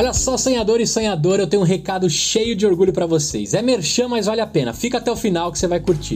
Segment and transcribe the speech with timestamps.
[0.00, 3.52] Olha só, sonhador e sonhadora, eu tenho um recado cheio de orgulho para vocês.
[3.52, 4.72] É merchan, mas vale a pena.
[4.72, 6.14] Fica até o final que você vai curtir.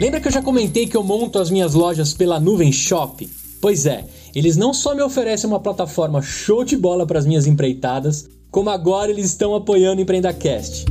[0.00, 3.30] Lembra que eu já comentei que eu monto as minhas lojas pela Nuvem Shop?
[3.60, 7.46] Pois é, eles não só me oferecem uma plataforma show de bola para as minhas
[7.46, 10.86] empreitadas, como agora eles estão apoiando o EmpreendaCast.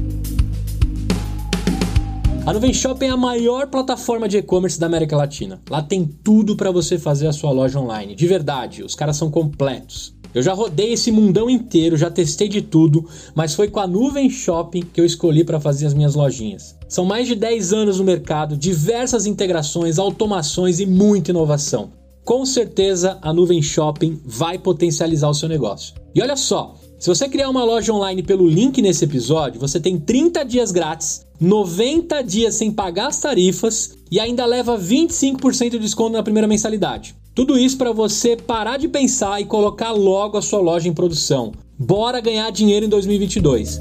[2.45, 5.61] A Nuvem Shop é a maior plataforma de e-commerce da América Latina.
[5.69, 8.15] Lá tem tudo para você fazer a sua loja online.
[8.15, 10.20] De verdade, os caras são completos.
[10.33, 14.29] Eu já rodei esse mundão inteiro, já testei de tudo, mas foi com a Nuvem
[14.29, 16.75] Shopping que eu escolhi para fazer as minhas lojinhas.
[16.87, 21.91] São mais de 10 anos no mercado, diversas integrações, automações e muita inovação.
[22.23, 25.95] Com certeza a Nuvem Shopping vai potencializar o seu negócio.
[26.15, 29.99] E olha só, se você criar uma loja online pelo link nesse episódio, você tem
[29.99, 36.11] 30 dias grátis, 90 dias sem pagar as tarifas e ainda leva 25% de desconto
[36.11, 37.15] na primeira mensalidade.
[37.33, 41.53] Tudo isso para você parar de pensar e colocar logo a sua loja em produção.
[41.79, 43.79] Bora ganhar dinheiro em 2022.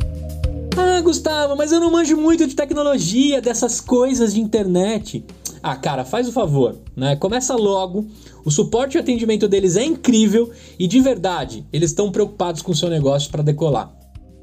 [0.79, 5.25] Ah, Gustavo, mas eu não manjo muito de tecnologia, dessas coisas de internet.
[5.61, 7.17] Ah, cara, faz o favor, né?
[7.17, 8.07] Começa logo.
[8.45, 12.77] O suporte e atendimento deles é incrível e de verdade, eles estão preocupados com o
[12.77, 14.00] seu negócio para decolar.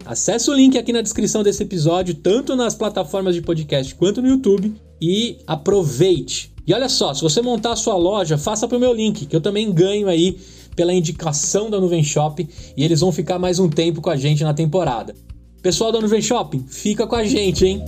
[0.08, 4.30] Acesse o link aqui na descrição desse episódio, tanto nas plataformas de podcast quanto no
[4.30, 6.54] YouTube, e aproveite.
[6.66, 9.42] E olha só, se você montar a sua loja, faça pro meu link, que eu
[9.42, 10.40] também ganho aí
[10.78, 12.48] pela indicação da Nuvem Shop
[12.78, 15.14] e eles vão ficar mais um tempo com a gente na temporada.
[15.62, 17.84] Pessoal da Nuvem Shopping, fica com a gente, hein?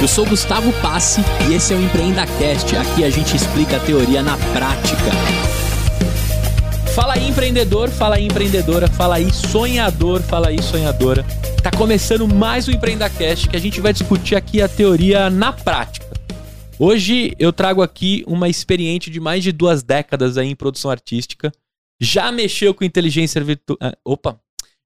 [0.00, 2.76] Eu sou Gustavo Passe e esse é o EmpreendaCast.
[2.76, 5.55] Aqui a gente explica a teoria na prática.
[6.96, 11.26] Fala aí, empreendedor, fala aí, empreendedora, fala aí, sonhador, fala aí, sonhadora.
[11.62, 16.06] Tá começando mais um EmpreendaCast que a gente vai discutir aqui a teoria na prática.
[16.78, 21.52] Hoje eu trago aqui uma experiente de mais de duas décadas aí em produção artística.
[22.00, 23.76] Já mexeu com inteligência virtual.
[23.78, 24.40] Ah, opa!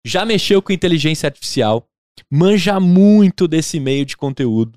[0.05, 1.87] Já mexeu com inteligência artificial.
[2.29, 4.77] Manja muito desse meio de conteúdo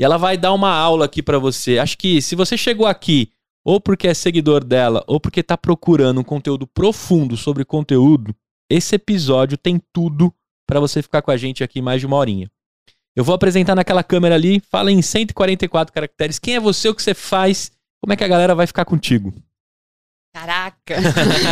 [0.00, 1.78] e ela vai dar uma aula aqui para você.
[1.78, 3.30] Acho que se você chegou aqui
[3.64, 8.34] ou porque é seguidor dela ou porque está procurando um conteúdo profundo sobre conteúdo,
[8.70, 10.34] esse episódio tem tudo
[10.66, 12.50] para você ficar com a gente aqui mais de uma horinha.
[13.14, 16.38] Eu vou apresentar naquela câmera ali, fala em 144 caracteres.
[16.38, 19.34] Quem é você, o que você faz, como é que a galera vai ficar contigo?
[20.34, 20.96] Caraca!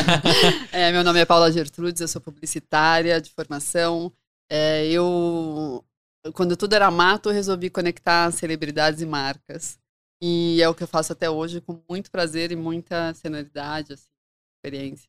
[0.73, 4.11] é, meu nome é Paula Gertrudes, eu sou publicitária de formação.
[4.51, 5.85] É, eu
[6.35, 9.79] quando tudo era mato, eu resolvi conectar celebridades e marcas.
[10.23, 14.11] E é o que eu faço até hoje com muito prazer e muita senioridade, assim,
[14.57, 15.09] experiência.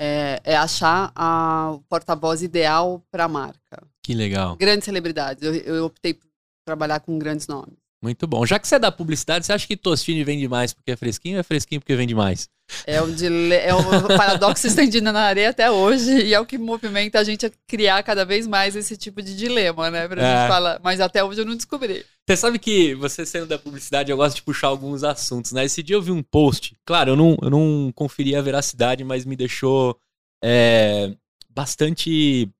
[0.00, 3.86] É, é achar a, o porta-voz ideal para a marca.
[4.02, 4.56] Que legal.
[4.56, 5.42] Grandes celebridades.
[5.42, 6.26] Eu, eu optei por
[6.64, 7.83] trabalhar com grandes nomes.
[8.04, 8.44] Muito bom.
[8.44, 11.36] Já que você é da publicidade, você acha que Tostine vende mais porque é fresquinho
[11.36, 12.50] ou é fresquinho porque vende mais?
[12.86, 13.54] É o, dile...
[13.54, 13.82] é o
[14.14, 18.02] paradoxo estendido na areia até hoje e é o que movimenta a gente a criar
[18.02, 20.06] cada vez mais esse tipo de dilema, né?
[20.06, 20.36] Pra é.
[20.36, 20.78] gente falar.
[20.84, 22.04] Mas até hoje eu não descobri.
[22.28, 25.64] Você sabe que você sendo da publicidade, eu gosto de puxar alguns assuntos, né?
[25.64, 29.24] Esse dia eu vi um post, claro, eu não, eu não conferi a veracidade, mas
[29.24, 29.98] me deixou
[30.44, 31.10] é,
[31.48, 32.50] bastante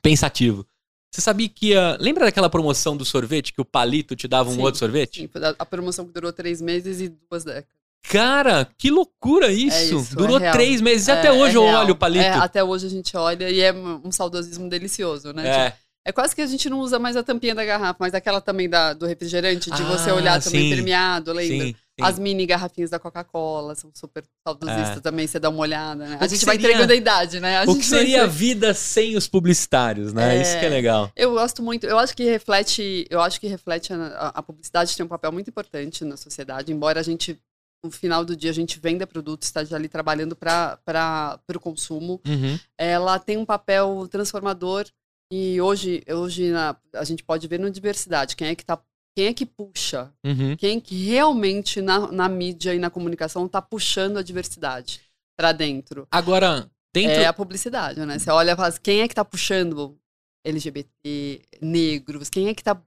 [0.00, 0.66] pensativo.
[1.10, 1.74] Você sabia que.
[1.74, 5.22] Uh, lembra daquela promoção do sorvete que o palito te dava um sim, outro sorvete?
[5.22, 7.78] Sim, a promoção que durou três meses e duas décadas.
[8.02, 9.76] Cara, que loucura isso!
[9.76, 12.24] É isso Durou é três meses e até é, hoje eu olho o palito.
[12.24, 15.46] É, até hoje a gente olha e é um saudosismo delicioso, né?
[15.46, 15.70] É.
[15.70, 18.40] Tipo, é quase que a gente não usa mais a tampinha da garrafa, mas aquela
[18.40, 21.66] também da, do refrigerante, de ah, você olhar também permeado, lembra?
[21.66, 21.74] Sim.
[22.00, 25.00] As mini garrafinhas da Coca-Cola são super saudosistas é.
[25.00, 26.16] também, você dá uma olhada, né?
[26.18, 27.58] A gente seria, vai entregando a idade, né?
[27.58, 30.38] A o que seria a vida sem os publicitários, né?
[30.38, 31.12] É, Isso que é legal.
[31.14, 35.04] Eu gosto muito, eu acho que reflete, eu acho que reflete a, a publicidade tem
[35.04, 37.38] um papel muito importante na sociedade, embora a gente
[37.84, 42.18] no final do dia a gente venda produtos, está ali trabalhando para o consumo.
[42.26, 42.58] Uhum.
[42.78, 44.86] Ela tem um papel transformador
[45.30, 48.80] e hoje, hoje na, a gente pode ver na diversidade quem é que está
[49.18, 50.12] quem é que puxa?
[50.24, 50.56] Uhum.
[50.56, 55.00] Quem que realmente na, na mídia e na comunicação está puxando a diversidade
[55.36, 56.06] para dentro?
[56.08, 57.20] Agora, dentro...
[57.20, 58.16] É a publicidade, né?
[58.16, 59.98] Você olha e fala, assim, quem é que está puxando
[60.44, 62.30] LGBT, negros?
[62.30, 62.80] Quem é que está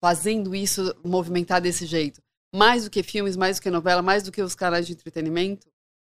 [0.00, 2.22] fazendo isso movimentar desse jeito?
[2.54, 5.66] Mais do que filmes, mais do que novela, mais do que os canais de entretenimento,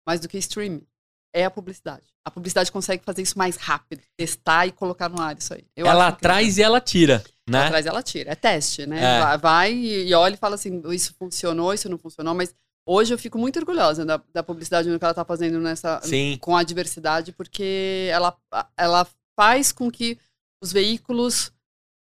[0.06, 0.86] mais do que streaming.
[1.34, 2.04] É a publicidade.
[2.24, 5.66] A publicidade consegue fazer isso mais rápido, testar e colocar no ar isso aí.
[5.76, 7.24] Eu ela traz e ela tira.
[7.50, 7.66] Né?
[7.66, 8.32] Atrás ela tira.
[8.32, 9.20] É teste, né?
[9.34, 9.38] É.
[9.38, 13.38] Vai e olha e fala assim: isso funcionou, isso não funcionou, mas hoje eu fico
[13.38, 16.38] muito orgulhosa da, da publicidade que ela está fazendo nessa Sim.
[16.40, 18.38] com a diversidade, porque ela,
[18.78, 20.18] ela faz com que
[20.62, 21.52] os veículos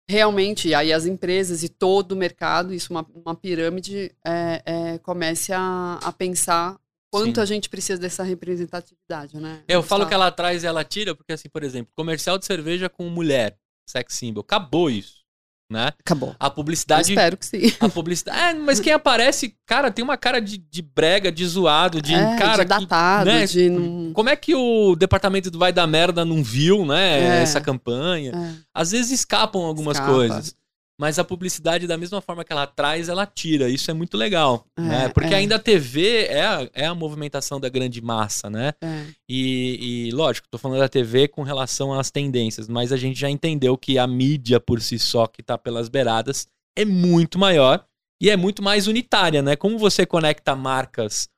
[0.09, 4.99] realmente, e aí as empresas e todo o mercado, isso uma, uma pirâmide, é, é,
[4.99, 6.79] comece a, a pensar
[7.13, 7.41] quanto Sim.
[7.41, 9.63] a gente precisa dessa representatividade, né?
[9.69, 12.89] Eu falo que ela traz e ela tira, porque assim, por exemplo, comercial de cerveja
[12.89, 13.57] com mulher,
[13.89, 15.25] sex symbol, acabou isso,
[15.71, 15.93] né?
[16.01, 16.35] Acabou.
[16.39, 17.73] A Eu publicidade espero que sim.
[17.81, 18.39] A publicidade.
[18.39, 22.37] É, mas quem aparece, cara, tem uma cara de, de brega, de zoado, de é,
[22.37, 22.65] cara.
[22.65, 23.71] de que- datado, né, de...
[24.13, 27.43] Como é que o departamento do Vai da Merda não viu, né, É.
[27.43, 28.33] essa campanha?
[28.35, 28.55] É.
[28.75, 30.13] Às vezes escapam algumas Escapa.
[30.13, 30.55] coisas.
[30.99, 33.69] Mas a publicidade, da mesma forma que ela traz, ela tira.
[33.69, 34.67] Isso é muito legal.
[34.79, 35.09] É, né?
[35.11, 35.37] Porque é.
[35.37, 38.73] ainda a TV é a, é a movimentação da grande massa, né?
[38.81, 39.07] É.
[39.29, 43.29] E, e, lógico, tô falando da TV com relação às tendências, mas a gente já
[43.29, 47.85] entendeu que a mídia por si só, que tá pelas beiradas, é muito maior
[48.21, 49.55] e é muito mais unitária, né?
[49.55, 51.29] Como você conecta marcas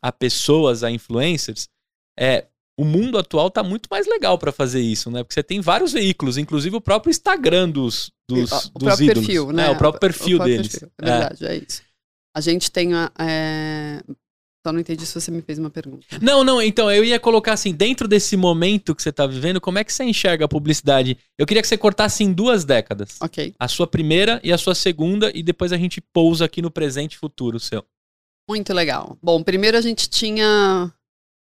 [0.00, 1.68] a pessoas, a influencers,
[2.18, 2.46] é,
[2.82, 5.22] o mundo atual tá muito mais legal para fazer isso, né?
[5.22, 9.26] Porque você tem vários veículos, inclusive o próprio Instagram dos, dos, o dos próprio ídolos.
[9.26, 9.66] perfil, né?
[9.66, 10.72] É, o próprio perfil o próprio deles.
[10.72, 11.56] perfil, É verdade, é.
[11.56, 11.82] isso.
[12.36, 13.12] A gente tem a.
[13.18, 14.02] É...
[14.66, 16.06] Só não entendi se você me fez uma pergunta.
[16.20, 19.78] Não, não, então eu ia colocar assim, dentro desse momento que você tá vivendo, como
[19.78, 21.18] é que você enxerga a publicidade?
[21.36, 23.16] Eu queria que você cortasse em duas décadas.
[23.20, 23.54] Ok.
[23.58, 27.14] A sua primeira e a sua segunda, e depois a gente pousa aqui no presente
[27.14, 27.84] e futuro seu.
[28.48, 29.18] Muito legal.
[29.22, 30.92] Bom, primeiro a gente tinha.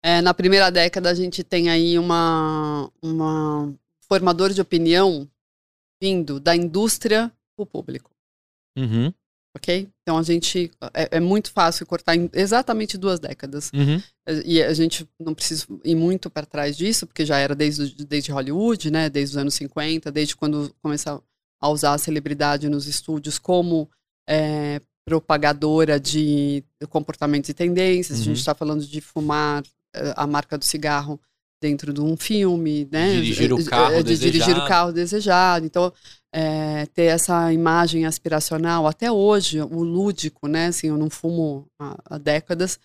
[0.04, 3.74] É, na primeira década, a gente tem aí uma, uma
[4.08, 5.28] formador de opinião
[6.02, 8.10] vindo da indústria para o público.
[8.78, 9.14] Uhum,
[9.56, 9.90] Ok?
[10.04, 10.72] Então a gente.
[10.94, 13.72] É, é muito fácil cortar em exatamente duas décadas.
[13.74, 14.02] uhum,
[14.46, 18.32] E a gente não precisa ir muito para trás disso, porque já era desde, desde
[18.32, 19.10] Hollywood, né?
[19.10, 21.22] Desde os anos 50, desde quando começaram
[21.60, 23.90] a usar a celebridade nos estúdios como
[24.30, 28.20] é, propagadora de comportamentos e tendências.
[28.20, 28.26] A Uhum.
[28.26, 29.64] gente está falando de fumar
[30.16, 31.20] a marca do cigarro
[31.62, 33.14] dentro de um filme, né?
[33.14, 34.66] Dirigir o Eh, carro eh, de dirigir desejado.
[34.66, 35.66] o carro desejado.
[35.66, 35.92] Então,
[36.34, 40.68] é, ter essa imagem aspiracional, até hoje, o lúdico, né?
[40.68, 42.80] Assim, eu não fumo há, há décadas,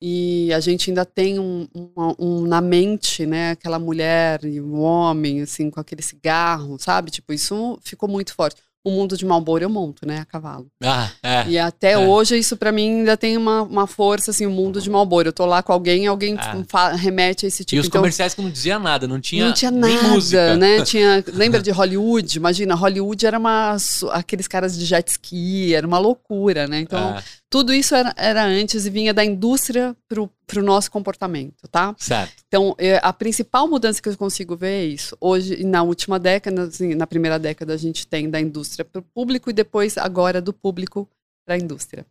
[0.00, 3.52] e a gente ainda tem um, um- um na mente, né?
[3.52, 7.10] Aquela mulher e um homem, assim, com aquele cigarro, sabe?
[7.10, 8.60] Tipo, isso ficou muito forte.
[8.88, 10.20] O mundo de Malboro eu monto, né?
[10.20, 10.66] A cavalo.
[10.82, 11.46] Ah, é.
[11.48, 11.98] E até É.
[11.98, 15.28] hoje isso pra mim ainda tem uma, uma força, assim, o mundo de Malboro.
[15.28, 16.88] Eu tô lá com alguém e alguém Ah.
[16.94, 17.76] remete a esse tipo.
[17.76, 20.56] e os então, comerciais que não dizia nada, não tinha, não tinha nada, música.
[20.56, 20.82] né?
[20.88, 22.36] Tinha, lembra de Hollywood?
[22.38, 23.76] Imagina, Hollywood era uma
[24.12, 26.80] aqueles caras de jet ski, era uma loucura, né?
[26.80, 31.68] Então, Ah, tudo isso era, era antes e vinha da indústria pro, pro nosso comportamento,
[31.70, 31.94] tá?
[31.98, 32.42] certo.
[32.48, 35.14] Então, é, a principal mudança que eu consigo ver é isso.
[35.20, 39.02] Hoje, na última década, assim, na primeira década, a gente tem da indústria para o
[39.02, 41.06] público e depois, agora, do público
[41.46, 42.06] para a indústria.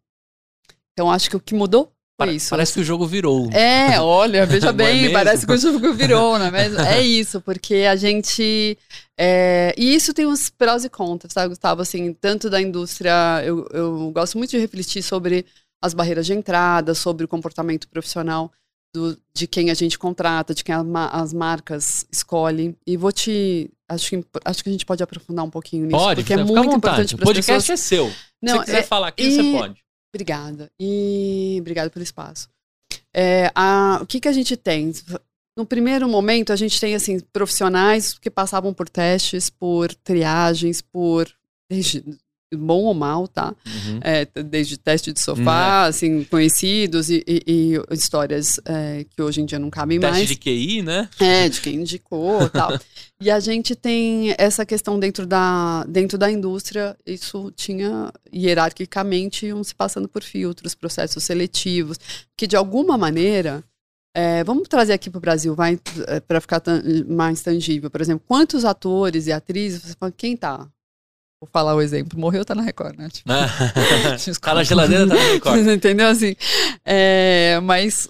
[0.94, 2.51] Então, acho que o que mudou foi isso.
[2.51, 3.50] Parece que o jogo virou.
[3.51, 5.13] É, olha, veja é bem, mesmo?
[5.13, 6.80] parece que o jogo virou, não é mesmo?
[6.80, 8.78] É isso, porque a gente.
[9.18, 11.81] é, e isso tem uns prós e contras, sabe, Gustavo?
[11.81, 15.44] Assim, tanto da indústria, eu, eu gosto muito de refletir sobre
[15.81, 18.51] as barreiras de entrada, sobre o comportamento profissional
[18.94, 22.75] do- de quem a gente contrata, de quem a as marcas escolhem.
[22.85, 23.69] E vou te.
[23.89, 26.75] Acho que, acho que a gente pode aprofundar um pouquinho nisso, Pode, porque é muito
[26.75, 27.79] importante O para as podcast pessoas.
[27.79, 28.09] é seu.
[28.09, 29.81] Se Não, você quiser é- falar aqui, e- você pode.
[30.13, 30.71] Obrigada.
[30.79, 32.50] E obrigada pelo espaço.
[33.13, 34.91] É, a- o que, que a gente tem?
[35.57, 41.27] No primeiro momento, a gente tem assim profissionais que passavam por testes, por triagens, por
[42.55, 43.53] bom ou mal, tá?
[43.65, 43.99] Uhum.
[44.01, 49.45] É, desde teste de sofá, assim conhecidos e, e- e histórias é, que hoje em
[49.45, 50.27] dia não cabem Teste mais.
[50.30, 51.09] de QI, né?
[51.19, 52.80] É, de quem indicou e tal.
[53.21, 59.63] e a gente tem essa questão dentro da, dentro da indústria, isso tinha hierarquicamente iam
[59.63, 61.97] se passando por filtros, processos seletivos,
[62.37, 63.63] que de alguma maneira.
[64.16, 65.80] é, vamos trazer aqui para o Brasil, vai,
[66.27, 66.61] para ficar
[67.07, 67.89] mais tangível.
[67.89, 70.68] Por exemplo, quantos atores e atrizes, você fala, quem tá?
[71.39, 73.09] Vou falar o exemplo, morreu, tá na Record, né?
[73.09, 73.29] Tipo,
[74.41, 75.67] tá na geladeira, tá na Record.
[75.67, 76.35] entendeu assim?
[76.83, 78.09] É, mas,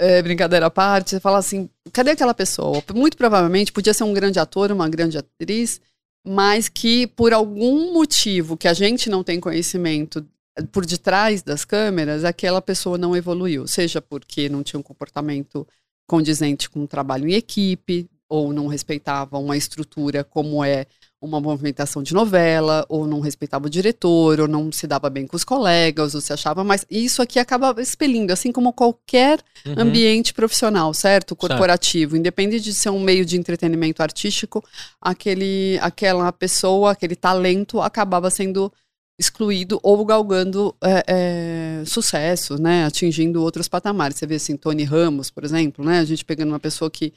[0.00, 2.82] é, brincadeira à parte, você fala assim: cadê aquela pessoa?
[2.92, 5.80] Muito provavelmente podia ser um grande ator, uma grande atriz,
[6.26, 10.26] mas que por algum motivo que a gente não tem conhecimento
[10.72, 13.66] por detrás das câmeras, aquela pessoa não evoluiu.
[13.68, 15.66] Seja porque não tinha um comportamento
[16.06, 20.86] condizente com o trabalho em equipe, ou não respeitava uma estrutura como é
[21.20, 25.36] uma movimentação de novela, ou não respeitava o diretor, ou não se dava bem com
[25.36, 26.86] os colegas, ou se achava mais.
[26.90, 29.74] Isso aqui acaba expelindo, assim como qualquer Uhum.
[29.78, 31.30] ambiente profissional, certo?
[31.30, 31.36] Certo.
[31.36, 32.16] Corporativo.
[32.16, 34.64] Independente de ser um meio de entretenimento artístico,
[35.00, 38.72] aquele, aquela pessoa, aquele talento acabava sendo
[39.20, 42.86] excluído ou galgando é, é, sucesso, né?
[42.86, 44.16] Atingindo outros patamares.
[44.16, 45.98] Você vê assim, Tony Ramos, por exemplo, né?
[45.98, 47.12] A gente pegando uma pessoa que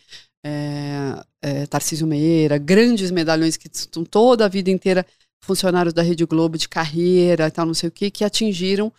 [0.45, 5.05] é, é, Tarcísio Meira, grandes medalhões que estão toda a vida inteira
[5.41, 8.91] funcionários da Rede Globo de carreira e tal, não sei o que, que atingiram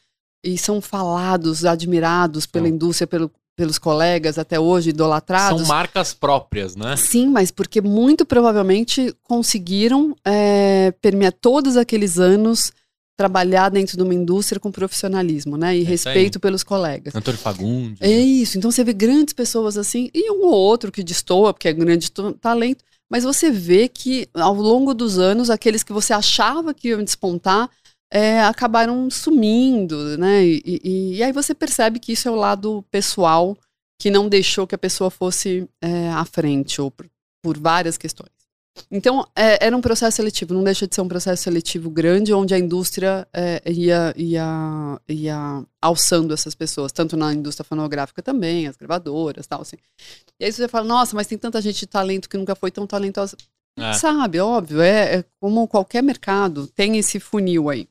[0.43, 5.61] e são falados, admirados pela indústria, pelo, pelos colegas até hoje, idolatrados.
[5.61, 6.97] São marcas próprias, né?
[6.97, 12.73] Sim, mas porque muito provavelmente conseguiram é, permear todos aqueles anos
[13.17, 15.77] trabalhar dentro de uma indústria com profissionalismo, né?
[15.77, 17.15] E é respeito pelos colegas.
[17.15, 18.01] Antônio Fagundes.
[18.01, 18.59] É isso.
[18.59, 22.11] Então você vê grandes pessoas assim, e um ou outro que destoa, porque é grande
[22.41, 27.05] talento, mas você vê que ao longo dos anos, aqueles que você achava que iam
[27.05, 27.71] despontar
[28.11, 30.45] é, acabaram sumindo, né?
[30.45, 33.57] E, e, e, aí você percebe que isso é o lado pessoal
[33.99, 37.09] que não deixou que a pessoa fosse é, à frente, ou por,
[37.43, 38.34] por várias questões.
[38.91, 42.55] Então, é, era um processo seletivo, não deixa de ser um processo seletivo grande, onde
[42.55, 48.77] a indústria é, ia, ia, ia alçando essas pessoas, tanto na indústria fonográfica também, as
[48.77, 49.77] gravadoras tal, assim.
[50.39, 52.87] E aí você fala, nossa, mas tem tanta gente de talento que nunca foi tão
[52.87, 53.37] talentosa.
[53.77, 53.93] É.
[53.95, 57.89] Sabe, óbvio, é, é, como qualquer mercado, tem esse funil aí.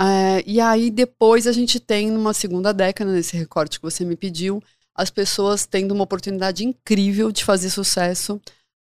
[0.00, 4.16] É, e aí depois a gente tem, numa segunda década, nesse recorte que você me
[4.16, 4.62] pediu,
[4.94, 8.40] as pessoas tendo uma oportunidade incrível de fazer sucesso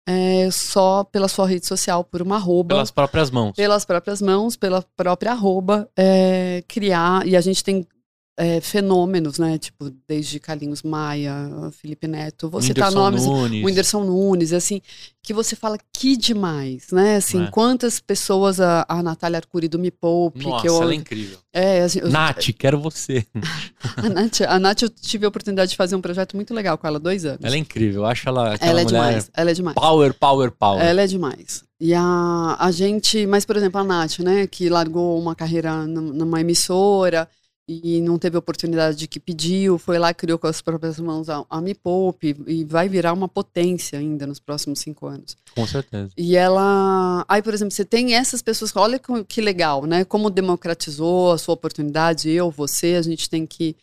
[0.08, 2.76] é, só pela sua rede social, por uma arroba.
[2.76, 3.56] Pelas próprias mãos.
[3.56, 7.26] Pelas próprias mãos, pela própria arroba, é, criar.
[7.26, 7.88] E a gente tem
[8.36, 9.58] é, fenômenos, né?
[9.58, 11.34] Tipo, desde Carlinhos Maia,
[11.72, 13.64] Felipe Neto, você tá nomes, Nunes.
[13.64, 14.82] Whindersson Nunes, assim,
[15.22, 17.18] que você fala que demais, né?
[17.18, 17.48] Assim, é.
[17.52, 21.38] quantas pessoas a, a Natália Arcuri do Me Poupe, Nossa, que eu, ela é incrível.
[21.54, 23.26] É, assim, eu, Nath, quero você.
[23.98, 26.88] a, Nath, a Nath, eu tive a oportunidade de fazer um projeto muito legal com
[26.88, 27.40] ela, dois anos.
[27.44, 29.76] Ela é incrível, eu acho ela Ela é demais, ela é demais.
[29.76, 30.84] Power, power, power.
[30.84, 31.64] Ela é demais.
[31.80, 36.42] E a, a gente, mas por exemplo, a Nath, né, que largou uma carreira numa
[36.42, 37.30] emissora,
[37.68, 41.46] e não teve oportunidade de que pediu, foi lá criou com as próprias mãos a,
[41.50, 45.38] a Me Poupe e vai virar uma potência ainda nos próximos cinco anos.
[45.56, 46.12] Com certeza.
[46.18, 47.24] E ela.
[47.28, 50.04] Aí, por exemplo, você tem essas pessoas, olha que legal, né?
[50.04, 53.76] Como democratizou a sua oportunidade, eu, você, a gente tem que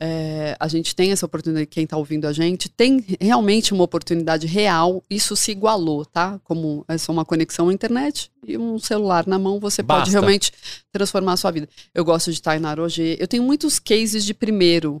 [0.00, 4.46] é, a gente tem essa oportunidade, quem está ouvindo a gente, tem realmente uma oportunidade
[4.46, 6.40] real, isso se igualou, tá?
[6.42, 10.02] Como é só uma conexão à internet e um celular na mão, você Basta.
[10.02, 10.52] pode realmente
[10.92, 11.68] transformar a sua vida.
[11.94, 15.00] Eu gosto de em Narogê, eu tenho muitos cases de primeiro,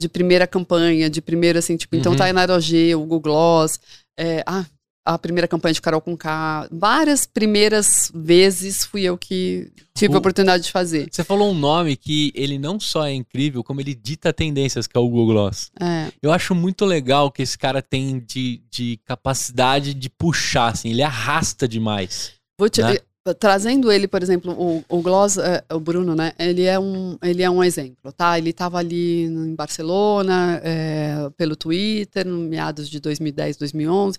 [0.00, 2.16] de primeira campanha, de primeiro, assim, tipo, então uhum.
[2.16, 3.80] então Tainara OG, o Google Gloss,
[4.18, 4.64] é, ah,
[5.04, 6.66] a primeira campanha de Carol com K.
[6.72, 11.08] Várias primeiras vezes fui eu que tive o, a oportunidade de fazer.
[11.10, 14.96] Você falou um nome que ele não só é incrível, como ele dita tendências, que
[14.96, 15.70] é o Google Gloss.
[15.78, 16.10] É.
[16.22, 21.02] Eu acho muito legal que esse cara tem de, de capacidade de puxar, assim, ele
[21.02, 22.32] arrasta demais.
[22.58, 22.96] Vou te, né?
[23.38, 26.32] Trazendo ele, por exemplo, o, o Gloss, é, o Bruno, né?
[26.38, 28.38] Ele é um, ele é um exemplo, tá?
[28.38, 34.18] Ele estava ali em Barcelona, é, pelo Twitter, no meados de 2010, 2011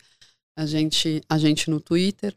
[0.57, 2.35] a gente, a gente no Twitter.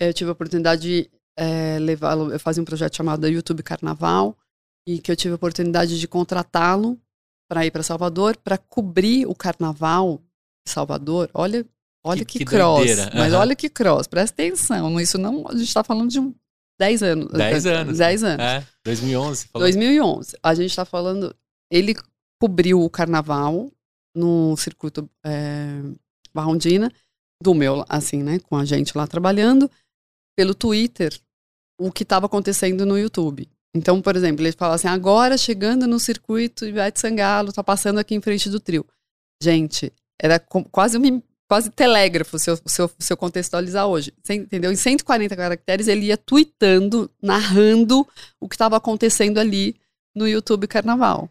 [0.00, 4.36] Eu tive a oportunidade de é, levá-lo, eu fazia um projeto chamado YouTube Carnaval,
[4.86, 6.98] e que eu tive a oportunidade de contratá-lo
[7.48, 10.20] para ir para Salvador, para cobrir o carnaval
[10.66, 11.30] de Salvador.
[11.34, 11.64] Olha,
[12.04, 12.86] olha que, que, que cross.
[13.14, 13.38] Mas uhum.
[13.38, 15.00] olha que cross, presta atenção.
[15.00, 16.34] Isso não, a gente está falando de um
[16.78, 17.32] 10 anos.
[17.32, 17.98] 10 anos.
[17.98, 18.44] 10 anos.
[18.44, 19.48] É, 2011.
[19.48, 19.66] Falou.
[19.66, 20.36] 2011.
[20.42, 21.34] A gente está falando.
[21.70, 21.96] Ele
[22.40, 23.70] cobriu o carnaval
[24.14, 25.80] no circuito é,
[26.34, 26.92] Barrondina
[27.42, 29.70] do meu, assim, né, com a gente lá trabalhando,
[30.36, 31.18] pelo Twitter,
[31.78, 33.48] o que estava acontecendo no YouTube.
[33.74, 38.14] Então, por exemplo, ele fala assim: agora chegando no circuito Ivete Sangalo, tá passando aqui
[38.14, 38.86] em frente do trio.
[39.42, 44.12] Gente, era quase um quase telégrafo se eu, se eu, se eu contextualizar hoje.
[44.22, 44.72] Você entendeu?
[44.72, 48.06] Em 140 caracteres, ele ia tweetando, narrando
[48.40, 49.76] o que estava acontecendo ali
[50.14, 51.30] no YouTube Carnaval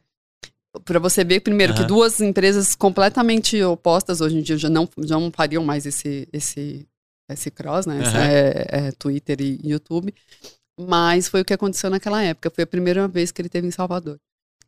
[0.83, 1.79] para você ver primeiro uhum.
[1.79, 6.27] que duas empresas completamente opostas hoje em dia já não já não fariam mais esse
[6.33, 6.87] esse
[7.29, 7.99] esse cross, né?
[7.99, 8.17] Uhum.
[8.17, 10.13] É, é, Twitter e YouTube.
[10.79, 12.51] Mas foi o que aconteceu naquela época.
[12.51, 14.19] Foi a primeira vez que ele teve em Salvador.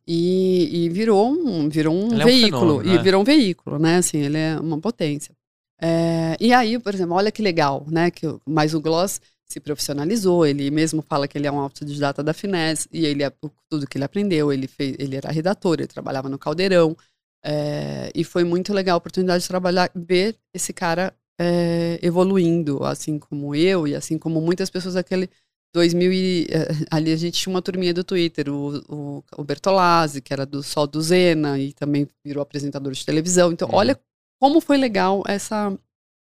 [0.06, 3.02] E, e virou um virou um ele veículo é um fenômeno, e né?
[3.02, 3.96] virou um veículo, né?
[3.96, 5.34] Assim, ele é uma potência.
[5.80, 8.10] É, e aí, por exemplo, olha que legal, né?
[8.10, 12.34] Que mais o Gloss se profissionalizou, ele mesmo fala que ele é um autodidata da
[12.34, 13.32] Finés, e ele é
[13.70, 16.96] tudo que ele aprendeu, ele fez, ele era redator, ele trabalhava no Caldeirão,
[17.42, 23.18] é, e foi muito legal a oportunidade de trabalhar, ver esse cara é, evoluindo, assim
[23.18, 25.30] como eu, e assim como muitas pessoas daquele
[25.72, 30.20] 2000 e, é, ali a gente tinha uma turminha do Twitter, o, o, o Bertolazzi,
[30.20, 33.76] que era do Sol do Zena, e também virou apresentador de televisão, então uhum.
[33.76, 33.98] olha
[34.40, 35.76] como foi legal essa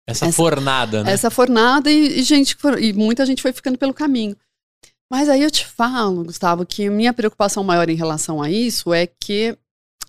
[0.07, 1.11] essa, essa fornada, né?
[1.11, 4.35] Essa fornada e, e, gente, e muita gente foi ficando pelo caminho.
[5.09, 9.05] Mas aí eu te falo, Gustavo, que minha preocupação maior em relação a isso é
[9.05, 9.57] que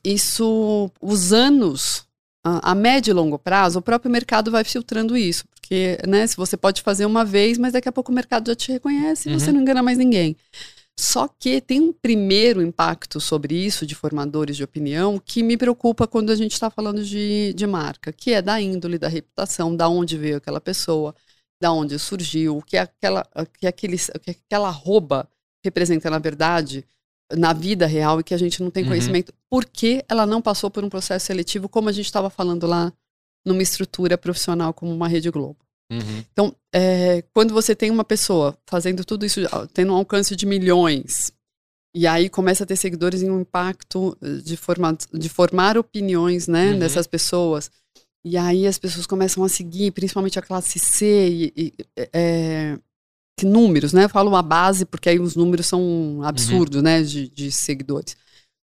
[0.04, 2.04] isso, os anos,
[2.44, 5.44] a, a médio e longo prazo, o próprio mercado vai filtrando isso.
[5.48, 8.54] Porque, né, se você pode fazer uma vez, mas daqui a pouco o mercado já
[8.54, 9.38] te reconhece e uhum.
[9.38, 10.36] você não engana mais ninguém.
[10.98, 16.06] Só que tem um primeiro impacto sobre isso de formadores de opinião que me preocupa
[16.06, 19.88] quando a gente está falando de, de marca, que é da índole, da reputação, da
[19.88, 21.14] onde veio aquela pessoa,
[21.60, 23.26] da onde surgiu, o que aquela,
[23.58, 25.28] que aquele, que aquela arroba
[25.64, 26.84] representa na verdade
[27.36, 28.90] na vida real e que a gente não tem uhum.
[28.90, 29.38] conhecimento, uhum.
[29.48, 32.92] porque ela não passou por um processo seletivo, como a gente estava falando lá
[33.44, 35.56] numa estrutura profissional como uma Rede Globo.
[35.92, 36.24] Uhum.
[36.32, 39.40] Então, é, quando você tem uma pessoa fazendo tudo isso,
[39.74, 41.30] tendo um alcance de milhões,
[41.94, 46.72] e aí começa a ter seguidores em um impacto de, formar, de formar opiniões né,
[46.72, 46.78] uhum.
[46.78, 47.70] dessas pessoas,
[48.24, 51.74] e aí as pessoas começam a seguir, principalmente a classe C, e, e
[52.12, 52.78] é,
[53.38, 54.04] que números, né?
[54.04, 56.82] Eu falo uma base porque aí os números são absurdos, uhum.
[56.82, 58.16] né, de, de seguidores.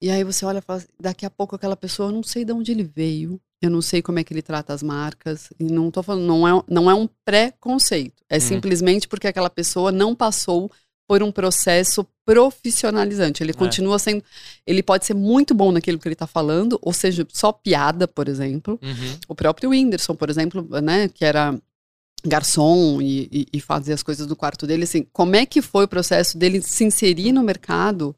[0.04, 2.52] E aí você olha e fala, daqui a pouco aquela pessoa, eu não sei de
[2.52, 5.48] onde ele veio, eu não sei como é que ele trata as marcas.
[5.58, 8.22] E não tô falando, não é, não é um pré-conceito.
[8.30, 8.42] É uhum.
[8.42, 10.70] simplesmente porque aquela pessoa não passou
[11.08, 13.42] por um processo profissionalizante.
[13.42, 13.54] Ele é.
[13.54, 14.22] continua sendo.
[14.68, 18.28] Ele pode ser muito bom naquilo que ele está falando, ou seja, só piada, por
[18.28, 18.78] exemplo.
[18.84, 19.18] Uhum.
[19.30, 21.58] O próprio Whindersson, por exemplo, né, que era
[22.26, 25.86] garçom e, e, e fazia as coisas do quarto dele, assim, como é que foi
[25.86, 28.14] o processo dele se inserir no mercado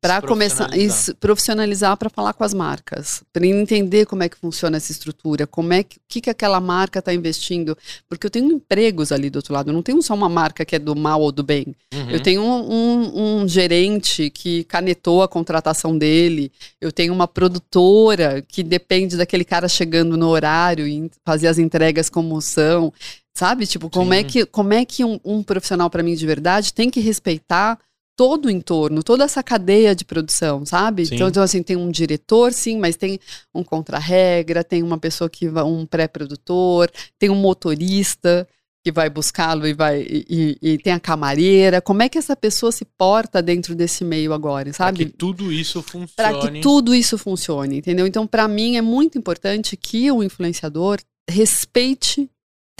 [0.00, 4.78] para começar a profissionalizar para falar com as marcas, para entender como é que funciona
[4.78, 7.76] essa estrutura, como é que o que, que aquela marca está investindo,
[8.08, 10.74] porque eu tenho empregos ali do outro lado, eu não tenho só uma marca que
[10.74, 12.10] é do mal ou do bem, uhum.
[12.10, 18.42] eu tenho um, um, um, gerente que canetou a contratação dele, eu tenho uma produtora
[18.42, 22.90] que depende daquele cara chegando no horário e fazer as entregas como são,
[23.34, 23.66] sabe?
[23.66, 24.24] Tipo, como é Sim.
[24.24, 27.78] é que como é que um, um profissional para mim de verdade tem que respeitar
[28.20, 31.06] todo o entorno, toda essa cadeia de produção, sabe?
[31.06, 31.14] Sim.
[31.14, 33.18] Então, assim, tem um diretor, sim, mas tem
[33.54, 38.46] um contra-regra, tem uma pessoa que vai, um pré-produtor, tem um motorista
[38.84, 41.80] que vai buscá-lo e vai e, e, e, tem a camareira.
[41.80, 44.98] Como é que essa pessoa se porta dentro desse meio agora, sabe?
[44.98, 46.12] Para que tudo isso funcione.
[46.14, 48.06] Para que tudo isso funcione, entendeu?
[48.06, 52.28] Então, para mim é muito importante que o influenciador respeite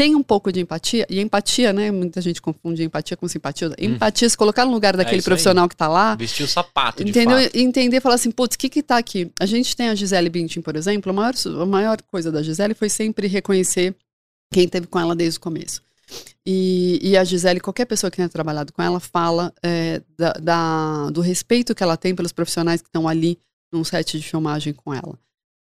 [0.00, 1.90] tem um pouco de empatia, e empatia, né?
[1.90, 3.68] Muita gente confunde empatia com simpatia.
[3.68, 3.74] Hum.
[3.76, 5.68] Empatia, se colocar no lugar daquele é profissional aí.
[5.68, 6.14] que tá lá.
[6.14, 7.38] Vestir o sapato, entendeu?
[7.38, 7.54] Fato.
[7.54, 9.30] Entender falar assim, putz, o que que tá aqui?
[9.38, 12.72] A gente tem a Gisele Bündchen, por exemplo, a maior, a maior coisa da Gisele
[12.72, 13.94] foi sempre reconhecer
[14.50, 15.82] quem teve com ela desde o começo.
[16.46, 21.10] E, e a Gisele, qualquer pessoa que tenha trabalhado com ela, fala é, da, da,
[21.10, 23.38] do respeito que ela tem pelos profissionais que estão ali
[23.70, 25.18] num set de filmagem com ela.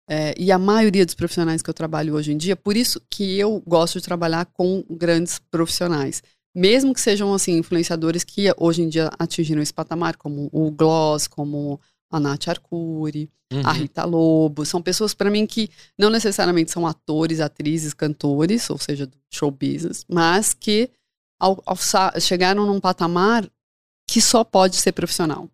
[0.09, 3.39] É, e a maioria dos profissionais que eu trabalho hoje em dia, por isso que
[3.39, 6.23] eu gosto de trabalhar com grandes profissionais.
[6.55, 11.27] Mesmo que sejam assim influenciadores que hoje em dia atingiram esse patamar, como o Gloss,
[11.27, 13.63] como a Nath Arcuri, uhum.
[13.65, 18.79] a Rita Lobo, são pessoas para mim que não necessariamente são atores, atrizes, cantores, ou
[18.79, 20.91] seja, do show business, mas que
[21.41, 21.77] ao, ao,
[22.21, 23.49] chegaram num patamar
[24.09, 25.49] que só pode ser profissional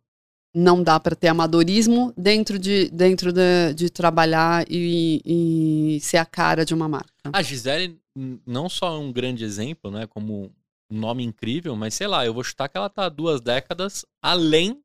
[0.54, 6.24] não dá para ter amadorismo dentro de, dentro de, de trabalhar e, e, ser a
[6.24, 7.30] cara de uma marca.
[7.32, 7.98] A Gisele
[8.46, 10.52] não só é um grande exemplo, né, como
[10.90, 14.82] um nome incrível, mas sei lá, eu vou chutar que ela tá duas décadas além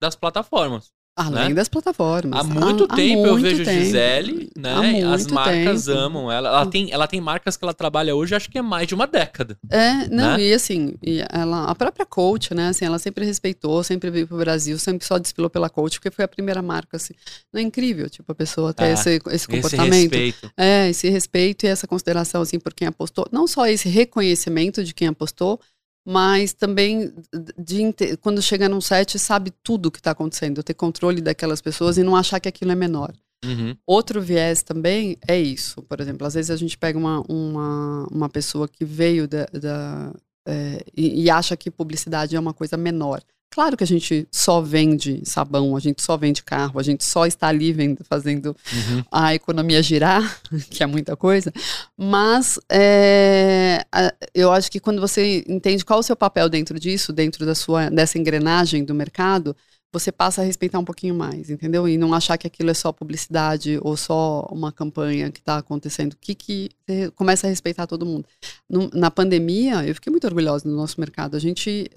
[0.00, 0.92] das plataformas.
[1.16, 1.54] Além né?
[1.54, 2.40] das plataformas.
[2.40, 3.84] Há muito há, tempo há muito eu vejo tempo.
[3.84, 5.04] Gisele, né?
[5.04, 5.96] As marcas tempo.
[5.96, 6.48] amam ela.
[6.48, 9.06] Ela tem, ela tem marcas que ela trabalha hoje, acho que é mais de uma
[9.06, 9.56] década.
[9.70, 10.40] É, não, né?
[10.40, 12.68] e assim, e ela, a própria coach, né?
[12.68, 16.24] Assim, ela sempre respeitou, sempre veio pro Brasil, sempre só desfilou pela coach, porque foi
[16.24, 17.14] a primeira marca, assim.
[17.52, 20.14] Não é incrível, tipo, a pessoa ter ah, esse, esse comportamento.
[20.14, 20.52] Esse respeito.
[20.56, 23.28] É, esse respeito e essa consideração, assim, por quem apostou.
[23.30, 25.60] Não só esse reconhecimento de quem apostou,
[26.04, 27.12] mas também
[27.58, 31.96] de, quando chega num set sabe tudo o que está acontecendo, ter controle daquelas pessoas
[31.96, 33.12] e não achar que aquilo é menor.
[33.44, 33.76] Uhum.
[33.86, 35.82] Outro viés também é isso.
[35.82, 40.12] Por exemplo, às vezes a gente pega uma, uma, uma pessoa que veio da, da
[40.46, 43.22] é, e, e, acha que publicidade é uma coisa menor.
[43.54, 47.24] Claro que a gente só vende sabão, a gente só vende carro, a gente só
[47.24, 49.04] está ali vendo, fazendo uhum.
[49.12, 51.52] a economia girar, que é muita coisa.
[51.96, 53.86] Mas é,
[54.34, 57.88] eu acho que quando você entende qual o seu papel dentro disso, dentro da sua,
[57.90, 59.56] dessa engrenagem do mercado,
[59.94, 61.88] você passa a respeitar um pouquinho mais, entendeu?
[61.88, 66.16] E não achar que aquilo é só publicidade ou só uma campanha que está acontecendo.
[66.20, 68.26] Que que você começa a respeitar todo mundo.
[68.68, 71.36] No, na pandemia, eu fiquei muito orgulhosa do nosso mercado.
[71.36, 71.88] A gente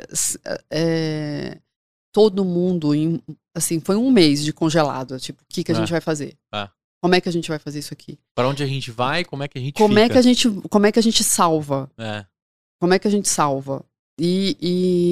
[0.69, 1.57] é,
[2.13, 3.19] todo mundo em,
[3.55, 5.19] assim foi um mês de congelado.
[5.19, 5.77] Tipo, o que que a é.
[5.79, 6.37] gente vai fazer?
[6.53, 6.69] É.
[7.01, 8.19] Como é que a gente vai fazer isso aqui?
[8.35, 9.25] Para onde a gente vai?
[9.25, 10.05] Como é que a gente como fica?
[10.05, 11.89] é que a gente como é que a gente salva?
[11.97, 12.25] É.
[12.79, 13.83] Como é que a gente salva?
[14.19, 14.57] E,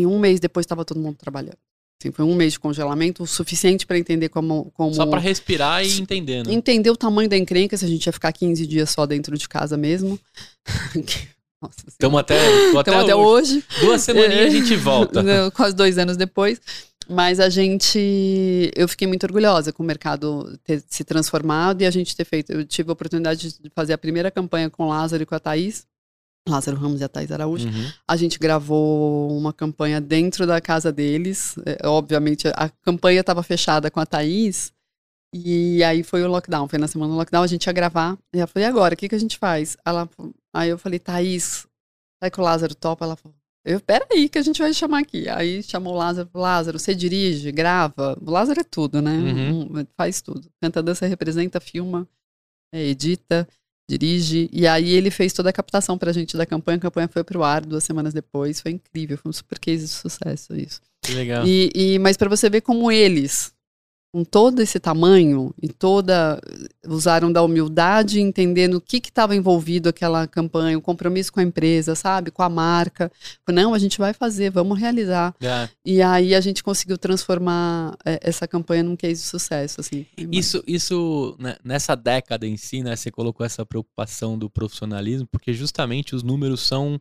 [0.01, 1.57] e um mês depois estava todo mundo trabalhando.
[2.05, 4.93] Assim, foi um mês de congelamento, o suficiente para entender como, como.
[4.93, 6.53] Só para respirar e entender, né?
[6.53, 9.47] Entender o tamanho da encrenca, se a gente ia ficar 15 dias só dentro de
[9.49, 10.19] casa mesmo.
[11.87, 12.37] Estamos até,
[12.77, 13.55] até, até hoje.
[13.55, 13.63] hoje.
[13.79, 15.23] Duas semaninhas a gente volta.
[15.55, 16.61] Quase dois anos depois.
[17.09, 18.71] Mas a gente.
[18.75, 22.51] Eu fiquei muito orgulhosa com o mercado ter se transformado e a gente ter feito.
[22.51, 25.39] Eu tive a oportunidade de fazer a primeira campanha com o Lázaro e com a
[25.39, 25.87] Thaís.
[26.47, 27.67] Lázaro Ramos e a Thaís Araújo.
[27.67, 27.91] Uhum.
[28.07, 31.55] A gente gravou uma campanha dentro da casa deles.
[31.65, 34.71] É, obviamente, a campanha estava fechada com a Thaís.
[35.33, 38.17] E aí foi o lockdown, foi na semana do lockdown, a gente ia gravar.
[38.33, 39.75] E ela falou, e agora, o que, que a gente faz?
[39.85, 40.09] Ela,
[40.53, 41.67] aí eu falei, Thaís,
[42.21, 43.03] sai que o Lázaro topa?
[43.03, 45.27] Ela falou, eu, peraí, que a gente vai chamar aqui.
[45.27, 48.15] Aí chamou o Lázaro, Lázaro, você dirige, grava.
[48.21, 49.11] O Lázaro é tudo, né?
[49.11, 49.85] Uhum.
[49.97, 50.47] Faz tudo.
[50.61, 52.07] Canta, dança, representa, filma,
[52.71, 53.47] é, edita,
[53.89, 54.49] dirige.
[54.51, 56.77] E aí ele fez toda a captação pra gente da campanha.
[56.77, 58.59] A campanha foi pro ar duas semanas depois.
[58.59, 60.81] Foi incrível, foi um super case de sucesso isso.
[61.01, 61.45] Que legal.
[61.45, 63.53] E, e, mas para você ver como eles,
[64.15, 66.39] com todo esse tamanho e toda.
[66.87, 71.95] usaram da humildade, entendendo o que estava envolvido aquela campanha, o compromisso com a empresa,
[71.95, 72.31] sabe?
[72.31, 73.11] Com a marca.
[73.45, 75.35] Não, a gente vai fazer, vamos realizar.
[75.41, 75.67] É.
[75.83, 79.81] E aí a gente conseguiu transformar é, essa campanha num case de sucesso.
[79.81, 80.05] Assim.
[80.17, 85.51] Isso, isso né, nessa década em si, né, você colocou essa preocupação do profissionalismo, porque
[85.51, 86.97] justamente os números são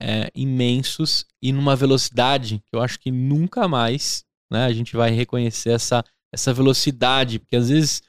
[0.00, 5.10] é, imensos e numa velocidade que eu acho que nunca mais né, a gente vai
[5.10, 8.02] reconhecer essa, essa velocidade, porque às vezes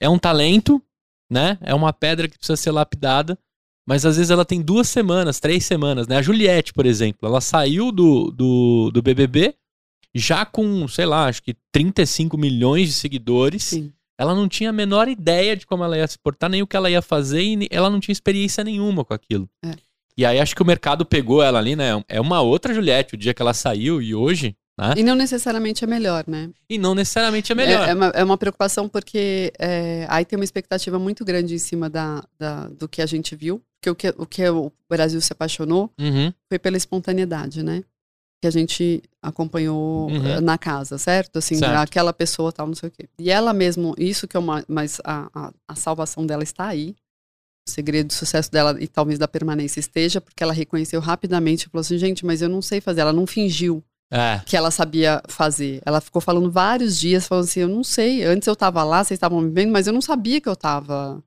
[0.00, 0.82] é um talento,
[1.30, 1.58] né?
[1.62, 3.38] É uma pedra que precisa ser lapidada,
[3.86, 6.16] mas às vezes ela tem duas semanas, três semanas, né?
[6.16, 9.54] A Juliette, por exemplo, ela saiu do, do, do BBB
[10.14, 13.64] já com, sei lá, acho que 35 milhões de seguidores.
[13.64, 13.92] Sim.
[14.18, 16.76] Ela não tinha a menor ideia de como ela ia se portar, nem o que
[16.76, 19.48] ela ia fazer, e ela não tinha experiência nenhuma com aquilo.
[19.64, 19.74] É.
[20.16, 22.04] E aí acho que o mercado pegou ela ali, né?
[22.06, 24.94] É uma outra Juliette, o dia que ela saiu e hoje, né?
[24.96, 26.50] E não necessariamente é melhor, né?
[26.68, 27.86] E não necessariamente é melhor.
[27.86, 31.58] É, é uma, é uma preocupação porque é, aí tem uma expectativa muito grande em
[31.58, 33.62] cima da, da- do que a gente viu.
[33.80, 36.32] Porque o que, o que o Brasil se apaixonou Uhum.
[36.48, 37.82] foi pela espontaneidade, né?
[38.40, 40.40] Que a gente acompanhou Uhum.
[40.40, 41.38] na casa, certo?
[41.38, 41.76] Assim, Certo.
[41.76, 43.08] aquela pessoa tal, não sei o quê.
[43.18, 44.64] E ela mesmo, isso que é uma.
[44.68, 46.94] Mas a, a, a salvação dela está aí.
[47.68, 51.70] O segredo do sucesso dela e talvez da permanência esteja, porque ela reconheceu rapidamente e
[51.70, 53.00] falou assim: gente, mas eu não sei fazer.
[53.02, 53.82] Ela não fingiu
[54.12, 54.40] É.
[54.44, 55.80] que ela sabia fazer.
[55.86, 58.22] Ela ficou falando vários dias, falando assim: eu não sei.
[58.24, 61.22] Antes eu tava lá, vocês estavam me vendo, mas eu não sabia que eu tava.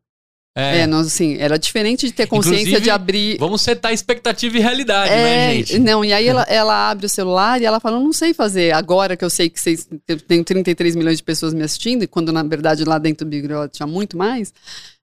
[0.58, 0.80] É.
[0.82, 3.38] É, não, assim, era diferente de ter consciência Inclusive, de abrir.
[3.40, 5.80] Vamos setar expectativa e realidade, É, né, gente?
[5.80, 8.72] Não, e aí ela, ela abre o celular e ela fala: eu não sei fazer.
[8.74, 12.08] Agora que eu sei que vocês eu tenho 33 milhões de pessoas me assistindo, e
[12.08, 14.54] quando na verdade lá dentro do Big Brother tinha muito mais.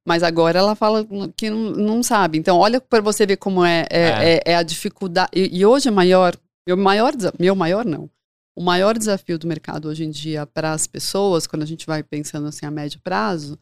[0.06, 2.38] Mas agora ela fala que não, não sabe.
[2.38, 4.32] Então, olha para você ver como é, é, É.
[4.34, 5.30] é- é a dificuldade.
[5.34, 6.34] E, e hoje é maior.
[6.66, 8.10] Meu maior, meu maior não.
[8.54, 12.02] O maior desafio do mercado hoje em dia para as pessoas, quando a gente vai
[12.02, 13.58] pensando assim a médio prazo,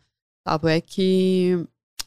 [0.69, 1.65] é que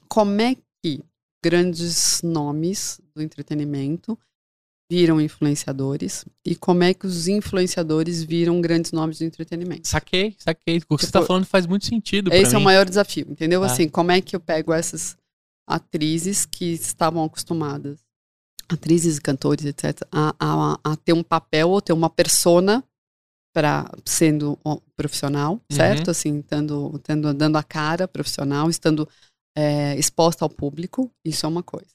[0.08, 1.02] como é que
[1.44, 4.18] grandes nomes do entretenimento
[4.90, 9.88] viram influenciadores e como é que os influenciadores viram grandes nomes do entretenimento.
[9.88, 10.78] Saquei, saquei.
[10.90, 13.64] O que você Tipo, tá falando faz muito sentido Esse é o maior desafio, entendeu?
[13.64, 13.68] Ah.
[13.68, 15.18] Assim, como é que eu pego essas
[15.66, 18.03] atrizes que estavam acostumadas,
[18.74, 22.84] atrizes cantores, etc., a, a, a ter um papel ou ter uma persona
[23.54, 24.58] para sendo
[24.96, 26.10] profissional, certo?
[26.10, 29.08] Assim, tendo, tendo, dando a cara profissional, estando
[29.56, 31.90] é, exposta ao público, isso é uma coisa.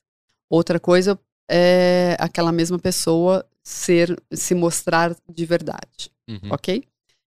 [0.48, 1.18] Outra coisa
[1.50, 6.50] é aquela mesma pessoa ser, se mostrar de verdade Uhum.
[6.50, 6.84] ok?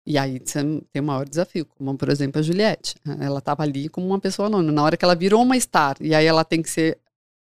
[0.08, 2.96] E aí tem o maior desafio, como por exemplo a Juliette.
[3.20, 4.72] Ela estava ali como uma pessoa anônima.
[4.72, 7.00] Na hora que ela virou uma star, e aí ela tem que ser.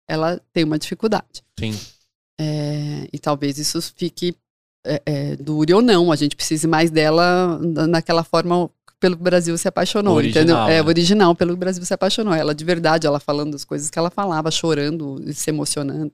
[0.10, 1.44] Ela tem uma dificuldade.
[1.60, 1.74] Sim.
[2.42, 4.36] É, e talvez isso fique
[4.86, 6.12] é, é, dure ou não.
[6.12, 8.70] A gente precise mais dela na- naquela forma
[9.00, 10.58] pelo Brasil se apaixonou, Original, entendeu?
[10.64, 10.88] É, né?
[10.90, 12.34] original, pelo Brasil se apaixonou.
[12.34, 16.12] Ela de verdade, ela falando as coisas que ela falava, chorando, e se emocionando.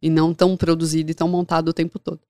[0.00, 2.20] E não tão produzida e tão montada o tempo todo.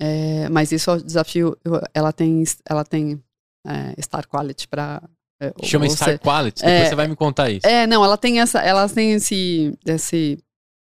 [0.00, 1.56] É, mas isso é o desafio.
[1.94, 3.22] Ela tem, ela tem
[3.66, 5.02] é, Star Quality para.
[5.44, 6.60] É, Chama Star se- Quality.
[6.62, 7.66] Depois é, você vai me contar isso.
[7.66, 10.38] é, não, ela tem essa, ela tem esse, esse,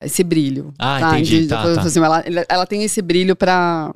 [0.02, 0.74] esse brilho.
[0.78, 1.10] Ah, tá?
[1.18, 1.82] entendi, De- tá, tipo tá.
[1.82, 3.92] assim, ela, ela tem esse brilho para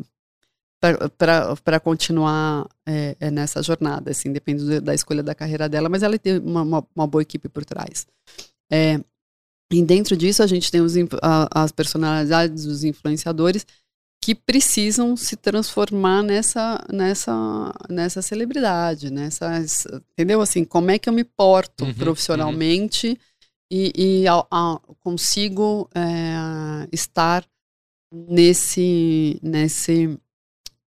[1.18, 6.18] para continuar é, é, nessa jornada, assim, depende da escolha da carreira dela, mas ela
[6.18, 8.06] tem uma, uma, uma boa equipe por trás.
[8.70, 9.00] É,
[9.72, 13.66] e dentro disso a gente tem os, a- as personalidades, os influenciadores
[14.26, 19.46] que precisam se transformar nessa nessa nessa celebridade, nessa
[20.10, 23.16] entendeu assim como é que eu me porto Uhum, profissionalmente
[23.70, 27.46] e, e ao- ao- consigo é, estar
[28.12, 30.18] nesse nesse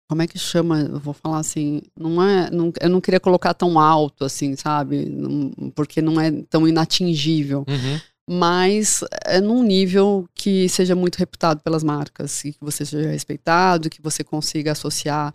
[0.09, 0.81] como é que chama?
[0.81, 5.05] Eu vou falar assim, não é, não, eu não queria colocar tão alto assim, sabe?
[5.05, 7.63] Não- porque não é tão inatingível.
[7.65, 7.97] Uhum.
[8.29, 13.89] Mas é num nível que seja muito reputado pelas marcas e que você seja respeitado,
[13.89, 15.33] que você consiga associar,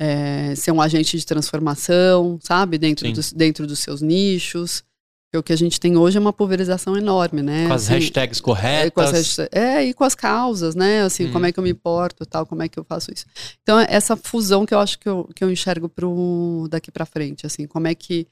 [0.00, 4.82] é, ser um agente de transformação, sabe, dentro, dos, dentro dos seus nichos.
[5.30, 7.66] Porque o que a gente tem hoje é uma pulverização enorme, né?
[7.66, 8.86] Com as assim, hashtags corretas.
[8.86, 11.02] É, com as hashtag, é, e com as causas, né?
[11.02, 11.32] Assim, hum.
[11.32, 13.26] como é que eu me importo tal, como é que eu faço isso.
[13.62, 17.44] Então, essa fusão que eu acho que eu, que eu enxergo pro, daqui para frente,
[17.44, 18.26] assim, como é que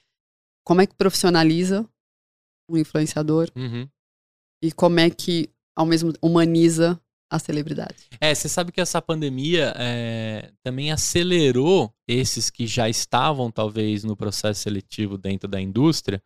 [0.65, 1.87] como é que profissionaliza
[2.69, 3.89] um influenciador uhum.
[4.63, 7.97] E como é que, ao mesmo humaniza a celebridade.
[8.21, 14.17] É, você sabe que essa pandemia é, também acelerou esses que já estavam, talvez, no
[14.17, 16.23] processo seletivo dentro da indústria,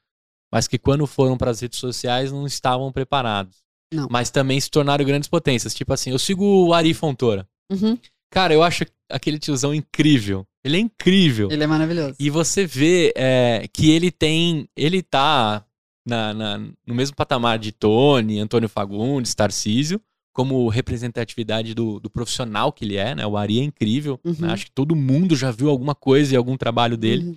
[0.53, 3.59] mas que quando foram para as redes sociais não estavam preparados.
[3.93, 4.09] Não.
[4.11, 5.75] Mas também se tornaram grandes potências.
[5.75, 7.49] Tipo assim, eu sigo o Ari Fontoura.
[7.73, 7.99] Uhum.
[8.31, 10.47] Cara, eu acho aquele tiozão incrível.
[10.65, 11.49] Ele é incrível.
[11.51, 12.15] Ele é maravilhoso.
[12.19, 14.69] E você vê é, que ele tem.
[14.77, 15.65] Ele tá
[16.11, 20.01] na, na, no mesmo patamar de Tony, Antônio Fagundes, Tarcísio,
[20.33, 23.27] como representatividade do, do profissional que ele é, né?
[23.27, 24.21] O Ari é incrível.
[24.25, 24.37] Uhum.
[24.41, 24.53] Né?
[24.53, 27.29] Acho que todo mundo já viu alguma coisa e algum trabalho dele.
[27.29, 27.37] Uhum.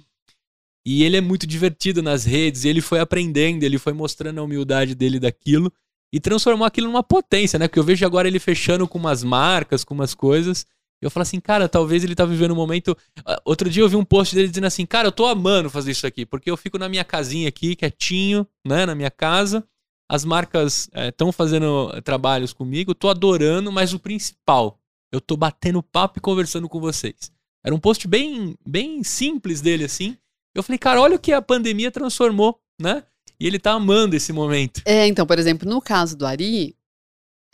[0.85, 4.95] E ele é muito divertido nas redes, ele foi aprendendo, ele foi mostrando a humildade
[4.95, 5.71] dele daquilo
[6.11, 7.67] e transformou aquilo numa potência, né?
[7.67, 10.65] Porque eu vejo agora ele fechando com umas marcas, com umas coisas.
[11.03, 12.97] Eu falo assim, cara, talvez ele tá vivendo um momento.
[13.25, 15.91] Ah, outro dia eu vi um post dele dizendo assim, cara, eu tô amando fazer
[15.91, 18.85] isso aqui, porque eu fico na minha casinha aqui, quietinho, né?
[18.85, 19.63] Na minha casa.
[20.09, 24.79] As marcas estão é, fazendo trabalhos comigo, tô adorando, mas o principal,
[25.11, 27.31] eu tô batendo papo e conversando com vocês.
[27.65, 30.17] Era um post bem, bem simples dele, assim.
[30.55, 33.03] Eu falei, cara, olha o que a pandemia transformou, né?
[33.39, 34.81] E ele tá amando esse momento.
[34.85, 36.75] É, então, por exemplo, no caso do Ari,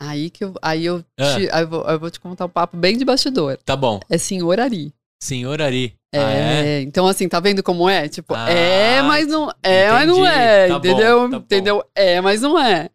[0.00, 1.36] aí que eu, aí eu, Ah.
[1.36, 3.58] te, aí eu, vou, eu vou te contar um papo bem de bastidor.
[3.64, 4.00] Tá bom.
[4.08, 4.92] É senhor Ari.
[5.22, 5.94] Senhor Ari.
[6.12, 6.80] É, Ah, é?
[6.80, 8.08] então assim, tá vendo como é?
[8.08, 10.34] Tipo, Ah, é, mas não é, mas não entendi.
[10.38, 11.20] é, Tá bom, entendeu?
[11.20, 11.36] tá bom.
[11.44, 11.84] entendeu?
[11.94, 12.88] É, mas não é.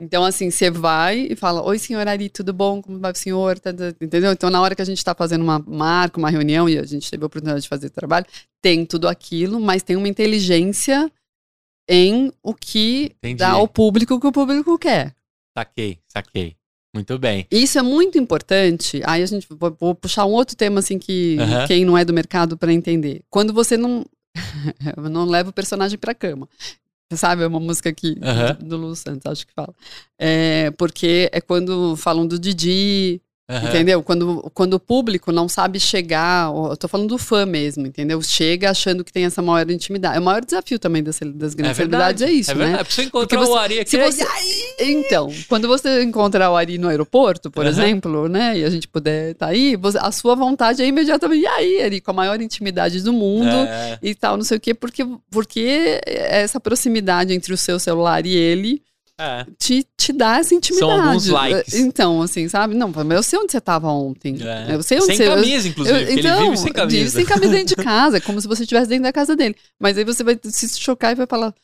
[0.00, 2.82] Então assim, você vai e fala: "Oi, senhor Ari, tudo bom?
[2.82, 4.32] Como vai o senhor?" Tá, tá, entendeu?
[4.32, 7.10] Então na hora que a gente tá fazendo uma marca, uma reunião e a gente
[7.10, 8.26] teve a oportunidade de fazer trabalho,
[8.62, 11.10] tem tudo aquilo, mas tem uma inteligência
[11.88, 13.36] em o que Entendi.
[13.36, 15.14] dá ao público o que o público quer.
[15.56, 16.56] Saquei, saquei.
[16.94, 17.46] Muito bem.
[17.50, 19.00] Isso é muito importante.
[19.04, 22.56] Aí a gente vou, puxar um outro tema assim que quem não é do mercado
[22.56, 23.22] para entender.
[23.30, 24.04] Quando você não
[25.10, 26.48] não leva o personagem para cama.
[27.10, 28.16] Você sabe, é uma música aqui
[28.58, 29.74] do, do Lu Santos, acho que fala.
[30.18, 33.66] É, porque é quando falam do Didi, Aham.
[33.68, 34.02] entendeu?
[34.02, 38.20] Quando, quando o público não sabe chegar, eu tô falando do fã mesmo, entendeu?
[38.20, 40.16] Chega achando que tem essa maior intimidade.
[40.18, 42.18] É o maior desafio também das, das É grandes verdade.
[42.18, 42.64] celebridades, é isso, é né?
[42.66, 42.84] verdade.
[42.84, 43.96] Pra você encontrar o Ari aqui.
[43.96, 44.26] é- você-
[44.80, 47.70] Então, quando você encontrar o Ari no aeroporto, por Aham.
[47.70, 51.46] exemplo, né, e a gente puder estar aí, você- a sua vontade é imediatamente, e
[51.46, 54.74] aí, Ari, com a maior intimidade do mundo É, e tal, não sei o quê,
[54.74, 58.82] porque, porque essa proximidade entre o seu celular e ele
[59.18, 59.44] é.
[59.58, 60.92] te, te dá essa intimidade.
[60.92, 61.74] alguns likes.
[61.74, 62.74] Então, assim, sabe?
[62.74, 64.36] Não, eu sei onde você estava ontem.
[64.42, 64.74] É.
[64.74, 65.26] Eu sei onde sem você...
[65.26, 65.98] camisa, inclusive.
[65.98, 67.10] Eu- então, ele vive sem camisa.
[67.10, 69.56] sem camisa dentro de casa, é como se você estivesse dentro da casa dele.
[69.80, 71.54] Mas aí você vai se chocar e vai falar: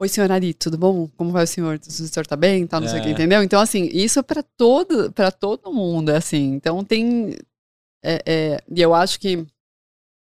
[0.00, 1.08] Oi, senhor Ari, tudo bom?
[1.16, 1.78] Como vai o senhor?
[1.86, 2.66] O senhor tá bem?
[2.66, 3.12] Tal, não sei o que, É.
[3.12, 3.42] entendeu?
[3.42, 6.52] Então, assim, isso é pra todo, pra todo mundo, é assim.
[6.54, 7.36] Então, tem.
[8.04, 9.36] é, é, e eu acho que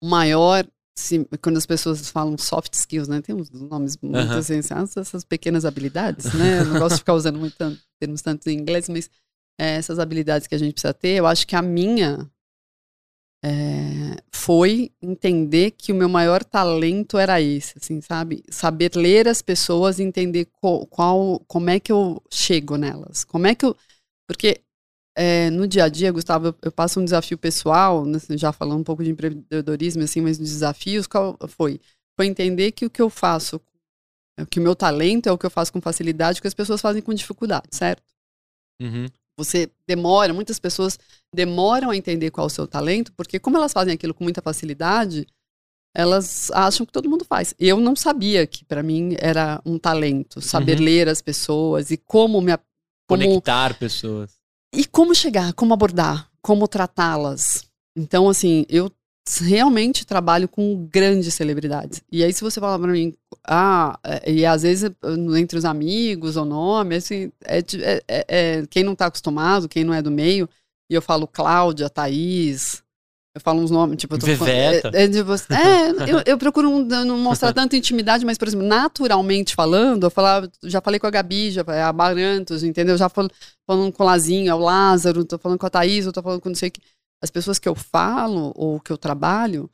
[0.03, 0.65] o maior.
[0.95, 3.21] Se- quando as pessoas falam soft skills, né?
[3.21, 4.39] Tem uns nomes muito Aham.
[4.39, 6.61] assim, essas essas pequenas habilidades, né?
[6.61, 9.09] Eu não gosto de ficar usando muito tanto, termos tanto em inglês, mas
[9.59, 12.29] é, essas habilidades que a gente precisa ter, eu acho que a minha
[13.43, 18.43] é, foi entender que o meu maior talento era esse, assim, sabe?
[18.49, 23.23] Saber ler as pessoas e entender qual, qual- como é que eu chego nelas.
[23.23, 23.75] Como é que eu.
[24.27, 24.61] Porque
[25.15, 28.79] é, no dia a dia, Gustavo, eu, eu passo um desafio pessoal, né, já falando
[28.81, 31.79] um pouco de empreendedorismo, assim, mas desafios, qual foi?
[32.15, 33.61] Foi entender que o que eu faço,
[34.49, 37.01] que o meu talento é o que eu faço com facilidade, que as pessoas fazem
[37.01, 38.03] com dificuldade, certo?
[38.81, 39.05] Uhum.
[39.37, 40.97] você demora, muitas pessoas
[41.33, 44.41] demoram a entender qual é o seu talento, porque como elas fazem aquilo com muita
[44.41, 45.25] facilidade,
[45.95, 47.53] elas acham que todo mundo faz.
[47.59, 50.85] Eu não sabia que para mim era um talento, saber Uhum.
[50.85, 52.51] ler as pessoas e como me
[53.07, 54.42] como Conectar pessoas.
[54.73, 57.65] E como chegar, como abordar, como tratá-las.
[57.95, 58.91] Então, assim, eu
[59.41, 62.01] realmente trabalho com grandes celebridades.
[62.11, 63.13] E aí, se você falar pra mim,
[63.47, 68.25] ah, é- e às vezes eh, entre os amigos, o nome, assim, é, é- é-
[68.27, 70.49] é- quem não tá acostumado, quem não é do meio,
[70.89, 72.83] e eu falo Cláudia, Thaís,
[73.35, 76.69] eu falo uns nomes, tipo, eu tô falando- é, é, você- é, eu, eu procuro
[76.85, 81.07] não, não mostrar tanta intimidade, mas, por exemplo, naturalmente falando, eu falava, já falei com
[81.07, 82.95] a Gabi, já a Barantos, entendeu?
[82.97, 83.29] Já falo,
[83.65, 86.41] falando com o Lazinho, é o Lázaro, tô falando com a Thaís, eu tô falando
[86.41, 86.81] com não sei o que.
[87.23, 89.69] As pessoas que eu falo ou que eu trabalho,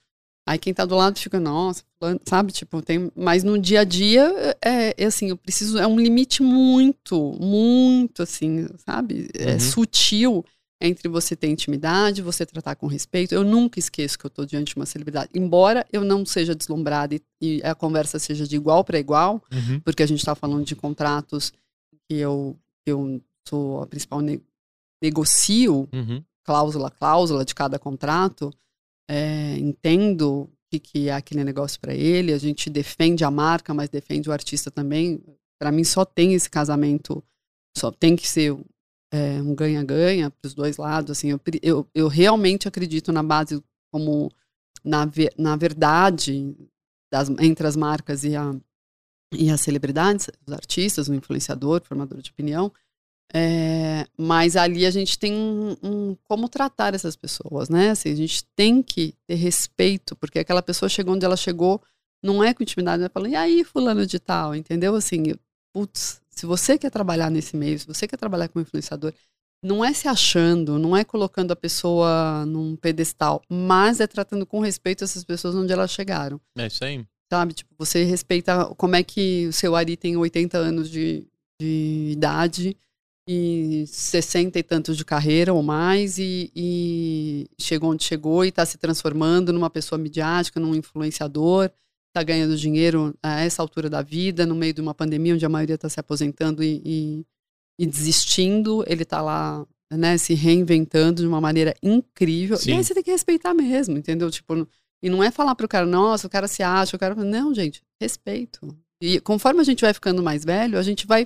[0.50, 1.84] Aí quem tá do lado fica, nossa,
[2.28, 2.52] sabe?
[2.52, 3.12] Tipo, tem.
[3.16, 4.34] Mas no dia a dia,
[4.66, 5.78] é, é assim, eu preciso.
[5.78, 9.30] É um limite muito, muito, assim, sabe?
[9.36, 9.60] É uhum.
[9.60, 10.46] sutil
[10.82, 13.34] entre você ter intimidade, você tratar com respeito.
[13.34, 15.30] Eu nunca esqueço que eu tô diante de uma celebridade.
[15.34, 19.80] Embora eu não seja deslumbrada e, e a conversa seja de igual para igual, uhum.
[19.82, 21.52] porque a gente tá falando de contratos
[22.08, 24.42] que eu, eu sou a principal ne
[25.02, 26.22] negocio, uhum.
[26.44, 28.54] cláusula a cláusula de cada contrato
[29.10, 33.74] é, entendo o que, que é aquele negócio para ele, a gente defende a marca,
[33.74, 35.20] mas defende o artista também.
[35.60, 37.24] Para mim, só tem esse casamento,
[37.76, 38.56] só tem que ser
[39.12, 41.12] é, um ganha-ganha para os dois lados.
[41.12, 44.32] Assim, eu, eu, eu, realmente acredito na base como
[44.84, 46.56] na, na verdade
[47.12, 48.56] das, entre as marcas e, a,
[49.34, 52.72] e as celebridades, os artistas, o influenciador, o formador de opinião,
[53.32, 57.92] é, mas ali a gente tem um, um, como tratar essas pessoas, né?
[57.92, 61.82] Assim, a gente tem que ter respeito, porque aquela pessoa chegou onde ela chegou,
[62.24, 64.96] não é com intimidade, é falando, e aí, fulano de tal, entendeu?
[64.96, 65.24] Assim,
[65.72, 69.14] putz, se você quer trabalhar nesse meio, se você quer trabalhar como influenciador,
[69.62, 74.62] não é se achando, não é colocando a pessoa num pedestal, mas é tratando com
[74.62, 76.40] respeito essas pessoas onde elas chegaram.
[76.58, 77.06] É isso aí.
[77.30, 77.54] Sabe?
[77.54, 81.28] Tipo, você respeita como é que o seu Ari tem 80 anos de,
[81.62, 82.78] de idade
[83.28, 88.66] e 60 e tantos de carreira ou mais e, e chegou onde chegou e está
[88.66, 91.70] se transformando numa pessoa midiática, num influenciador,
[92.20, 95.50] está ganhando dinheiro a essa altura da vida, no meio de uma pandemia onde a
[95.50, 97.26] maioria está se aposentando e, e,
[97.80, 102.58] e desistindo, ele está lá né, se reinventando de uma maneira incrível.
[102.58, 102.72] Sim.
[102.72, 104.30] E aí você tem que respeitar mesmo, entendeu?
[104.30, 104.68] Tipo,
[105.02, 107.16] e não é falar para o cara, nossa, o cara se acha, o cara.
[107.16, 108.76] Não, gente, respeito.
[109.02, 111.26] E conforme a gente vai ficando mais velho, a gente vai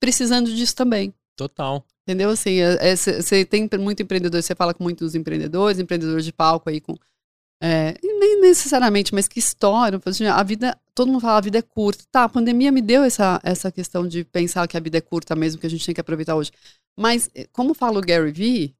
[0.00, 1.14] precisando disso também.
[1.36, 1.84] Total.
[2.06, 2.30] Entendeu?
[2.30, 2.56] Assim,
[2.96, 6.80] você é, é, tem muito empreendedor, você fala com muitos empreendedores, empreendedores de palco aí
[6.80, 6.94] com.
[7.62, 10.00] É, nem necessariamente, mas que história.
[10.04, 12.04] Assim, a vida, todo mundo fala a vida é curta.
[12.10, 15.34] Tá, a pandemia me deu essa, essa questão de pensar que a vida é curta
[15.34, 16.50] mesmo, que a gente tem que aproveitar hoje.
[16.98, 18.74] Mas, eh, como fala o Gary Vee,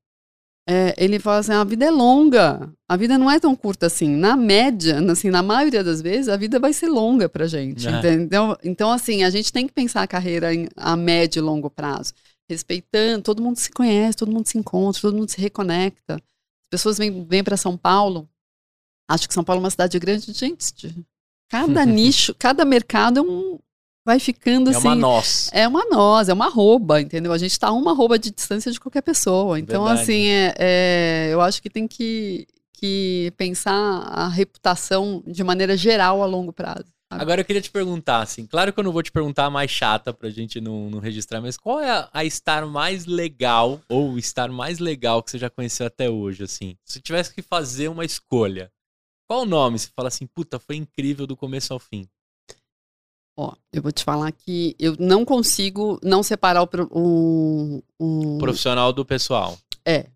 [0.68, 4.08] é, ele fala assim: a vida é longa, a vida não é tão curta assim.
[4.08, 7.86] Na média, assim, na maioria das vezes, a vida vai ser longa pra gente.
[7.88, 8.12] É.
[8.14, 11.70] Então, então, assim, a gente tem que pensar a carreira em, a médio e longo
[11.70, 12.12] prazo
[12.48, 16.14] respeitando, todo mundo se conhece, todo mundo se encontra, todo mundo se reconecta.
[16.16, 18.28] As pessoas vêm, vêm para São Paulo,
[19.08, 20.94] acho que São Paulo é uma cidade grande, gente,
[21.48, 23.58] cada nicho, cada mercado é um,
[24.04, 24.86] vai ficando é assim.
[24.86, 25.50] É uma nós.
[25.52, 27.32] É uma nós, é uma rouba, entendeu?
[27.32, 29.58] A gente está uma rouba de distância de qualquer pessoa.
[29.58, 30.02] Então, Verdade.
[30.02, 36.22] assim, é, é, eu acho que tem que, que pensar a reputação de maneira geral
[36.22, 36.94] a longo prazo.
[37.10, 39.70] Agora eu queria te perguntar, assim, claro que eu não vou te perguntar a mais
[39.70, 44.12] chata pra gente não, não registrar, mas qual é a, a estar mais legal ou
[44.12, 46.76] o estar mais legal que você já conheceu até hoje, assim?
[46.84, 48.70] Se tivesse que fazer uma escolha,
[49.34, 49.78] qual o nome?
[49.78, 52.06] Você fala assim, puta, foi incrível do começo ao fim.
[53.36, 58.38] Ó, eu vou te falar que eu não consigo não separar o, o, o...
[58.38, 59.58] profissional do pessoal.
[59.84, 60.06] É,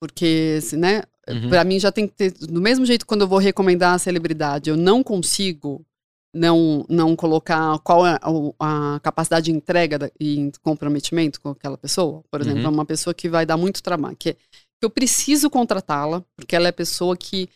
[0.00, 1.50] porque, né, uhum.
[1.50, 4.70] pra mim já tem que ter, do mesmo jeito quando eu vou recomendar a celebridade,
[4.70, 5.84] eu não consigo
[6.34, 12.24] não, não colocar qual é a, a capacidade de entrega e comprometimento com aquela pessoa.
[12.30, 12.68] Por exemplo, uhum.
[12.68, 14.38] é uma pessoa que vai dar muito trabalho, que, que
[14.80, 17.50] eu preciso contratá-la, porque ela é a pessoa que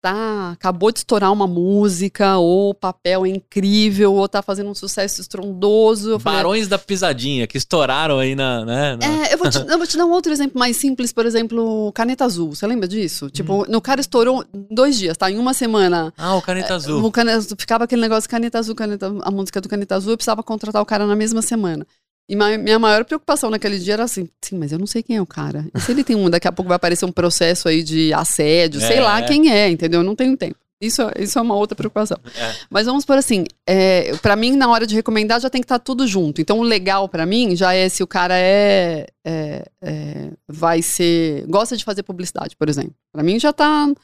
[0.00, 4.74] tá, acabou de estourar uma música, ou o papel é incrível, ou tá fazendo um
[4.74, 6.18] sucesso estrondoso.
[6.18, 8.64] Barões falei, da Pisadinha, que estouraram aí na.
[8.64, 9.06] Né, na...
[9.06, 11.92] É, eu vou, te, eu vou te dar um outro exemplo mais simples, por exemplo,
[11.92, 12.54] Caneta Azul.
[12.54, 13.26] Você lembra disso?
[13.26, 13.30] Hum.
[13.30, 15.30] Tipo, no cara estourou dois dias, tá?
[15.30, 16.12] Em uma semana.
[16.16, 17.04] Ah, o Caneta é, Azul.
[17.04, 20.42] O caneta, ficava aquele negócio Caneta Azul, caneta, a música do Caneta Azul, eu precisava
[20.42, 21.86] contratar o cara na mesma semana.
[22.30, 25.20] E minha maior preocupação naquele dia era assim, sim, mas eu não sei quem é
[25.20, 25.66] o cara.
[25.74, 28.80] E se ele tem um, daqui a pouco vai aparecer um processo aí de assédio,
[28.80, 29.22] é, sei lá é.
[29.22, 29.98] quem é, entendeu?
[29.98, 30.54] Eu não tenho tempo.
[30.80, 32.16] Isso, isso é uma outra preocupação.
[32.24, 32.54] É.
[32.70, 35.80] Mas vamos por assim, é, para mim, na hora de recomendar, já tem que estar
[35.80, 36.40] tá tudo junto.
[36.40, 41.44] Então, o legal para mim já é se o cara é, é, é, vai ser.
[41.48, 42.94] gosta de fazer publicidade, por exemplo.
[43.12, 43.86] Para mim já tá.
[43.86, 43.94] Uhum.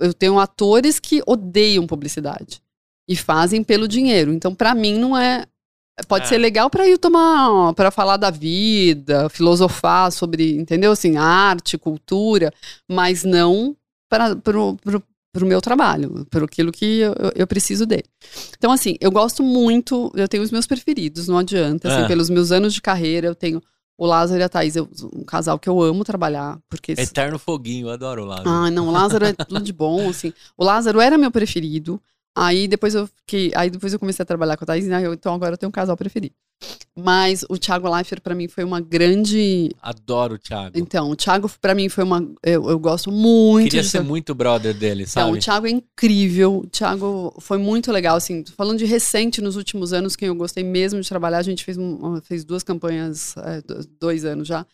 [0.00, 2.60] Eu tenho atores que odeiam publicidade
[3.08, 4.32] e fazem pelo dinheiro.
[4.32, 5.46] Então, para mim, não é
[6.06, 6.28] Pode é.
[6.28, 10.92] ser legal para ir tomar, para falar da vida, filosofar sobre, entendeu?
[10.92, 12.52] Assim, arte, cultura,
[12.88, 13.76] mas não
[14.08, 18.04] para pro, pro, pro meu trabalho, para aquilo que eu, eu, preciso dele.
[18.56, 21.88] Então, assim, eu gosto muito, eu tenho os meus preferidos, não adianta.
[21.88, 22.08] Assim, é.
[22.08, 23.62] pelos meus anos de carreira, eu tenho
[23.96, 26.58] o Lázaro e a Thaís, eu, um casal que eu amo trabalhar.
[26.68, 28.48] porque Eterno foguinho, eu adoro o Lázaro.
[28.48, 30.32] Ah, não, o Lázaro é tudo de bom, assim.
[30.56, 32.00] O Lázaro era meu preferido.
[32.34, 35.02] Aí depois eu fiquei, aí depois eu comecei a trabalhar com a Thaís, né?
[35.12, 36.34] então agora eu tenho um casal preferido.
[36.96, 39.70] Mas o Thiago Leifert para mim foi uma grande.
[39.80, 40.78] Adoro o Thiago.
[40.78, 42.20] Então, o Thiago para mim foi uma.
[42.42, 43.64] Eu, eu gosto muito.
[43.64, 45.28] Queria ser muito brother dele, sabe?
[45.28, 46.58] Então, o Thiago é incrível.
[46.58, 48.44] O Thiago foi muito legal, assim.
[48.56, 51.78] Falando de recente, nos últimos anos, quem eu gostei mesmo de trabalhar, a gente fez,
[51.78, 53.62] um, fez duas campanhas, é,
[53.98, 54.66] dois anos já.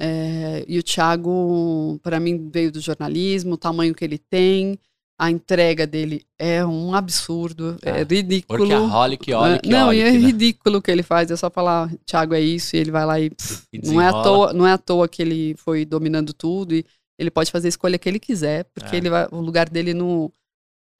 [0.00, 4.78] É, e o Thiago, para mim, veio do jornalismo, o tamanho que ele tem
[5.18, 8.58] a entrega dele é um absurdo, é, é ridículo.
[8.58, 10.18] Porque a Holic, Holic, Não, e é né?
[10.18, 13.18] ridículo o que ele faz, é só falar, Thiago é isso, e ele vai lá
[13.18, 13.32] e,
[13.72, 16.84] e não é à toa, não é à toa que ele foi dominando tudo e
[17.18, 18.98] ele pode fazer a escolha que ele quiser, porque é.
[18.98, 20.30] ele vai, o lugar dele no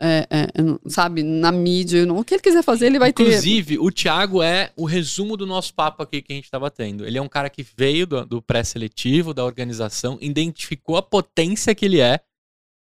[0.01, 3.49] é, é, sabe, na mídia, o que ele quiser fazer, ele vai Inclusive, ter.
[3.49, 7.07] Inclusive, o Thiago é o resumo do nosso papo aqui que a gente estava tendo.
[7.07, 11.85] Ele é um cara que veio do, do pré-seletivo, da organização, identificou a potência que
[11.85, 12.21] ele é,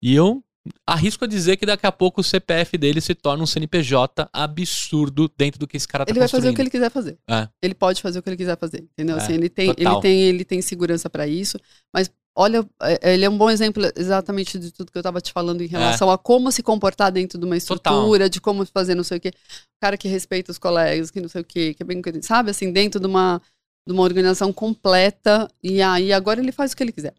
[0.03, 0.43] e eu
[0.87, 5.31] arrisco a dizer que daqui a pouco o CPF dele se torna um CNPJ absurdo
[5.37, 7.19] dentro do que esse cara tá Ele vai fazer o que ele quiser fazer.
[7.29, 7.49] É.
[7.61, 9.17] Ele pode fazer o que ele quiser fazer, entendeu?
[9.17, 11.59] Assim, é, assim, ele tem, ele tem, ele tem segurança para isso,
[11.93, 15.33] mas olha, é, ele é um bom exemplo exatamente de tudo que eu estava te
[15.33, 16.15] falando em relação é.
[16.15, 18.29] a como se comportar dentro de uma estrutura, Total.
[18.29, 19.31] de como fazer não sei o quê.
[19.31, 22.51] O cara que respeita os colegas, que não sei o quê, que é bem, sabe,
[22.51, 23.41] assim, dentro de uma
[23.85, 27.15] de uma organização completa e aí agora ele faz o que ele quiser.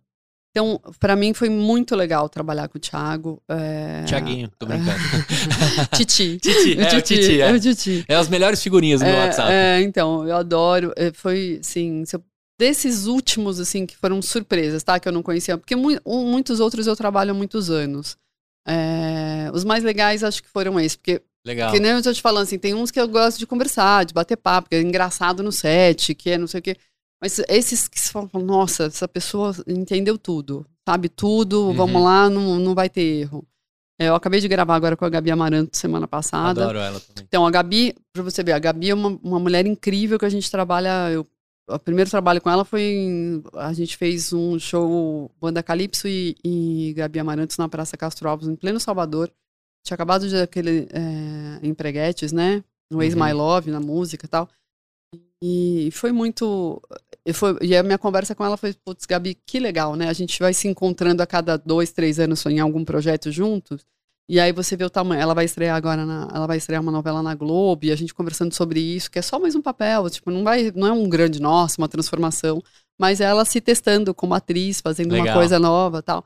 [0.56, 3.42] Então, para mim foi muito legal trabalhar com o Thiago.
[3.50, 4.04] É...
[4.04, 5.00] Tiaguinho, tô brincando.
[5.98, 6.38] Titi.
[6.38, 7.50] Titi, é, o Titi, Titi, é.
[7.50, 8.06] é o Titi.
[8.08, 9.52] É as melhores figurinhas no é, WhatsApp.
[9.52, 10.94] É, então, eu adoro.
[10.96, 12.04] É, foi, assim,
[12.60, 15.00] desses últimos, assim, que foram surpresas, tá?
[15.00, 15.58] Que eu não conhecia.
[15.58, 18.16] Porque mu muitos outros eu trabalho há muitos anos.
[18.68, 21.74] É, os mais legais acho que foram esses, porque Legal.
[21.74, 24.14] Que nem eu tô te falando, assim, tem uns que eu gosto de conversar, de
[24.14, 26.78] bater papo, que é engraçado no set, que é não sei o quê.
[27.24, 31.74] Mas esses que falam, nossa, essa pessoa entendeu tudo, sabe tudo, uhum.
[31.74, 33.48] vamos lá, não, não vai ter erro.
[33.98, 36.64] É, eu acabei de gravar agora com a Gabi Amaranto semana passada.
[36.64, 37.24] Adoro ela também.
[37.26, 40.30] Então, a Gabi, pra você ver, a Gabi é uma, uma mulher incrível que a
[40.30, 41.12] gente trabalha.
[41.12, 41.26] Eu,
[41.70, 42.82] o primeiro trabalho com ela foi.
[42.82, 48.28] Em, a gente fez um show Banda Calypso e, e Gabi Amarantos na Praça Castro
[48.28, 49.32] Alves, em pleno Salvador.
[49.86, 52.62] Tinha acabado de aquele é, empreguetes, né?
[52.92, 53.24] No Ex uhum.
[53.24, 54.50] My Love, na música e tal.
[55.46, 56.82] E foi muito.
[57.26, 60.10] E, foi, e a minha conversa com ela foi, putz, Gabi, que legal, né?
[60.10, 63.86] A gente vai se encontrando a cada dois, três anos em algum projeto juntos.
[64.28, 65.22] E aí você vê o tamanho.
[65.22, 68.14] Ela vai estrear agora, na, ela vai estrear uma novela na Globo, e a gente
[68.14, 71.08] conversando sobre isso, que é só mais um papel, tipo, não vai, não é um
[71.08, 72.62] grande nossa, uma transformação,
[73.00, 75.28] mas é ela se testando como atriz, fazendo legal.
[75.28, 76.26] uma coisa nova, tal.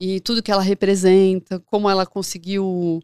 [0.00, 3.02] E tudo que ela representa, como ela conseguiu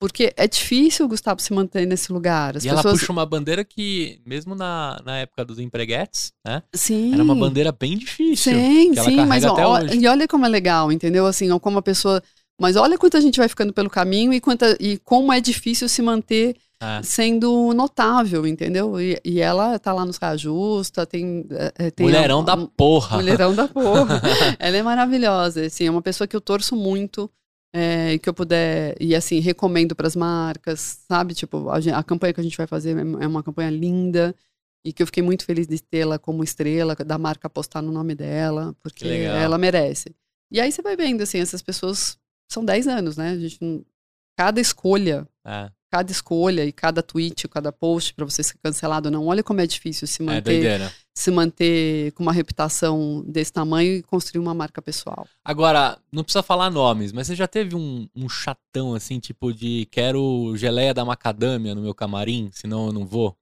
[0.00, 2.56] porque é difícil, Gustavo, se manter nesse lugar.
[2.56, 2.84] As e pessoas...
[2.84, 6.62] ela puxa uma bandeira que, mesmo na, na época dos empreguetes, né?
[6.72, 7.14] Sim.
[7.14, 8.52] Era uma bandeira bem difícil.
[8.52, 9.56] Sim, sim, mas ó,
[9.92, 11.26] e olha como é legal, entendeu?
[11.26, 12.22] Assim, como a pessoa.
[12.60, 16.02] Mas olha quanta gente vai ficando pelo caminho e, quanta, e como é difícil se
[16.02, 17.02] manter é.
[17.02, 19.00] sendo notável, entendeu?
[19.00, 21.44] E, e, ela tá lá nos Justa, tem,
[21.76, 22.06] é, tem.
[22.06, 23.16] Mulherão a, da porra.
[23.16, 24.20] Mulherão da porra.
[24.58, 27.30] ela é maravilhosa, assim, é uma pessoa que eu torço muito
[27.72, 31.34] é, que eu puder e assim recomendo para as marcas, sabe?
[31.34, 34.34] Tipo a, a, campanha que a gente vai fazer é, é uma campanha linda
[34.84, 38.14] e que eu fiquei muito feliz de tê-la como estrela da marca apostar no nome
[38.14, 40.14] dela, porque ela merece.
[40.50, 42.18] E aí você vai vendo assim essas pessoas
[42.50, 43.30] são 10 anos, né?
[43.30, 43.58] A gente
[44.36, 49.26] cada escolha é cada escolha e cada tweet, cada post para você ser cancelado não.
[49.26, 53.92] Olha como é difícil se é manter, é se manter com uma reputação desse tamanho
[53.92, 55.26] e construir uma marca pessoal.
[55.44, 59.88] Agora, não precisa falar nomes, mas você já teve um, um chatão assim, tipo de
[59.90, 63.36] quero geleia da macadâmia no meu camarim, senão eu não vou?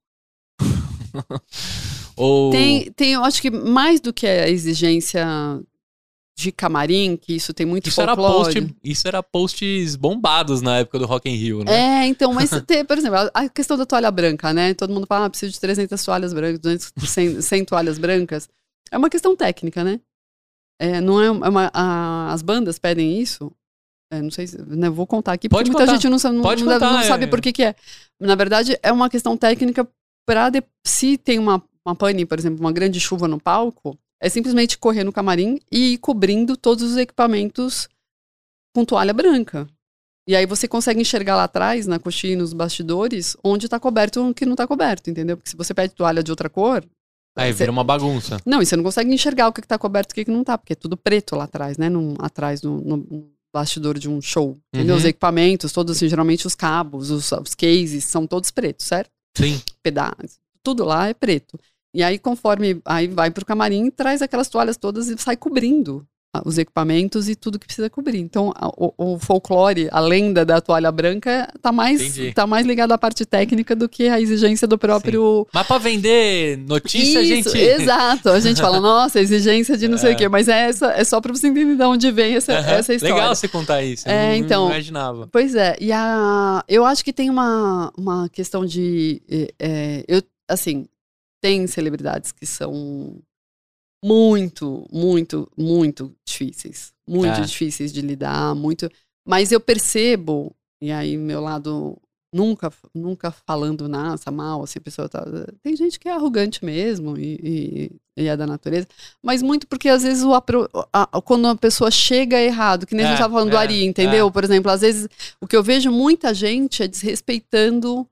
[2.17, 2.49] Ou...
[2.49, 5.23] Tem, tem, eu acho que mais do que a exigência
[6.37, 8.51] de camarim, que isso tem muito isso folclore.
[8.51, 12.03] Era post, isso era posts bombados na época do Rock in Rio, né?
[12.03, 14.75] É, então, mas tem, por exemplo, a questão da toalha branca, né?
[14.75, 18.47] Todo mundo fala, ah, preciso de 300 toalhas brancas, 200, 100, 100 toalhas brancas.
[18.91, 19.99] É uma questão técnica, né?
[20.79, 23.51] É, não é, é uma, a, as bandas pedem isso.
[24.13, 25.99] É, não sei, se, né, vou contar aqui, porque Pode muita contar.
[25.99, 27.27] gente não, não, Pode não, contar, não sabe é.
[27.27, 27.75] por que, que é.
[28.21, 29.87] Na verdade, é uma questão técnica
[30.23, 30.51] para
[30.85, 35.03] se tem uma, uma pane, por exemplo, uma grande chuva no palco, é simplesmente correr
[35.03, 37.87] no camarim e ir cobrindo todos os equipamentos
[38.75, 39.67] com toalha branca.
[40.27, 44.29] E aí você consegue enxergar lá atrás, na coxinha, nos bastidores, onde está coberto e
[44.29, 45.37] o que não está coberto, entendeu?
[45.37, 46.83] Porque se você pede toalha de outra cor.
[47.35, 47.59] Aí você...
[47.59, 48.37] vira uma bagunça.
[48.45, 50.41] Não, e você não consegue enxergar o que está coberto e o que, que não
[50.41, 51.87] está, porque é tudo preto lá atrás, né?
[51.87, 54.59] Num, atrás no, no, bastidor de um show.
[54.73, 54.95] Entendeu?
[54.95, 54.99] Uhum.
[54.99, 59.11] Os equipamentos, todos, assim, geralmente os cabos, os, os cases, são todos pretos, certo?
[59.37, 59.61] Sim.
[59.81, 60.39] Pedaços.
[60.61, 61.57] Tudo lá é preto.
[61.97, 66.05] E aí, conforme aí vai pro camarim, traz aquelas toalhas todas e sai cobrindo.
[66.45, 68.19] os equipamentos e tudo que precisa cobrir.
[68.19, 72.99] Então, o, o, folclore, a lenda da toalha branca, tá mais, tá mais ligado à
[72.99, 75.45] parte técnica do que à exigência do próprio.
[75.45, 75.51] Sim.
[75.51, 77.57] Mas para vender notícia, Isso, gente.
[77.57, 78.29] Exato.
[78.29, 79.97] A gente fala, nossa, exigência de não é.
[79.97, 82.53] sei o quê, mas é, essa, é só para você entender de onde vem essa,
[82.53, 82.59] uhum.
[82.59, 83.15] essa história.
[83.15, 84.07] Legal você contar isso.
[84.07, 84.65] É, não, então.
[84.65, 85.27] Não imaginava.
[85.31, 85.75] Pois é.
[85.81, 89.19] E a, eu acho que tem uma, uma questão de.
[89.57, 90.85] É, eu, assim,
[91.41, 93.21] tem celebridades que são
[94.03, 96.93] muito, muito, muito difíceis.
[97.07, 97.41] Muito é.
[97.41, 98.89] difíceis de lidar, muito.
[99.27, 101.99] Mas eu percebo, e aí meu lado
[102.33, 105.25] nunca, nunca falando nada mal, assim, a pessoa tá.
[105.63, 108.87] Tem gente que é arrogante mesmo e, e, e é da natureza,
[109.23, 113.07] mas muito porque às vezes o, a, quando a pessoa chega errado, que nem é,
[113.07, 114.27] a gente é, tava falando é, do Ari, entendeu?
[114.27, 114.31] É.
[114.31, 115.07] Por exemplo, às vezes
[115.41, 118.07] o que eu vejo muita gente é desrespeitando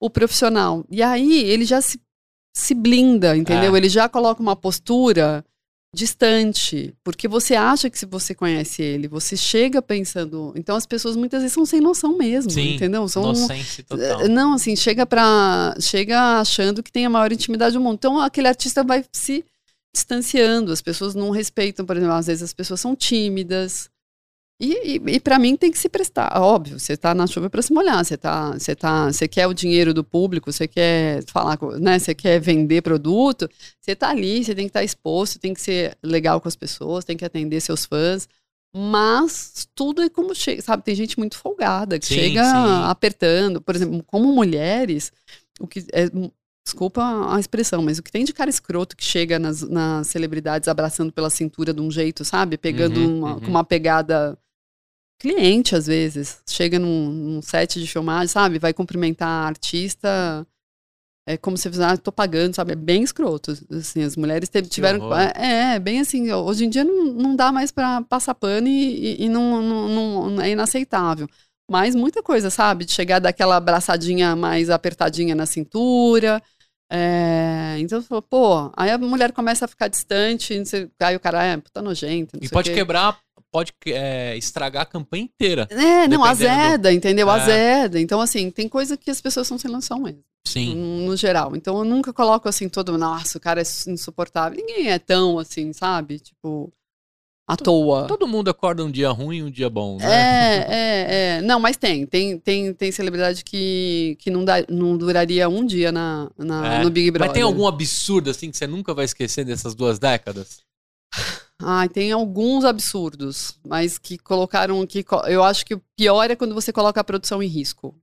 [0.00, 0.84] o profissional.
[0.90, 2.00] E aí ele já se
[2.58, 3.74] se blinda, entendeu?
[3.74, 3.78] É.
[3.78, 5.44] Ele já coloca uma postura
[5.94, 11.16] distante, porque você acha que se você conhece ele, você chega pensando, então as pessoas
[11.16, 13.08] muitas vezes são sem noção mesmo, Sim, entendeu?
[13.08, 13.32] São
[13.86, 14.20] total.
[14.20, 17.94] Eh, não, assim, chega para chega achando que tem a maior intimidade do mundo.
[17.94, 19.44] Então aquele artista vai se
[19.94, 23.88] distanciando, as pessoas não respeitam, por exemplo, às vezes as pessoas são tímidas,
[24.60, 26.40] e, e, e para mim tem que se prestar.
[26.40, 28.04] Óbvio, você está na chuva para se molhar.
[28.04, 31.98] Você tá, você tá, você quer o dinheiro do público, você quer falar, né?
[31.98, 33.48] Você quer vender produto.
[33.80, 36.56] Você está ali, você tem que estar tá exposto, tem que ser legal com as
[36.56, 38.28] pessoas, tem que atender seus fãs.
[38.74, 40.82] Mas tudo é como chega, sabe?
[40.82, 42.90] Tem gente muito folgada que sim, chega sim.
[42.90, 43.60] apertando.
[43.60, 45.12] Por exemplo, como mulheres,
[45.60, 46.10] o que é,
[46.64, 50.68] desculpa a expressão, mas o que tem de cara escroto que chega nas, nas celebridades
[50.68, 52.58] abraçando pela cintura de um jeito, sabe?
[52.58, 53.40] Pegando uhum, uma, uhum.
[53.40, 54.36] com uma pegada
[55.18, 56.40] cliente, às vezes.
[56.46, 58.58] Chega num, num, set de filmagem, sabe?
[58.58, 60.46] Vai cumprimentar a artista.
[61.26, 62.72] É como se ah, tô pagando, sabe?
[62.72, 63.52] É bem escroto.
[63.70, 65.12] Assim, as mulheres tiveram.
[65.14, 66.32] É, é, bem assim.
[66.32, 70.30] Hoje em dia não, não dá mais para passar pano e, e, e não, não,
[70.30, 71.28] não, é inaceitável.
[71.70, 72.86] Mas muita coisa, sabe?
[72.86, 76.42] De chegar daquela abraçadinha mais apertadinha na cintura.
[76.90, 80.54] É, então, pô, aí a mulher começa a ficar distante,
[81.00, 82.38] aí o cara é puta nojento.
[82.40, 83.18] E pode quebrar
[83.50, 85.66] pode é, estragar a campanha inteira.
[85.70, 86.94] É, não, azeda, do...
[86.94, 87.28] entendeu?
[87.30, 87.32] É.
[87.32, 88.00] Azeda.
[88.00, 90.22] Então, assim, tem coisa que as pessoas são sem noção mesmo.
[90.46, 90.74] Sim.
[91.04, 91.54] No, geral.
[91.54, 94.56] Então, eu nunca coloco assim todo, nossa, o cara é insuportável.
[94.56, 96.18] Ninguém é tão assim, sabe?
[96.18, 96.72] Tipo,
[97.46, 98.06] à toa.
[98.06, 100.06] Todo mundo acorda um dia ruim e um dia bom, né?
[100.06, 101.42] É, é, é.
[101.42, 102.06] Não, mas tem.
[102.06, 106.82] Tem, tem, tem celebridade que, que não, dá, não duraria um dia na, na é.
[106.82, 107.28] no Big Brother.
[107.28, 110.60] Mas tem algum absurdo, assim, que você nunca vai esquecer dessas duas décadas?
[111.60, 116.54] Ah, tem alguns absurdos, mas que colocaram que eu acho que o pior é quando
[116.54, 117.94] você coloca a produção em risco.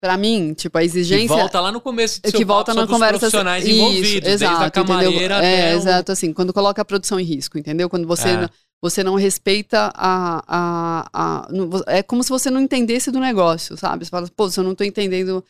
[0.00, 1.28] Para mim, tipo, a exigência.
[1.28, 4.54] Que volta lá no começo do que volta na conversa profissionais isso, envolvidos, exato, desde
[4.54, 4.70] a
[5.44, 7.88] É, exato, assim, quando coloca a produção em risco, entendeu?
[7.88, 8.48] Quando você, é.
[8.80, 11.48] você não respeita a, a, a,
[11.86, 14.04] É como se você não entendesse do negócio, sabe?
[14.04, 15.42] Você fala, pô, se eu não tô entendendo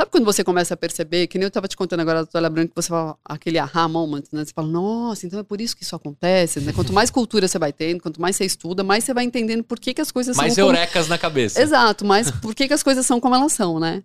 [0.00, 2.48] Sabe quando você começa a perceber, que nem eu estava te contando agora da toalha
[2.48, 4.42] branca, que você fala aquele aha moment, né?
[4.42, 6.72] Você fala, nossa, então é por isso que isso acontece, né?
[6.72, 9.78] Quanto mais cultura você vai tendo, quanto mais você estuda, mais você vai entendendo por
[9.78, 10.68] que, que as coisas mais são.
[10.68, 11.10] Mais eurecas como...
[11.10, 11.60] na cabeça.
[11.60, 14.02] Exato, mas por que, que as coisas são como elas são, né?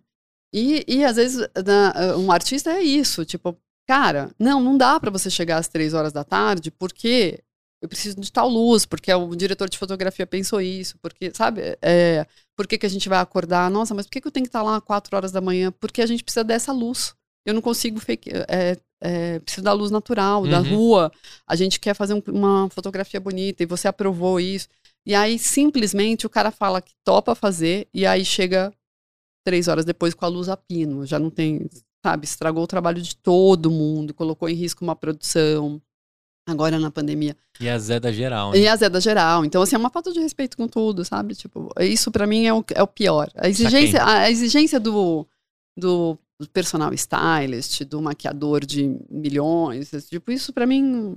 [0.53, 5.11] E, e às vezes na, um artista é isso, tipo, cara, não, não dá para
[5.11, 7.41] você chegar às três horas da tarde, porque
[7.85, 12.25] eu preciso de tal luz, porque o diretor de fotografia pensou isso, porque, sabe, é,
[12.55, 13.69] por que, que a gente vai acordar?
[13.69, 15.71] Nossa, mas por que, que eu tenho que estar lá às quatro horas da manhã?
[15.71, 17.13] Porque a gente precisa dessa luz.
[17.45, 20.49] Eu não consigo fake, é, é, preciso da luz natural, uhum.
[20.49, 21.11] da rua.
[21.47, 24.67] A gente quer fazer um, uma fotografia bonita e você aprovou isso.
[25.05, 28.73] E aí, simplesmente, o cara fala que topa fazer e aí chega
[29.45, 31.05] três horas depois com a luz a pino.
[31.05, 31.69] Já não tem,
[32.03, 35.79] sabe, estragou o trabalho de todo mundo, colocou em risco uma produção
[36.45, 37.35] agora na pandemia.
[37.59, 38.59] E a Zé da geral, né?
[38.59, 39.43] E a Zé da geral.
[39.45, 41.35] Então, assim, é uma falta de respeito com tudo, sabe?
[41.35, 43.29] Tipo, isso para mim é o, é o pior.
[43.35, 45.27] A exigência, a exigência do,
[45.77, 46.17] do
[46.53, 51.15] personal stylist, do maquiador de milhões, tipo, isso para mim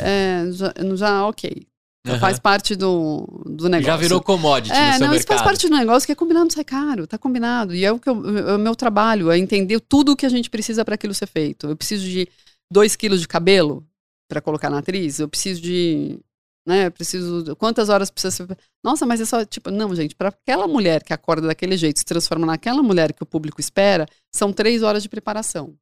[0.00, 1.66] é, já, já ok.
[2.06, 2.20] Uhum.
[2.20, 3.86] Faz parte do, do negócio.
[3.86, 5.16] Já virou commodity é, no seu não, mercado.
[5.16, 7.74] Isso faz parte do negócio que é combinado sai caro, tá combinado.
[7.74, 10.28] E é o que eu, é o meu trabalho, é entender tudo o que a
[10.28, 11.66] gente precisa para aquilo ser feito.
[11.66, 12.28] Eu preciso de
[12.70, 13.84] 2 quilos de cabelo,
[14.28, 16.18] para colocar na atriz, eu preciso de,
[16.66, 20.30] né, eu preciso, quantas horas precisa ser, nossa, mas é só, tipo, não, gente, para
[20.30, 24.52] aquela mulher que acorda daquele jeito, se transforma naquela mulher que o público espera, são
[24.52, 25.78] três horas de preparação.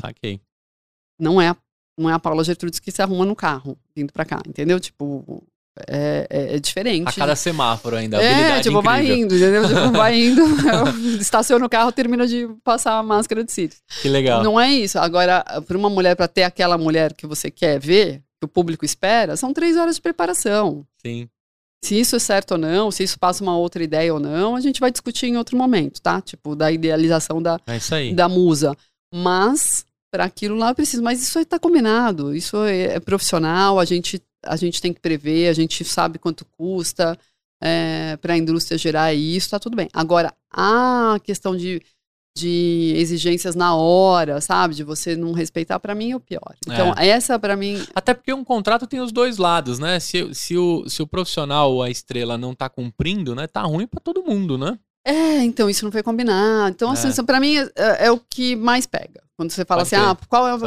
[0.00, 0.40] Saquei.
[1.18, 1.54] Não é,
[1.98, 4.80] não é a Paula Gertrudes que se arruma no carro, vindo para cá, entendeu?
[4.80, 5.46] Tipo,
[5.88, 7.08] é, é, é, diferente.
[7.08, 8.22] A cada semáforo ainda.
[8.22, 8.82] É, tipo, incrível.
[8.82, 9.62] vai indo, entendeu?
[9.66, 10.42] Tipo, vai indo,
[11.20, 13.82] estaciona o carro, termina de passar a máscara de cílios.
[14.00, 14.42] Que legal.
[14.42, 14.98] Não é isso.
[14.98, 18.84] Agora, para uma mulher, para ter aquela mulher que você quer ver, que o público
[18.84, 20.86] espera, são três horas de preparação.
[21.04, 21.28] Sim.
[21.84, 24.60] Se isso é certo ou não, se isso passa uma outra ideia ou não, a
[24.60, 26.20] gente vai discutir em outro momento, tá?
[26.20, 28.74] Tipo, da idealização da, É da musa.
[29.12, 31.02] Mas, para aquilo lá eu preciso.
[31.02, 35.00] Mas isso aí tá combinado, isso é, é profissional, a gente, a gente tem que
[35.00, 37.18] prever, a gente sabe quanto custa
[37.62, 39.88] é, para a indústria gerar isso, tá tudo bem.
[39.92, 41.82] Agora, a questão de,
[42.36, 44.74] de exigências na hora, sabe?
[44.74, 46.54] De você não respeitar, para mim é o pior.
[46.66, 47.82] Então, essa para mim.
[47.94, 49.98] Até porque um contrato tem os dois lados, né?
[49.98, 53.46] Se, se, o, se o profissional, a estrela, não tá cumprindo, né?
[53.46, 54.78] Tá ruim pra todo mundo, né?
[55.06, 56.70] É, então isso não foi combinado.
[56.74, 57.10] Então, assim, É.
[57.10, 59.22] isso pra mim é, é o que mais pega.
[59.36, 60.58] Quando você fala Pode assim, crer, ah, qual é o.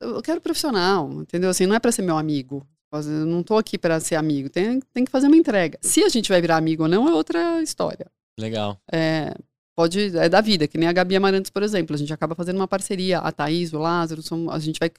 [0.00, 1.50] Eu quero profissional, entendeu?
[1.50, 2.66] Assim, não é pra ser meu amigo.
[3.02, 4.48] Eu não tô aqui pra ser amigo.
[4.48, 5.78] Tem, tem que fazer uma entrega.
[5.82, 8.06] Se a gente vai virar amigo ou não, é outra história.
[8.38, 8.78] Legal.
[8.92, 9.34] É,
[9.76, 11.94] pode, é da vida, que nem a Gabi Amarantos, por exemplo.
[11.94, 13.18] A gente acaba fazendo uma parceria.
[13.18, 14.90] A Thaís, o Lázaro, são- a gente vai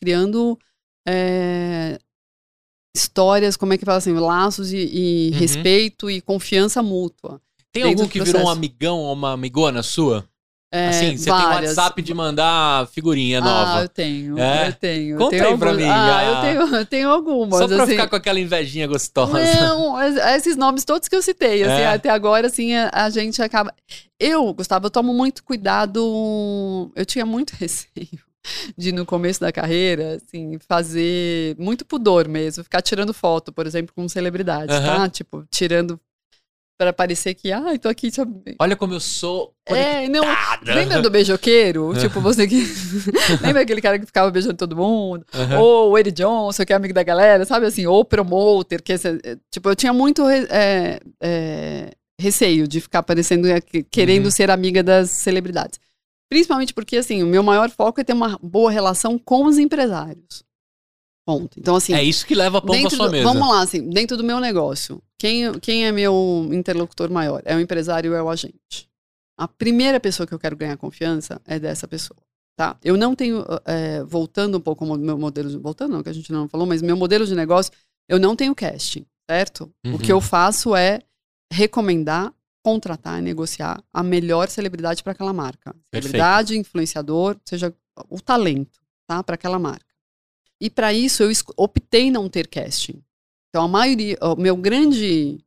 [0.00, 0.58] criando
[1.06, 1.98] é,
[2.96, 5.38] histórias, como é que fala assim, laços e, e Uhum.
[5.38, 7.40] respeito e confiança mútua.
[7.72, 8.50] Tem algum que virou um processo.
[8.58, 10.28] amigão ou uma amigona sua?
[10.70, 11.48] É, assim, você várias.
[11.60, 13.82] tem WhatsApp de mandar figurinha Ah, nova.
[13.84, 14.68] eu tenho, É?
[14.68, 15.14] eu tenho.
[15.14, 16.24] eu Conta tenho aí pra algumas- mim, Ah, ah.
[16.24, 17.58] eu tenho, eu tenho algumas.
[17.58, 17.92] Só pra assim.
[17.92, 19.32] ficar com aquela invejinha gostosa.
[19.32, 21.86] Não, es- esses nomes todos que eu citei, assim, É.
[21.86, 23.72] até agora, assim, a, a gente acaba.
[24.20, 26.90] Eu, Gustavo, eu tomo muito cuidado.
[26.94, 28.20] Eu tinha muito receio
[28.76, 33.94] de, no começo da carreira, assim, fazer muito pudor mesmo, ficar tirando foto, por exemplo,
[33.94, 34.96] com celebridades, Aham.
[34.96, 35.08] tá?
[35.08, 35.98] Tipo, tirando
[36.78, 38.08] para parecer que, ai, tô aqui.
[38.10, 38.20] Te...
[38.60, 40.22] Olha como eu sou É, não.
[40.62, 41.92] Lembra do beijoqueiro?
[41.98, 42.64] tipo, você que.
[43.42, 45.26] Lembra aquele cara que ficava beijando todo mundo?
[45.34, 45.58] Aham.
[45.58, 47.84] Ou o Eddie Johnson, que é amigo da galera, sabe assim?
[47.86, 53.48] Ou promoter, que esse- é, tipo, eu tinha muito é, é, receio de ficar parecendo,
[53.48, 54.30] é, que- querendo Uhum.
[54.30, 55.80] ser amiga das celebridades.
[56.30, 60.44] Principalmente porque, assim, o meu maior foco é ter uma boa relação com os empresários.
[61.28, 61.60] Ponto.
[61.60, 61.92] Então, assim.
[61.92, 63.24] É isso que leva pão pra sua do- mesa.
[63.24, 67.42] Vamos lá, assim, dentro do meu negócio, quem, quem é meu interlocutor maior?
[67.44, 68.88] É o empresário ou é o agente?
[69.38, 72.18] A primeira pessoa que eu quero ganhar confiança é dessa pessoa,
[72.56, 72.78] tá?
[72.82, 76.14] Eu não tenho, é, voltando um pouco ao meu modelo, de, voltando não, que a
[76.14, 77.70] gente não falou, mas meu modelo de negócio,
[78.08, 79.70] eu não tenho casting, certo?
[79.84, 79.96] Uhum.
[79.96, 81.00] O que eu faço é
[81.52, 82.32] recomendar,
[82.64, 85.76] contratar, negociar a melhor celebridade para aquela marca.
[85.94, 87.74] Celebridade, influenciador, seja
[88.08, 89.22] o talento, tá?
[89.22, 89.87] Para aquela marca.
[90.60, 93.02] E para isso eu optei não ter casting.
[93.48, 95.38] Então a maioria, o meu grande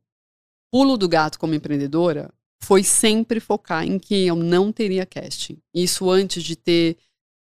[0.72, 2.32] pulo do gato como empreendedora
[2.62, 5.58] foi sempre focar em que eu não teria casting.
[5.74, 6.96] Isso antes de ter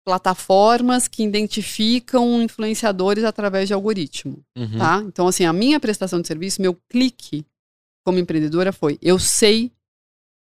[0.06, 4.78] plataformas que identificam influenciadores através de algoritmo, Uhum.
[4.78, 5.04] tá?
[5.06, 7.46] Então assim, a minha prestação de serviço, meu clique
[8.06, 9.70] como empreendedora foi, eu sei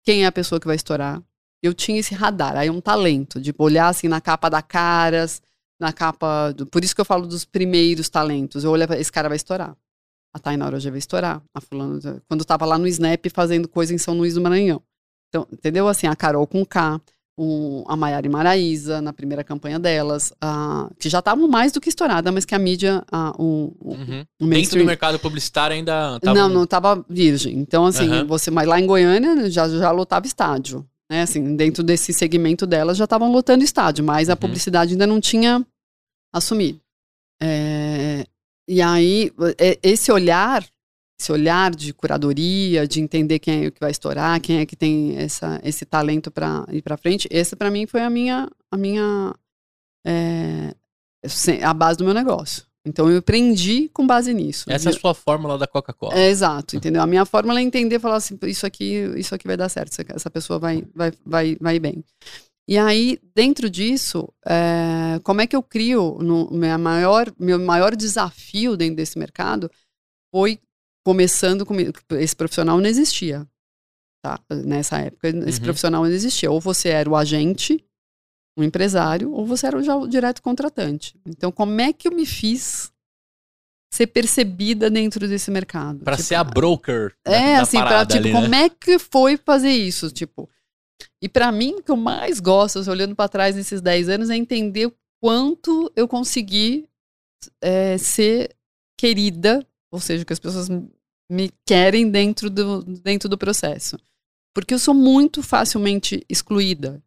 [0.05, 1.21] quem é a pessoa que vai estourar.
[1.61, 5.41] Eu tinha esse radar, aí um talento de olhar assim na capa da Caras,
[5.80, 6.51] na capa.
[6.51, 8.63] Do, por isso que eu falo dos primeiros talentos.
[8.63, 9.75] Eu olhava, esse cara vai estourar.
[10.34, 11.41] A Tainara hoje vai estourar.
[11.53, 14.82] A fulana, quando tava lá no Snap fazendo coisa em São Luís do Maranhão.
[15.30, 15.88] Então, entendeu?
[15.88, 17.01] Assim, a Carol com K,
[17.38, 21.80] o, a Maiara e Maraísa, na primeira campanha delas, a, que já estavam mais do
[21.82, 24.25] que estourada, mas que a mídia, a, o, o, Uhum.
[24.41, 26.38] o Dentro do mercado publicitário ainda tava...
[26.38, 27.57] não, não tava virgem.
[27.59, 28.25] Então, assim, Aham.
[28.25, 30.86] você, mas lá em Goiânia já, já lotava estádio.
[31.10, 31.22] Né?
[31.22, 34.38] Assim, dentro desse segmento delas já estavam lotando estádio, mas a Uhum.
[34.38, 35.66] publicidade ainda não tinha
[36.34, 36.82] assumido.
[37.41, 38.26] É,
[38.68, 40.66] e aí, é, esse olhar,
[41.20, 45.18] esse olhar de curadoria, de entender quem é que vai estourar, quem é que tem
[45.18, 49.34] essa, esse talento para ir para frente, essa para mim foi a minha, a minha
[50.05, 50.74] é,
[51.64, 52.66] a base do meu negócio.
[52.88, 54.65] Então eu aprendi com base nisso.
[54.71, 56.17] Essa é a sua fórmula da Coca-Cola.
[56.17, 57.01] é, exato, entendeu?
[57.01, 60.29] A minha fórmula é entender, falar assim, isso aqui, isso aqui vai dar certo, essa
[60.29, 62.03] pessoa vai, vai, vai, vai bem.
[62.69, 67.95] E aí, dentro disso, é, como é que eu crio, no, minha maior, meu maior
[67.95, 69.71] desafio dentro desse mercado
[70.33, 70.59] foi
[71.05, 71.73] começando com
[72.17, 73.47] esse profissional não existia,
[74.21, 74.38] tá?
[74.49, 75.63] Nessa época, esse Uhum.
[75.63, 76.51] profissional não existia.
[76.51, 77.81] Ou você era o agente,
[78.58, 81.16] um empresário, ou você era já o direto contratante.
[81.26, 82.91] Então, como é que eu me fiz
[83.93, 85.99] ser percebida dentro desse mercado?
[85.99, 88.41] Pra Tipo, ser a broker da, é, da assim, pra, parada tipo, ali, né?
[88.41, 90.10] como é que foi fazer isso?
[90.12, 90.49] Tipo,
[91.22, 94.30] e pra mim, o que eu mais gosto, assim, olhando pra trás nesses 10 anos,
[94.30, 96.89] é entender o quanto eu consegui
[97.62, 98.55] é, ser
[98.99, 100.68] querida, ou seja, que as pessoas
[101.30, 103.97] me querem dentro do, dentro do processo.
[104.53, 107.01] Porque eu sou muito facilmente excluída.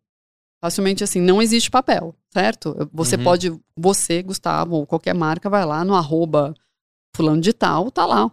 [0.60, 2.88] Facilmente, assim, não existe papel, certo?
[2.92, 3.24] Você Uhum.
[3.24, 6.54] pode, você, Gustavo, ou qualquer marca, vai lá no arroba
[7.16, 8.30] fulano de tal, tá lá.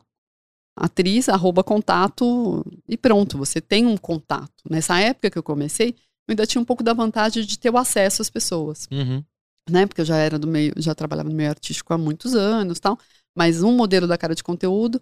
[0.75, 4.53] Atriz, arroba contato e pronto, você tem um contato.
[4.69, 7.77] Nessa época que eu comecei, eu ainda tinha um pouco da vantagem de ter o
[7.77, 8.87] acesso às pessoas.
[8.91, 9.23] Uhum.
[9.69, 9.85] né?
[9.85, 12.97] Porque eu já era do meio, já trabalhava no meio artístico há muitos anos, tal.
[13.35, 15.01] Mas um modelo da cara de conteúdo,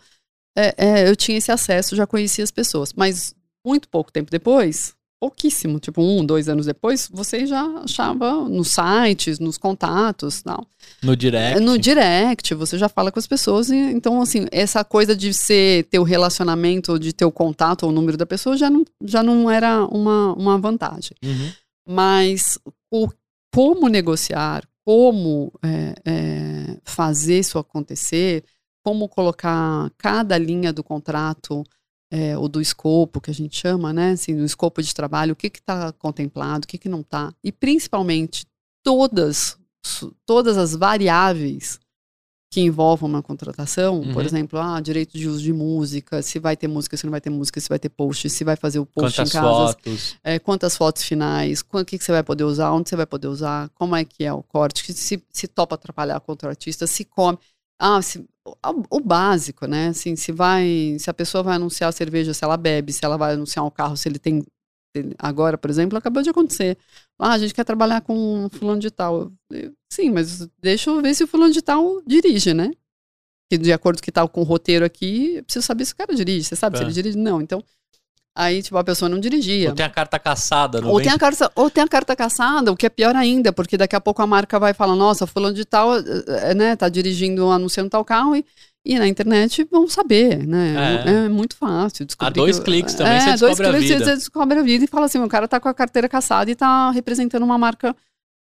[0.57, 2.93] é, é, eu tinha esse acesso, já conhecia as pessoas.
[2.93, 8.69] Mas muito pouco tempo depois, pouquíssimo, tipo um, dois anos depois, você já achava nos
[8.69, 10.65] sites, nos contatos, tal.
[11.01, 11.59] No direct.
[11.59, 13.69] No direct, você já fala com as pessoas.
[13.69, 17.89] E, então, assim, essa coisa de ser ter o relacionamento, de ter o contato ou
[17.89, 21.15] o número da pessoa já não, já não era uma, uma vantagem.
[21.23, 21.51] Uhum.
[21.87, 22.59] Mas
[22.91, 23.09] o,
[23.53, 28.43] como negociar, como é, é, fazer isso acontecer,
[28.83, 31.63] como colocar cada linha do contrato
[32.15, 34.11] é, ou do escopo que a gente chama, né?
[34.11, 37.33] Assim, do escopo de trabalho, o que está contemplado, o que, que não está.
[37.43, 38.45] E principalmente
[38.81, 39.57] todas,
[40.25, 41.77] todas as variáveis
[42.49, 44.13] que envolvam uma contratação, uhum.
[44.13, 47.19] por exemplo, ah, direito de uso de música, se vai ter música, se não vai
[47.19, 50.15] ter música, se vai ter post, se vai fazer o post quantas em casa, fotos.
[50.23, 53.27] É, quantas fotos finais, o que, que você vai poder usar, onde você vai poder
[53.27, 57.37] usar, como é que é o corte, se, se topa atrapalhar o artista, se come.
[57.79, 59.89] Ah, se, o, o, básico, né?
[59.89, 63.17] Assim, se vai, se a pessoa vai anunciar a cerveja, se ela bebe, se ela
[63.17, 64.43] vai anunciar um carro, se ele tem
[65.17, 66.77] agora, por exemplo, acabou de acontecer.
[67.19, 69.31] Ah, a gente quer trabalhar com fulano de tal.
[69.51, 72.71] Eu, sim, mas deixa eu ver se o fulano de tal dirige, né?
[73.49, 75.95] Que de acordo com que tá com o roteiro aqui, eu preciso saber se o
[75.95, 76.45] cara dirige.
[76.45, 76.79] Você sabe é.
[76.79, 77.17] se ele dirige?
[77.17, 77.41] Não.
[77.41, 77.63] Então,
[78.35, 79.69] aí, tipo, a pessoa não dirigia.
[79.69, 80.85] Ou tem a carta caçada.
[80.85, 83.77] Ou tem a carta, ou tem a carta caçada, o que é pior ainda, porque
[83.77, 86.89] daqui a pouco a marca vai falar, nossa, fulano de tal, eh, eh, né, tá
[86.89, 88.45] dirigindo, anunciando tal carro e
[88.85, 91.01] e na internet vão saber, né?
[91.05, 92.05] É, é muito fácil.
[92.19, 94.05] Há dois que, cliques também é, você descobre dois cliques, a vida.
[94.05, 96.55] Você descobre a vida e fala assim, o cara tá com a carteira caçada e
[96.55, 97.95] tá representando uma marca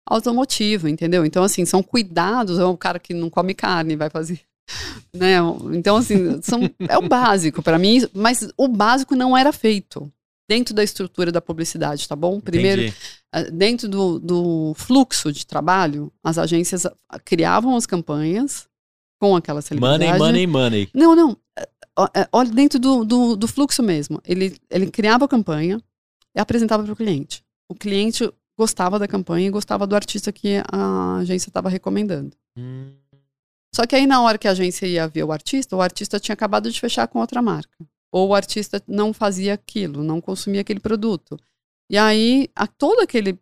[0.04, 1.24] automotiva, entendeu?
[1.24, 4.40] Então, assim, são cuidados, é um cara que não come carne, vai fazer...
[5.14, 5.36] Né?
[5.74, 10.10] Então, assim, são, é o básico para mim, mas o básico não era feito
[10.48, 12.40] dentro da estrutura da publicidade, tá bom?
[12.40, 12.98] Primeiro, Entendi.
[13.34, 16.88] Eh, dentro do, do fluxo de trabalho, as agências
[17.26, 18.70] criavam as campanhas,
[19.22, 20.18] com aquela celebridade.
[20.18, 20.90] Money, money, money.
[20.96, 21.38] Não, não.
[22.16, 24.20] É, olha dentro do, do, do fluxo mesmo.
[24.26, 25.80] Ele, ele criava a campanha
[26.36, 27.44] e apresentava para o cliente.
[27.70, 32.36] O cliente gostava da campanha e gostava do artista que a agência estava recomendando.
[32.58, 32.94] Hum.
[33.74, 36.34] Só que aí, na hora que a agência ia ver o artista, o artista tinha
[36.34, 37.86] acabado de fechar com outra marca.
[38.12, 41.40] Ou o artista não fazia aquilo, não consumia aquele produto.
[41.90, 43.40] E aí, a, todo aquele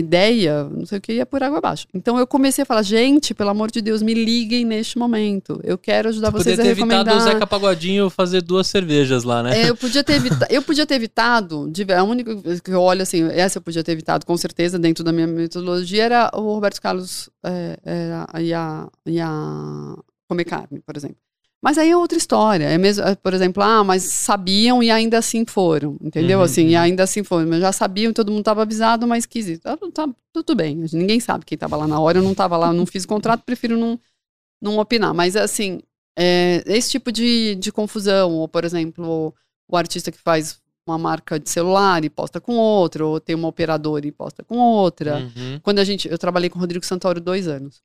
[0.00, 1.86] a ideia, não sei o que, ia por água abaixo.
[1.94, 5.60] Então eu comecei a falar, gente, pelo amor de Deus, me liguem neste momento.
[5.62, 6.98] Eu quero ajudar Você vocês a recomendar.
[6.98, 9.62] Podia ter evitado o Zeca Pagodinho fazer duas cervejas lá, né?
[9.62, 13.24] É, eu podia ter evitado, eu podia ter evitado, a única que eu olho assim,
[13.30, 17.28] essa eu podia ter evitado com certeza dentro da minha metodologia era o Roberto Carlos
[17.44, 19.96] é, era, e, a, e a
[20.28, 21.16] comer carne, por exemplo.
[21.62, 22.64] Mas aí é outra história.
[22.64, 26.38] É mesmo, é, por exemplo, ah, mas sabiam e ainda assim foram, entendeu?
[26.38, 26.70] Uhum, assim, uhum.
[26.70, 27.48] e ainda assim foram.
[27.48, 29.58] Mas já sabiam, todo mundo estava avisado, mas quis ir.
[29.58, 29.76] Tá,
[30.32, 30.84] tudo bem.
[30.92, 32.18] Ninguém sabe quem estava lá na hora.
[32.18, 34.00] Eu não estava lá, não fiz contrato, prefiro não,
[34.60, 35.12] não opinar.
[35.12, 35.80] Mas assim,
[36.18, 39.34] é, esse tipo de, de confusão, ou por exemplo,
[39.68, 43.48] o artista que faz uma marca de celular e posta com outro, ou tem uma
[43.48, 45.18] operadora e posta com outra.
[45.18, 45.60] Uhum.
[45.62, 47.82] Quando a gente, eu trabalhei com o Rodrigo Santoro dois anos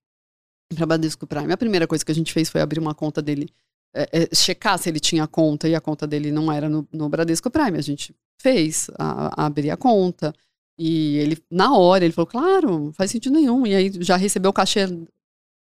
[0.73, 1.51] para Bradesco Prime.
[1.51, 3.49] A primeira coisa que a gente fez foi abrir uma conta dele
[3.93, 7.07] é, é, checar se ele tinha conta e a conta dele não era no, no
[7.07, 7.77] Bradesco Prime.
[7.77, 10.33] A gente fez, a, a abrir a conta.
[10.77, 13.65] E ele, na hora, ele falou, claro, não faz sentido nenhum.
[13.65, 14.81] E aí já recebeu o cachê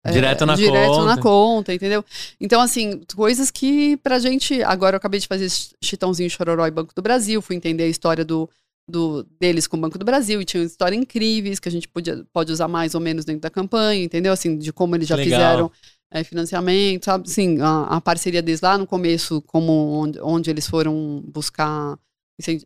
[0.04, 1.06] é, direto, na, direto conta.
[1.06, 2.04] na conta, entendeu?
[2.41, 4.64] Então, assim, coisas que pra gente.
[4.64, 5.47] Agora eu acabei de fazer
[5.82, 8.49] Chitãozinho Chororó e Banco do Brasil, fui entender a história do,
[8.88, 12.25] do, deles com o Banco do Brasil e tinha histórias incríveis que a gente podia,
[12.34, 14.34] pode usar mais ou menos dentro da campanha, entendeu?
[14.34, 15.39] Assim, de como eles já Legal.
[15.39, 15.71] fizeram
[16.11, 17.29] é, financiamento, sabe?
[17.29, 21.97] Sim, a, a, parceria deles lá no começo, como onde, onde eles foram buscar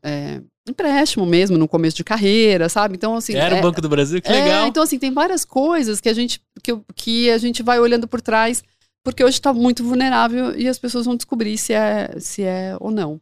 [0.04, 2.96] é, empréstimo mesmo, no começo de carreira, sabe?
[2.96, 3.36] Então, assim.
[3.36, 4.66] Era é, o Banco do Brasil, que legal.
[4.66, 8.08] É, então, assim, tem várias coisas que a gente, que, que a gente vai olhando
[8.08, 8.64] por trás,
[9.04, 12.92] porque hoje está muito vulnerável e as pessoas vão descobrir se é, se é ou
[12.92, 13.22] não.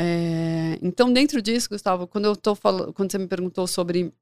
[0.00, 4.14] É, então, dentro disso, Gustavo, quando eu tô falando, quando você me perguntou sobre,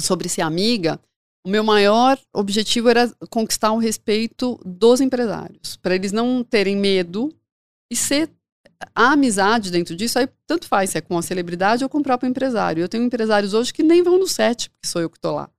[0.00, 1.00] sobre ser amiga,
[1.44, 7.34] o meu maior objetivo era conquistar o respeito dos empresários, para eles não terem medo
[7.90, 8.30] e ser
[8.94, 12.02] a amizade dentro disso, aí tanto faz se é com a celebridade ou com o
[12.02, 12.82] próprio empresário.
[12.82, 15.50] Eu tenho empresários hoje que nem vão no set, porque sou eu que estou lá.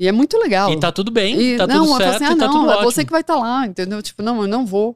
[0.00, 0.72] E é muito legal.
[0.72, 2.90] E tá tudo bem, e, tá não, tudo certo, assim, ah, tá não, é ótimo.
[2.90, 4.00] você que vai estar tá lá, entendeu?
[4.00, 4.94] Tipo, não, eu não vou.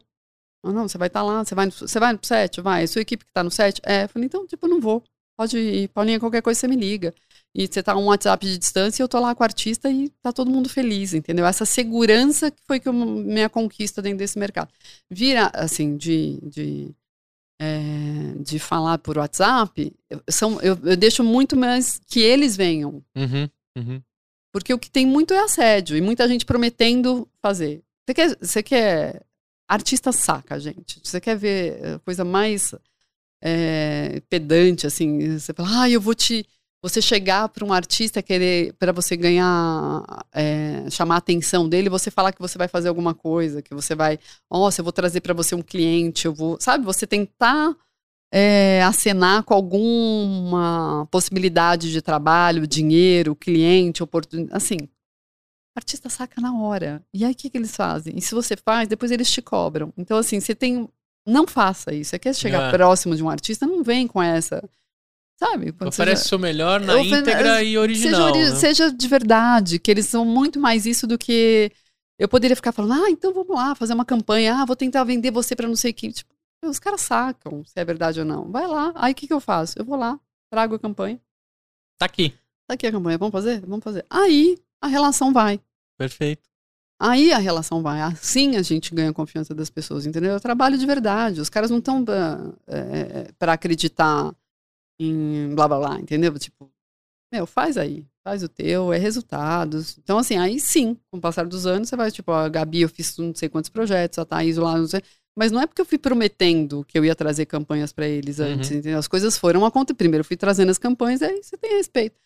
[0.66, 2.60] Não, não, você vai estar tá lá, você vai, você vai no set?
[2.60, 2.86] Vai.
[2.86, 3.80] Sua equipe que está no set?
[3.84, 4.04] É.
[4.04, 5.02] Eu falei, então, tipo, eu não vou.
[5.36, 7.14] Pode ir, Paulinha, qualquer coisa você me liga.
[7.54, 10.08] E você tá um WhatsApp de distância e eu tô lá com o artista e
[10.20, 11.46] tá todo mundo feliz, entendeu?
[11.46, 14.70] Essa segurança que foi que eu, minha conquista dentro desse mercado.
[15.10, 16.94] Vira, assim, de, de,
[17.58, 19.94] é, de falar por WhatsApp,
[20.28, 23.02] são, eu, eu, deixo muito mais que eles venham.
[23.14, 24.02] Uhum, uhum.
[24.52, 27.82] Porque o que tem muito é assédio e muita gente prometendo fazer.
[28.06, 29.25] Você quer, você quer
[29.68, 31.00] artista saca, gente.
[31.02, 32.74] Você quer ver coisa mais
[33.42, 36.46] é, pedante, assim, você fala, ah, eu vou te.
[36.82, 42.10] Você chegar para um artista querer para você ganhar, é, chamar a atenção dele, você
[42.10, 44.18] falar que você vai fazer alguma coisa, que você vai,
[44.50, 46.84] nossa, eu vou trazer para você um cliente, eu vou, sabe?
[46.84, 47.74] Você tentar
[48.32, 54.76] é, acenar com alguma possibilidade de trabalho, dinheiro, cliente, oportunidade, assim,
[55.78, 57.02] artista saca na hora.
[57.12, 58.16] E aí o que, que eles fazem?
[58.16, 59.92] E se você faz, depois eles te cobram.
[59.96, 60.88] Então, assim, você tem
[61.26, 62.10] não faça isso.
[62.10, 62.70] Você quer chegar é.
[62.70, 64.62] próximo de um artista, não vem com essa.
[65.38, 65.74] Sabe?
[65.84, 68.32] Oferece o seu melhor na íntegra e original.
[68.32, 68.56] Seja, né?
[68.56, 71.70] seja, de verdade, que eles são muito mais isso do que.
[72.18, 75.30] Eu poderia ficar falando, ah, então vamos lá, fazer uma campanha, ah, vou tentar vender
[75.30, 76.10] você para não sei o que.
[76.10, 76.32] Tipo,
[76.64, 78.50] os caras sacam se é verdade ou não.
[78.50, 78.92] Vai lá.
[78.94, 79.78] Aí o que, que eu faço?
[79.78, 80.18] Eu vou lá,
[80.48, 81.20] trago a campanha.
[81.98, 82.32] Tá aqui.
[82.66, 83.18] Tá aqui a campanha.
[83.18, 83.60] Vamos fazer?
[83.60, 84.06] Vamos fazer.
[84.08, 85.60] Aí a relação vai.
[85.98, 86.48] Perfeito.
[86.98, 88.00] Aí a relação vai.
[88.00, 90.32] Assim a gente ganha a confiança das pessoas, entendeu?
[90.32, 91.40] Eu trabalho de verdade.
[91.40, 92.04] Os caras não estão
[92.66, 94.34] é, é para acreditar
[94.98, 96.38] em blá blá blá, entendeu?
[96.38, 96.70] Tipo,
[97.32, 98.06] meu, faz aí.
[98.24, 99.98] Faz o teu, é resultados.
[99.98, 102.88] Então, assim, aí sim, com o passar dos anos, você vai, tipo, a Gabi, eu
[102.88, 105.00] fiz não sei quantos projetos, a Thaís lá, não sei.
[105.38, 108.70] Mas não é porque eu fui prometendo que eu ia trazer campanhas para eles antes,
[108.70, 108.78] uhum.
[108.78, 108.98] entendeu?
[108.98, 109.98] As coisas foram acontecendo.
[109.98, 112.16] Primeiro eu fui trazendo as campanhas, aí você tem respeito.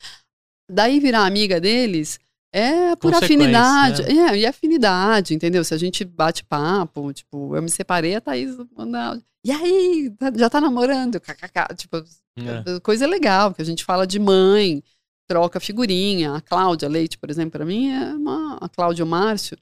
[0.70, 2.20] Daí virar amiga deles,
[2.52, 4.02] é por afinidade.
[4.02, 4.32] Né?
[4.32, 5.64] É, e afinidade, entendeu?
[5.64, 9.20] Se a gente bate papo, tipo, eu me separei, a Thaís manda.
[9.44, 11.20] E aí, tá, já tá namorando?
[11.20, 11.74] KKK.
[11.76, 12.80] Tipo, é.
[12.82, 14.82] coisa legal, que a gente fala de mãe,
[15.28, 16.34] troca figurinha.
[16.34, 18.58] A Cláudia Leite, por exemplo, para mim é uma.
[18.60, 19.56] A Cláudia Márcio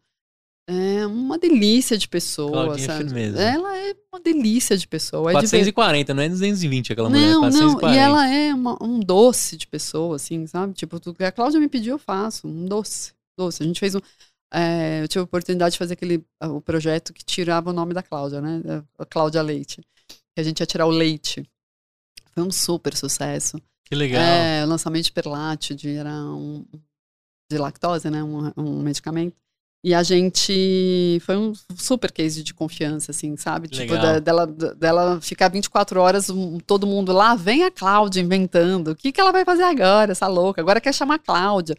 [0.68, 2.52] é uma delícia de pessoa.
[2.52, 3.04] Claudinha sabe?
[3.04, 3.40] Firmeza.
[3.40, 5.32] Ela é uma delícia de pessoa.
[5.32, 6.16] 440, é de...
[6.16, 7.26] não é 220 aquela mulher.
[7.26, 7.86] Não, 440.
[7.86, 10.74] não, e ela é uma, um doce de pessoa, assim, sabe?
[10.74, 12.46] Tipo, tu, a Cláudia me pediu, eu faço.
[12.46, 13.14] Um doce.
[13.38, 13.62] Doce.
[13.62, 14.00] A gente fez um.
[14.52, 18.02] É, eu tive a oportunidade de fazer aquele o projeto que tirava o nome da
[18.02, 18.60] Cláudia, né?
[18.98, 19.80] A Cláudia Leite.
[20.06, 21.48] Que a gente ia tirar o leite.
[22.34, 23.58] Foi um super sucesso.
[23.86, 24.20] Que legal.
[24.20, 26.62] É, o lançamento de Perlate, de, era um
[27.50, 28.22] de lactose, né?
[28.22, 29.34] Um, um medicamento.
[29.84, 31.18] E a gente.
[31.22, 33.68] Foi um super case de confiança, assim, sabe?
[33.68, 34.14] Tipo, Legal.
[34.14, 36.26] Tipo, dela, dela ficar 24 horas,
[36.66, 38.88] todo mundo lá, vem a Cláudia inventando.
[38.88, 40.60] O que, que ela vai fazer agora, essa louca?
[40.60, 41.76] Agora quer chamar a Cláudia.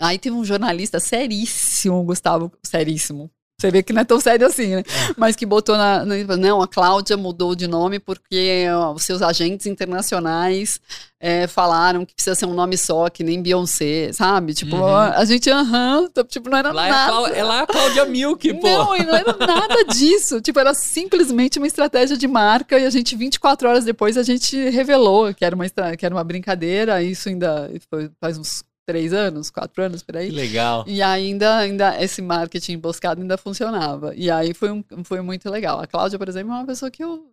[0.00, 3.30] Aí teve um jornalista seríssimo, Gustavo, seríssimo.
[3.60, 4.80] Você vê que não é tão sério assim, né?
[4.80, 5.14] É.
[5.16, 9.66] Mas que botou na, na, Não, a Cláudia mudou de nome porque os seus agentes
[9.66, 10.80] internacionais
[11.20, 14.54] é, falaram que precisa ser um nome só, que nem Beyoncé, sabe?
[14.54, 14.94] Tipo, uhum.
[14.94, 17.30] a gente, aham, uhum, tipo, não era lá nada.
[17.30, 18.68] É, lá é a Cláudia Milk, pô.
[18.68, 20.40] Não, e não era nada disso.
[20.40, 24.56] tipo, era simplesmente uma estratégia de marca e a gente, 24 horas depois, a gente
[24.68, 25.64] revelou que era uma,
[25.96, 27.02] que era uma brincadeira.
[27.02, 30.28] Isso ainda foi, faz uns três anos, quatro anos por aí.
[30.28, 30.84] Que legal.
[30.86, 34.14] E ainda, ainda esse marketing emboscado ainda funcionava.
[34.14, 35.80] E aí foi, um, foi muito legal.
[35.80, 37.32] A Cláudia, por exemplo, é uma pessoa que eu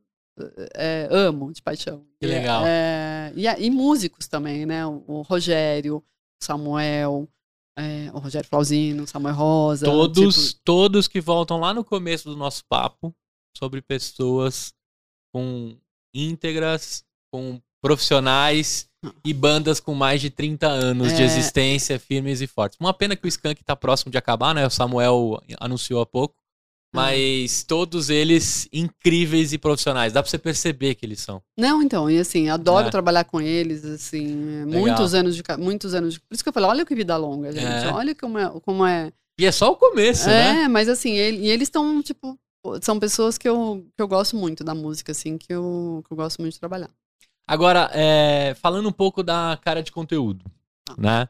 [0.76, 2.06] é, amo de paixão.
[2.20, 2.64] Que legal.
[2.66, 4.86] É, e, e, músicos também, né?
[4.86, 6.04] O, o Rogério, o
[6.44, 7.28] Samuel,
[7.78, 9.86] é, o Rogério Flauzino, o Samuel Rosa.
[9.86, 10.62] Todos, tipo...
[10.64, 13.14] todos que voltam lá no começo do nosso papo
[13.58, 14.74] sobre pessoas
[15.34, 15.78] com
[16.14, 18.91] íntegras, com profissionais
[19.26, 21.16] e bandas com mais de 30 anos é...
[21.16, 22.78] de existência, firmes e fortes.
[22.80, 24.66] Uma pena que o Skank tá próximo de acabar, né?
[24.66, 26.36] O Samuel anunciou há pouco.
[26.94, 30.12] Mas todos eles incríveis e profissionais.
[30.12, 31.42] Dá pra você perceber que eles são.
[31.58, 32.92] Não, então, e assim, adoro é.
[32.92, 34.82] trabalhar com eles, assim, Legal.
[34.82, 35.44] muitos anos de.
[35.58, 37.86] Muitos anos de, Por isso que eu falei, olha que vida longa, gente.
[37.86, 37.94] É.
[37.94, 39.10] Olha como é, como é.
[39.40, 40.64] E é só o começo, é, né?
[40.64, 42.38] É, mas assim, ele, e eles estão, tipo,
[42.82, 46.18] são pessoas que eu, que eu gosto muito da música, assim, que eu, que eu
[46.18, 46.90] gosto muito de trabalhar.
[47.52, 50.46] Agora, é, falando um pouco da cara de conteúdo,
[50.98, 51.28] né?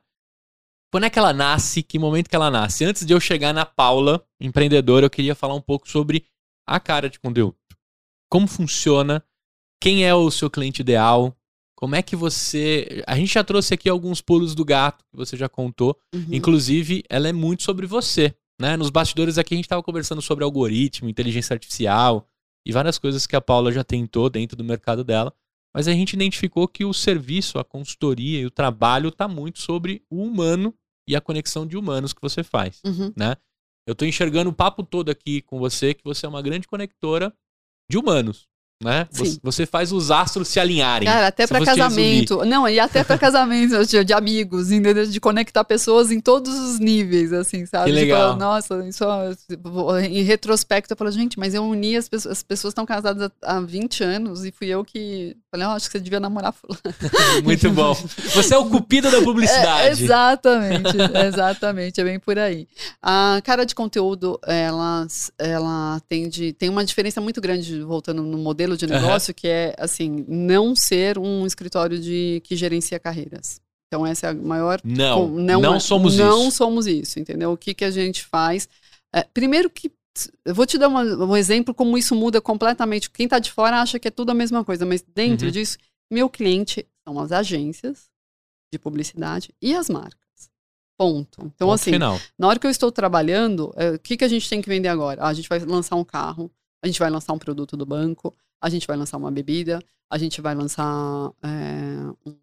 [0.92, 1.82] Quando é que ela nasce?
[1.82, 2.86] Que momento que ela nasce?
[2.86, 6.24] Antes de eu chegar na Paula, empreendedora, eu queria falar um pouco sobre
[6.68, 7.56] a cara de conteúdo.
[8.30, 9.26] Como funciona?
[9.82, 11.36] Quem é o seu cliente ideal?
[11.76, 13.04] Como é que você.
[13.08, 15.98] A gente já trouxe aqui alguns pulos do gato que você já contou.
[16.14, 16.28] Uhum.
[16.30, 18.36] Inclusive, ela é muito sobre você.
[18.62, 18.78] Né?
[18.78, 22.30] Nos bastidores aqui a gente estava conversando sobre algoritmo, inteligência artificial
[22.64, 25.34] e várias coisas que a Paula já tentou dentro do mercado dela.
[25.74, 30.04] Mas a gente identificou que o serviço, a consultoria e o trabalho está muito sobre
[30.10, 30.76] o humano
[31.08, 33.14] e a conexão de humanos que você faz, uhum.
[33.16, 33.36] né?
[33.88, 37.34] Eu estou enxergando o papo todo aqui com você que você é uma grande conectora
[37.90, 38.48] de humanos.
[38.84, 39.08] Né?
[39.12, 39.38] Sim.
[39.44, 41.08] Você faz os astros se alinharem.
[41.08, 42.44] Cara, até para casamento.
[42.46, 45.06] Não, e até para casamento de, de amigos, entendeu?
[45.06, 47.86] De conectar pessoas em todos os níveis, assim, sabe?
[47.92, 48.36] Que Tipo, legal.
[48.36, 49.04] nossa, isso
[50.10, 53.58] em retrospecto eu falo, gente, mas eu uni as pessoas, as pessoas estão casadas há,
[53.58, 56.82] há 20 anos e fui eu que falei, oh, acho que você devia namorar fulano.
[57.44, 57.94] Muito bom.
[58.34, 60.04] Você é o cupido da É, publicidade.
[60.04, 62.68] exatamente, exatamente, é bem por aí.
[63.02, 65.06] A cara de conteúdo, ela,
[65.38, 70.26] ela tende, tem uma diferença muito grande, voltando no modelo de negócio, que é, assim,
[70.28, 73.62] não ser um escritório de que gerencia carreiras.
[73.88, 76.58] Então, essa é a maior não, com- não, é- somos não isso.
[76.58, 77.52] somos isso, entendeu?
[77.52, 78.68] O que, que a gente faz?
[79.14, 79.92] É, primeiro que
[80.46, 83.10] eu vou te dar uma- um exemplo como isso muda completamente.
[83.10, 85.52] Quem está de fora acha que é tudo a mesma coisa, mas dentro Uhum.
[85.52, 85.78] disso,
[86.12, 88.10] meu cliente são as agências
[88.74, 90.20] de publicidade e as marcas.
[90.98, 91.42] Ponto.
[91.42, 92.20] Então, Ponto assim, final.
[92.38, 94.88] na hora que eu estou trabalhando, é, o que, que a gente tem que vender
[94.88, 95.22] agora?
[95.24, 96.52] Ah, a gente vai lançar um carro,
[96.84, 99.80] a gente vai lançar um produto do banco, a gente vai lançar uma bebida,
[100.10, 101.50] a gente vai lançar é,
[102.26, 102.36] um,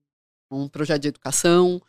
[0.51, 1.81] um projeto de educação,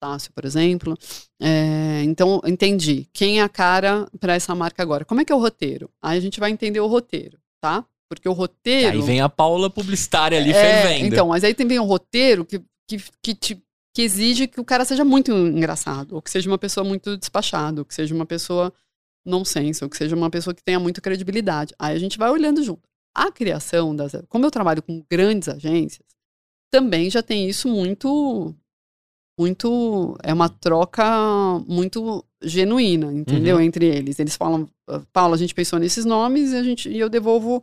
[0.00, 0.96] Tássio, por exemplo.
[1.40, 3.08] É, então, entendi.
[3.12, 5.04] Quem é a cara para essa marca agora?
[5.04, 5.90] Como é que é o roteiro?
[6.00, 7.84] Aí a gente vai entender o roteiro, tá?
[8.08, 9.00] Porque o roteiro.
[9.00, 11.06] Aí vem a Paula publicitária ali É, fervendo.
[11.06, 13.62] Então, mas aí tem vem um roteiro que, que, que, te-
[13.94, 17.80] que exige que o cara seja muito engraçado, ou que seja uma pessoa muito despachada,
[17.80, 18.72] ou que seja uma pessoa
[19.28, 21.74] nonsense, ou que seja uma pessoa que tenha muita credibilidade.
[21.78, 22.82] Aí a gente vai olhando junto.
[23.14, 24.12] A criação das.
[24.28, 26.06] Como eu trabalho com grandes agências,
[26.70, 28.54] também já tem isso muito.
[29.38, 30.16] Muito.
[30.22, 31.04] É uma troca
[31.66, 33.56] muito genuína, entendeu?
[33.56, 33.62] Uhum.
[33.62, 34.18] Entre eles.
[34.18, 37.62] Eles falam, "Ah, Paulo, a gente pensou nesses nomes e, a gente, e eu devolvo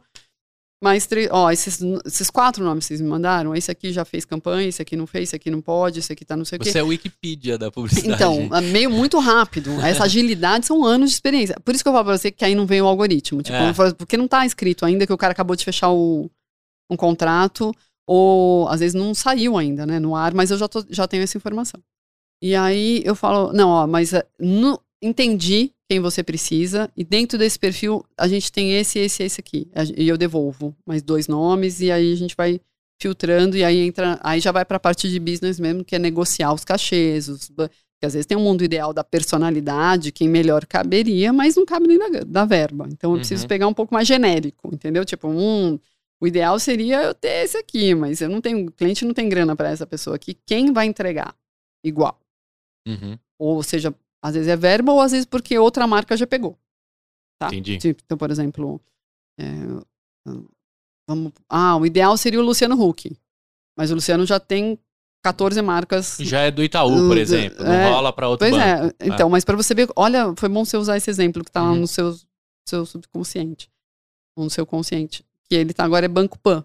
[0.84, 1.28] mais três.
[1.32, 4.82] Ó, esses, esses quatro nomes que vocês me mandaram, esse aqui já fez campanha, esse
[4.82, 6.72] aqui não fez, esse aqui não pode, esse aqui tá não sei o quê.
[6.72, 8.14] Você é o Wikipedia da publicidade.
[8.14, 9.72] Então, é meio muito rápido.
[9.82, 11.56] Essa agilidade são anos de experiência.
[11.64, 13.42] Por isso que eu falo pra você que aí não vem o algoritmo.
[13.42, 13.74] Tipo, É.
[13.74, 16.30] falo, porque não tá escrito ainda que o cara acabou de fechar o,
[16.90, 17.74] um contrato,
[18.08, 21.24] ou às vezes não saiu ainda, né, no ar, mas eu já, tô- já tenho
[21.24, 21.82] essa informação.
[22.44, 27.38] E aí eu falo, não, ó, mas é, no- entendi quem você precisa, e dentro
[27.38, 29.68] desse perfil a gente tem esse, esse, esse aqui.
[29.98, 32.60] E eu devolvo mais dois nomes, e aí a gente vai
[33.02, 36.00] filtrando, e aí entra, aí já vai para a parte de business mesmo, que é
[36.00, 40.66] negociar os cachês, os, porque às vezes tem um mundo ideal da personalidade, quem melhor
[40.66, 42.88] caberia, mas não cabe nem da, da verba.
[42.92, 43.48] Então eu preciso Uhum.
[43.48, 45.06] pegar um pouco mais genérico, entendeu?
[45.06, 45.80] Tipo, um,
[46.22, 49.30] o ideal seria eu ter esse aqui, mas eu não tenho, o cliente não tem
[49.30, 50.38] grana para essa pessoa aqui.
[50.46, 51.36] Quem vai entregar?
[51.84, 52.20] Igual.
[52.88, 53.94] Uhum, Ou seja,
[54.26, 56.58] às vezes é verba ou às vezes porque outra marca já pegou.
[57.40, 57.48] Tá?
[57.48, 57.78] Entendi.
[57.78, 58.82] Tipo, então, por exemplo,
[59.40, 59.46] é,
[61.08, 63.16] vamos, ah, o ideal seria o Luciano Huck.
[63.78, 64.80] Mas o Luciano já tem
[65.24, 66.18] 14 marcas.
[66.20, 67.64] Já é do Itaú, por Uh, exemplo.
[67.64, 68.96] Não é, rola pra outro Pois banco.
[69.00, 71.62] é, então, mas para você ver, olha, foi bom você usar esse exemplo que tá
[71.62, 71.82] lá Uhum.
[71.82, 72.16] no seu,
[72.68, 73.70] seu subconsciente,
[74.36, 76.64] ou no seu consciente, que ele tá agora é Banco Pan.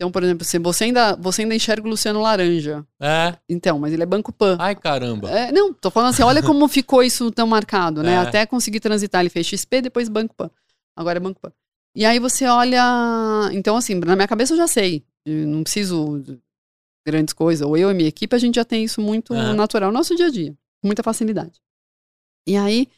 [0.00, 2.86] Então, por exemplo, se você ainda, você ainda enxerga o Luciano Laranja.
[2.98, 3.36] É.
[3.46, 4.56] Então, mas ele é Banco Pan.
[4.58, 5.30] Ai, caramba.
[5.30, 8.14] É, não, tô falando assim, olha como ficou isso tão marcado, né?
[8.16, 8.16] É.
[8.16, 10.50] Até conseguir transitar, ele fez XP, depois Banco Pan.
[10.96, 11.52] Agora é Banco Pan.
[11.94, 12.82] E aí você olha.
[13.52, 15.04] Então, assim, na minha cabeça eu já sei.
[15.26, 16.40] Eu não preciso de
[17.06, 17.66] grandes coisas.
[17.66, 19.52] Ou eu e minha equipe, a gente já tem isso muito Aham.
[19.52, 20.52] natural no nosso dia a dia.
[20.80, 21.60] Com muita facilidade.
[22.46, 22.88] E aí,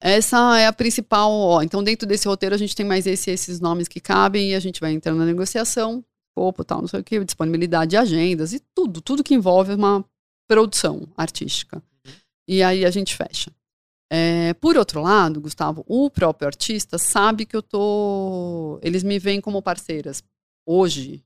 [0.00, 1.32] essa é a principal.
[1.32, 4.54] Ó, então, dentro desse roteiro, a gente tem mais esse, esses nomes que cabem e
[4.54, 8.52] a gente vai entrando na negociação, escopo, tal, não sei o que, disponibilidade de agendas
[8.52, 10.04] e tudo, tudo que envolve uma
[10.48, 11.82] produção artística.
[12.48, 13.52] E aí a gente fecha.
[14.10, 18.78] É, por outro lado, Gustavo, o próprio artista sabe que eu tô.
[18.82, 20.22] Eles me veem como parceiras.
[20.66, 21.24] Hoje,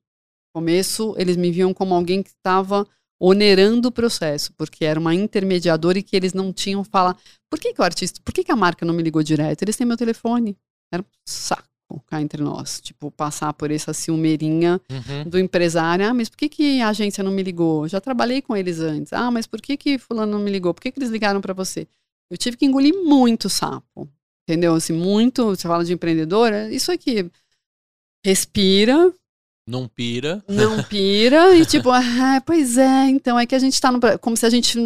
[0.55, 2.87] começo, eles me viam como alguém que estava
[3.19, 7.17] onerando o processo, porque era uma intermediadora e que eles não tinham falar.
[7.51, 9.63] Por que, que o artista, por que, que a marca não me ligou direto?
[9.63, 10.57] Eles têm meu telefone.
[10.93, 11.76] Era um saco
[12.07, 12.81] cá entre nós.
[12.81, 15.29] Tipo, passar por essa ciumeirinha Uhum.
[15.29, 16.07] do empresário.
[16.07, 17.87] Ah, mas por que, que a agência não me ligou?
[17.89, 19.13] Já trabalhei com eles antes.
[19.13, 20.75] Ah, mas por que, que fulano não me ligou?
[20.75, 21.87] Por que, que eles ligaram para você?
[22.31, 24.09] Eu tive que engolir muito sapo.
[24.49, 24.75] Entendeu?
[24.75, 25.45] Assim, muito.
[25.47, 27.31] Você fala de empreendedora, isso aqui.
[28.25, 29.13] Respira,
[29.69, 30.43] Não pira.
[30.49, 34.01] não pira e tipo, ah, pois é, então é que a gente tá no.
[34.21, 34.77] Como se a gente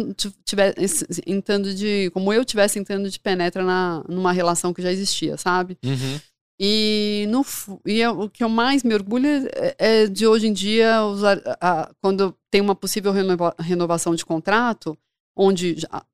[0.45, 2.09] tivesse entrando de.
[2.11, 5.77] Como eu tivesse entrando de penetra na, numa relação que já existia, sabe?
[5.83, 6.19] Uhum.
[6.63, 7.43] E, no,
[7.87, 11.41] e eu- o que eu mais me orgulho é, é de hoje em dia, usar,
[11.59, 14.95] a- quando tem uma possível renova- renovação de contrato,
[15.35, 16.05] onde já-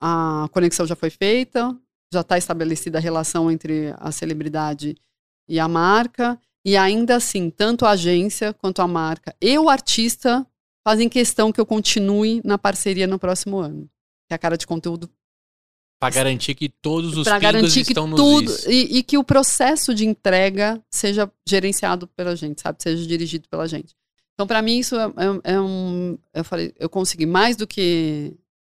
[0.00, 1.76] a conexão já foi feita,
[2.10, 4.96] já está estabelecida a relação entre a celebridade
[5.46, 10.46] e a marca, e ainda assim, tanto a agência quanto a marca e o artista
[10.86, 13.86] fazem questão que eu continue na parceria no próximo ano.
[14.28, 15.10] Que a cara de conteúdo
[15.98, 19.24] Para garantir que todos os pingos garantir que estão nos tudo e, e que o
[19.24, 22.80] processo de entrega seja gerenciado pela gente, sabe?
[22.82, 23.94] Seja dirigido pela gente.
[24.34, 26.16] Então, para mim, isso é, é- é um.
[26.32, 28.32] Eu falei, eu consegui mais do que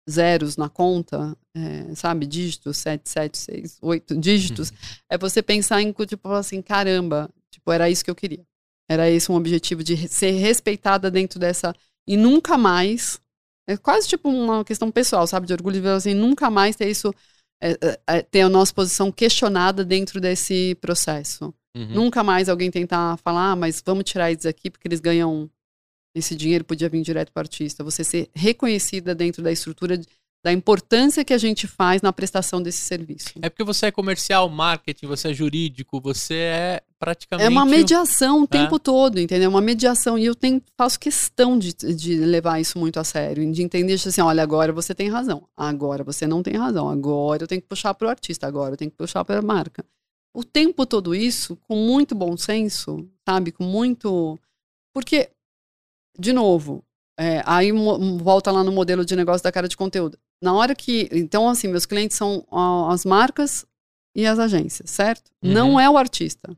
[0.09, 2.25] zeros na conta, é, sabe?
[2.25, 4.69] Dígitos, 7, 7, 6, 8 dígitos.
[4.71, 4.75] Uhum.
[5.09, 8.45] É você pensar em, tipo, assim, caramba, tipo, era isso que eu queria.
[8.89, 11.73] Era esse um objetivo de ser respeitada dentro dessa.
[12.05, 13.21] E nunca mais.
[13.67, 15.47] É quase tipo uma questão pessoal, sabe?
[15.47, 17.13] De orgulho de ver assim, nunca mais ter isso.
[17.61, 21.53] é, é, é, ter a nossa posição questionada dentro desse processo.
[21.75, 21.93] Uhum.
[21.93, 25.49] Nunca mais alguém tentar falar, ah, mas vamos tirar eles aqui porque eles ganham
[26.15, 27.83] esse dinheiro, podia vir direto para o artista.
[27.83, 29.99] Você ser reconhecida dentro da estrutura
[30.43, 33.29] da importância que a gente faz na prestação desse serviço.
[33.41, 37.47] É porque você é comercial, marketing, você é jurídico, você é praticamente.
[37.47, 38.47] É uma mediação o É.
[38.47, 39.49] tempo todo, entendeu?
[39.49, 40.17] Uma mediação.
[40.19, 44.19] E eu tenho, faço questão de, de levar isso muito a sério, de entender assim,
[44.19, 47.93] olha, agora você tem razão, agora você não tem razão, agora eu tenho que puxar
[47.93, 49.85] para o artista, agora eu tenho que puxar para a marca.
[50.35, 53.51] O tempo todo isso, com muito bom senso, sabe?
[53.53, 54.37] Com muito.
[54.93, 55.29] Porque,
[56.19, 56.83] de novo,
[57.17, 57.71] é, aí
[58.19, 60.17] volta lá no modelo de negócio da cara de conteúdo.
[60.43, 61.07] Na hora que.
[61.13, 62.45] Então, assim, meus clientes são
[62.89, 63.65] as marcas
[64.13, 65.31] e as agências, certo?
[65.41, 65.53] Uhum.
[65.53, 66.53] Não é o artista.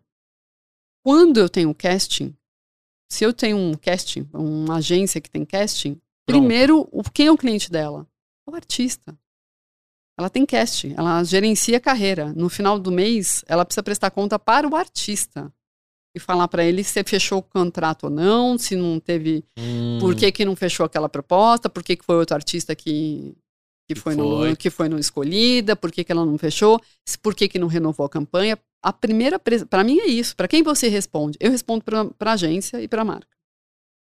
[1.05, 2.36] Quando eu tenho casting,
[3.07, 6.39] se eu tenho um casting, uma agência que tem casting, Pronto.
[6.39, 8.07] primeiro, o, quem é o cliente dela?
[8.47, 9.15] É o artista.
[10.17, 12.33] Ela tem casting, ela gerencia a carreira.
[12.33, 15.53] No final do mês, ela precisa prestar conta para o artista
[16.15, 20.15] e falar para ele se fechou o contrato ou não, se não teve Hum, por
[20.15, 23.36] que, que não fechou aquela proposta, por que, que foi outro artista que,
[23.88, 24.49] que, foi, foi.
[24.49, 26.81] No, que foi no escolhida, por que, que ela não fechou,
[27.21, 28.57] por que, que não renovou a campanha.
[28.81, 30.36] A primeira, para mim é isso.
[30.36, 31.38] Para quem você responde?
[31.39, 33.36] Eu respondo para a agência e para a marca.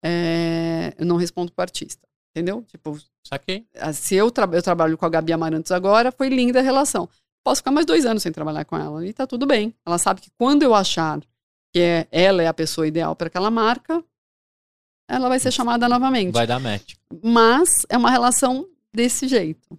[0.04, 2.62] É, eu não respondo para artista, entendeu?
[2.68, 3.66] Tipo, Saquei.
[3.94, 7.08] se eu, tra eu trabalho com a Gabi Amarantos agora, foi linda a relação.
[7.42, 9.74] Posso ficar mais dois anos sem trabalhar com ela e tá tudo bem.
[9.84, 11.20] Ela sabe que quando eu achar
[11.72, 14.04] que é, ela é a pessoa ideal para aquela marca,
[15.08, 16.32] ela vai ser chamada novamente.
[16.32, 16.94] Vai dar match.
[17.22, 19.78] Mas é uma relação desse jeito,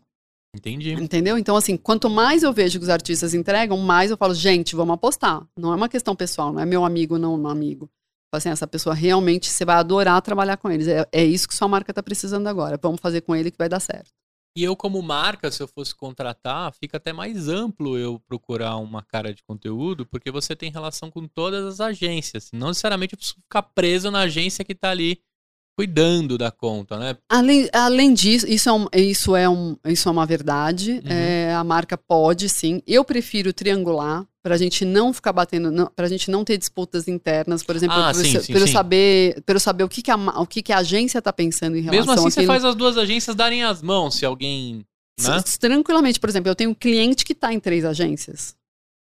[0.56, 0.94] Entendi.
[0.94, 1.38] entendeu?
[1.38, 4.94] Então, assim, quanto mais eu vejo que os artistas entregam, mais eu falo, gente, vamos
[4.94, 5.46] apostar.
[5.58, 7.90] Não é uma questão pessoal, não é meu amigo, não meu amigo.
[8.34, 10.88] Assim, essa pessoa realmente você vai adorar trabalhar com eles.
[10.88, 12.78] É, é isso que sua marca está precisando agora.
[12.82, 14.12] Vamos fazer com ele que vai dar certo.
[14.58, 19.04] E eu, como marca, se eu fosse contratar, fica até mais amplo eu procurar uma
[19.04, 22.52] cara de conteúdo, porque você tem relação com todas as agências.
[22.54, 25.22] Não necessariamente eu preciso ficar preso na agência que tá ali
[25.78, 27.18] cuidando da conta, né?
[27.30, 31.02] Além, além disso, isso é, um, isso, é um, isso é uma verdade.
[31.04, 31.12] Uhum.
[31.12, 32.82] É, a marca pode, sim.
[32.88, 37.08] Eu prefiro triangular para a gente não ficar batendo, para a gente não ter disputas
[37.08, 38.72] internas, por exemplo, Ah, para eu, sim, eu sim.
[38.72, 41.76] saber, para eu saber o que, que, a, o que, que a agência está pensando
[41.76, 44.86] em relação Mesmo assim, você faz as duas agências darem as mãos, se alguém.
[45.20, 45.44] Né?
[45.60, 48.56] Tranquilamente, por exemplo, eu tenho um cliente que está em três agências.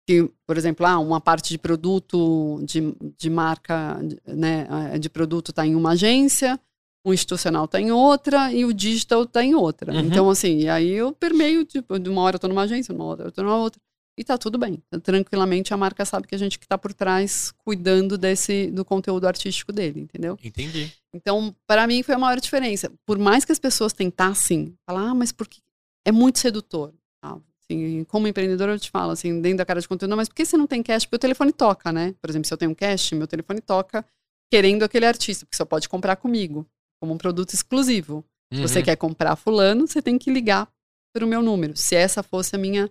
[0.10, 5.08] Que, por exemplo, ah, uma parte de produto, de, de marca, de- né, ah, de
[5.08, 6.60] produto está em uma agência,
[7.06, 9.94] o institucional está em outra e o digital está em outra.
[9.94, 10.00] Uhum.
[10.00, 13.04] Então, assim, e aí eu permeio, tipo, de uma hora eu estou numa agência, uma
[13.06, 13.80] hora eu estou numa outra.
[14.18, 14.82] E tá tudo bem.
[15.04, 19.28] Tranquilamente a marca sabe que a gente que está por trás cuidando desse do conteúdo
[19.28, 20.40] artístico dele, entendeu?
[20.44, 20.92] Entendi.
[21.14, 22.92] Então, para mim foi a maior diferença.
[23.06, 25.60] Por mais que as pessoas tentassem falar, ah, mas porque
[26.04, 26.92] é muito sedutor.
[27.22, 27.38] tá?
[27.70, 30.44] Assim, como empreendedor, eu te falo, assim, dentro da cara de conteúdo, mas por que
[30.46, 31.06] você não tem cash?
[31.06, 32.16] Porque o telefone toca, né?
[32.20, 34.04] Por exemplo, se eu tenho um cash, meu telefone toca
[34.52, 36.66] querendo aquele artista, porque você pode comprar comigo,
[37.00, 38.26] como um produto exclusivo.
[38.52, 38.86] Se você Uhum.
[38.86, 40.68] quer comprar fulano, você tem que ligar
[41.14, 41.78] para o meu número.
[41.78, 42.90] Se essa fosse a minha.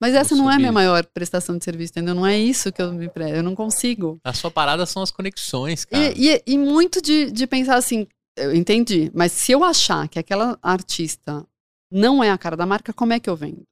[0.00, 2.14] Mas essa não é a minha maior prestação de serviço, entendeu?
[2.14, 3.30] Não é isso que eu me pre...
[3.30, 4.20] Eu não consigo.
[4.22, 6.12] A sua parada são as conexões, cara.
[6.16, 8.06] E, e, e muito de, de pensar assim,
[8.36, 11.44] eu entendi, mas se eu achar que aquela artista
[11.90, 13.62] não é a cara da marca, como é que eu vendo?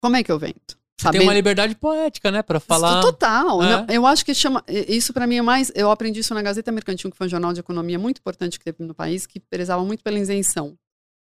[0.00, 0.78] Como é que eu vendo?
[1.00, 2.42] Você tem uma liberdade poética, né?
[2.42, 3.00] Pra falar.
[3.00, 3.62] Total.
[3.62, 3.70] É.
[3.70, 4.64] Não, Eu acho que chama.
[4.66, 5.70] Isso para mim é mais.
[5.74, 8.64] Eu aprendi isso na Gazeta Mercantil, que foi um jornal de economia muito importante que
[8.64, 10.76] teve no país, que prezava muito pela isenção.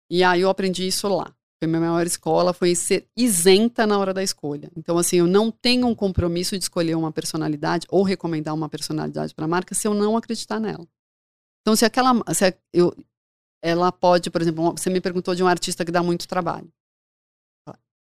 [0.09, 1.35] E aí eu aprendi isso lá.
[1.61, 4.71] Foi minha maior escola, foi ser isenta na hora da escolha.
[4.77, 9.35] Então, assim, eu não tenho um compromisso de escolher uma personalidade ou recomendar uma personalidade
[9.35, 10.87] para a marca se eu não acreditar nela.
[11.63, 12.15] Então, se aquela.
[12.33, 12.95] Se eu,
[13.61, 16.73] ela pode, por exemplo, você me perguntou de um artista que dá muito trabalho.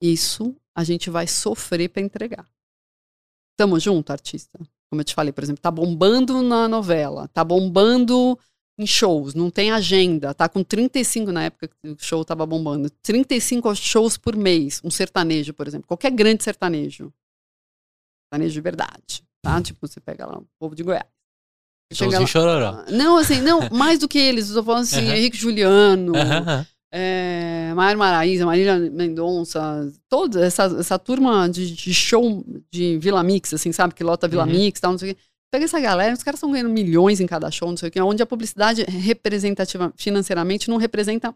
[0.02, 2.48] Isso a gente vai sofrer para entregar.
[3.57, 4.57] Tamo junto, artista?
[4.90, 8.40] Como eu te falei, por exemplo, tá bombando na novela, tá bombando
[8.78, 12.90] em shows, não tem agenda, tá com 35 na época que o show tava bombando,
[12.90, 17.14] 35 shows por mês, um sertanejo, por exemplo, qualquer grande sertanejo.
[18.24, 19.61] Sertanejo de verdade, tá?
[19.61, 21.06] Tipo, você pega lá o povo de Goiás.
[21.91, 22.86] Chega lá, chororó.
[22.91, 25.15] não, assim, não, mais do que eles, eu tô falando assim, Aham.
[25.15, 26.68] Henrique Juliano, aham.
[26.91, 33.53] É, Maior Maraíza, Marília Mendonça, toda essa, essa turma de, de, show de Vila Mix,
[33.53, 33.94] assim, sabe?
[33.94, 34.52] Que lota Vila uhum.
[34.52, 35.22] Mix, tal, não sei o quê.
[35.52, 38.02] Pega essa galera, os caras estão ganhando milhões em cada show, não sei o quê,
[38.02, 41.34] onde a publicidade representativa financeiramente não representa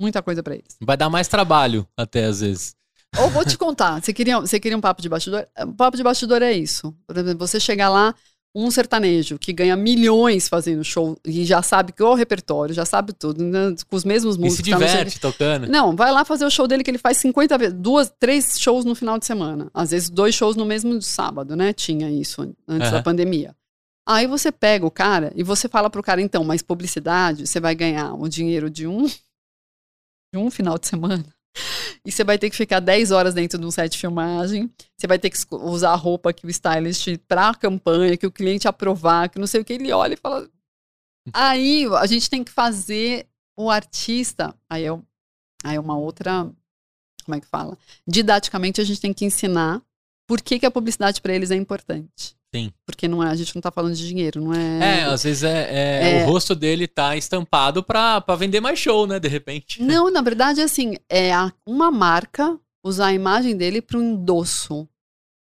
[0.00, 0.76] muita coisa para eles.
[0.80, 2.74] Vai dar mais trabalho, até às vezes.
[3.18, 5.46] Ou vou te contar, você queria, você queria um papo de bastidor?
[5.60, 6.94] O papo de bastidor é isso.
[7.06, 8.14] Por exemplo, você chegar lá,
[8.54, 13.12] um sertanejo que ganha milhões fazendo show e já sabe que o repertório, já sabe
[13.12, 13.74] tudo, né?
[13.88, 14.60] com os mesmos músicos.
[14.60, 15.66] E se diverte tá tocando.
[15.66, 18.84] Não, vai lá fazer o show dele que ele faz 50 vezes, duas, três shows
[18.84, 19.68] no final de semana.
[19.74, 21.72] Às vezes dois shows no mesmo sábado, né?
[21.72, 22.94] Tinha isso antes uhum.
[22.94, 23.56] da pandemia.
[24.06, 27.74] Aí você pega o cara e você fala pro cara, então, mas publicidade, você vai
[27.74, 31.24] ganhar o dinheiro de um, de um final de semana.
[32.04, 34.70] E você vai ter que ficar 10 horas dentro de um set de filmagem.
[34.96, 38.32] Você vai ter que usar a roupa que o stylist para a campanha, que o
[38.32, 39.72] cliente aprovar, que não sei o que.
[39.72, 40.48] Ele olha e fala.
[41.32, 43.26] Aí a gente tem que fazer
[43.56, 44.54] o artista.
[44.68, 44.90] Aí é,
[45.64, 46.50] aí é uma outra.
[47.24, 47.78] Como é que fala?
[48.06, 49.82] Didaticamente a gente tem que ensinar
[50.26, 52.36] por que, que a publicidade para eles é importante.
[52.54, 52.72] Sim.
[52.86, 55.00] Porque não é, a gente não tá falando de dinheiro, não é.
[55.00, 56.24] É, às vezes é, é, é...
[56.24, 59.18] o rosto dele tá estampado pra, pra vender mais show, né?
[59.18, 59.82] De repente.
[59.82, 61.32] Não, na verdade, assim, é
[61.66, 64.88] uma marca usar a imagem dele para um endosso.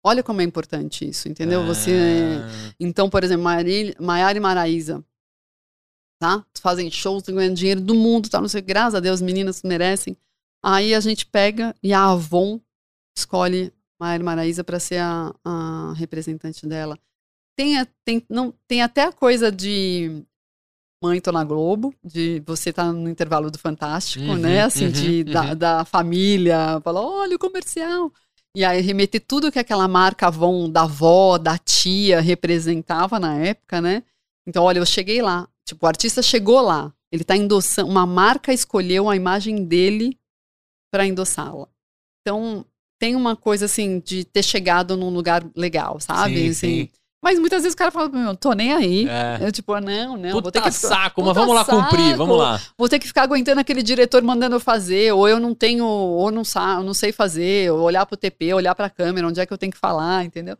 [0.03, 1.65] Olha como é importante isso, entendeu?
[1.65, 1.91] Você.
[1.91, 2.73] Ah.
[2.79, 3.45] Então, por exemplo,
[3.99, 5.03] Maiara e Maraísa.
[6.19, 6.45] Tá?
[6.59, 8.39] Fazem shows, ganhando dinheiro do mundo, tá?
[8.39, 10.15] Não sei, graças a Deus, meninas merecem.
[10.63, 12.59] Aí a gente pega e a Avon
[13.17, 16.97] escolhe Maíra Maraíza para ser a, a, representante dela.
[17.55, 20.23] Tem, tem, não, tem até a coisa de
[21.03, 24.63] mãe tô na Globo, de você estar tá no intervalo do Fantástico, uhum, né?
[24.63, 25.33] Assim, uhum, de, uhum.
[25.33, 28.11] Da, da, família, falar, olha o comercial.
[28.55, 33.79] E aí remeter tudo que aquela marca Avon da avó, da tia representava na época,
[33.79, 34.03] né?
[34.47, 35.47] Então, olha, eu cheguei lá.
[35.63, 36.91] Tipo, o artista chegou lá.
[37.11, 37.89] Ele tá endossando.
[37.89, 40.17] Uma marca escolheu a imagem dele
[40.91, 41.67] para endossá-la.
[42.21, 42.65] Então,
[43.01, 46.35] tem uma coisa assim de ter chegado num lugar legal, sabe?
[46.35, 46.89] Sim, assim, sim.
[47.19, 49.07] Mas muitas vezes o cara fala, meu, tô nem aí.
[49.09, 49.39] É.
[49.41, 50.29] Eu, tipo, não, não.
[50.29, 52.61] Puta vou ter que saco, mas vamos lá saco, cumprir, vamos lá.
[52.77, 56.29] Vou ter que ficar aguentando aquele diretor mandando eu fazer, ou eu não tenho, ou
[56.29, 59.53] não, sa não sei fazer, ou olhar pro TP, olhar pra câmera, onde é que
[59.53, 60.55] eu tenho que falar, entendeu?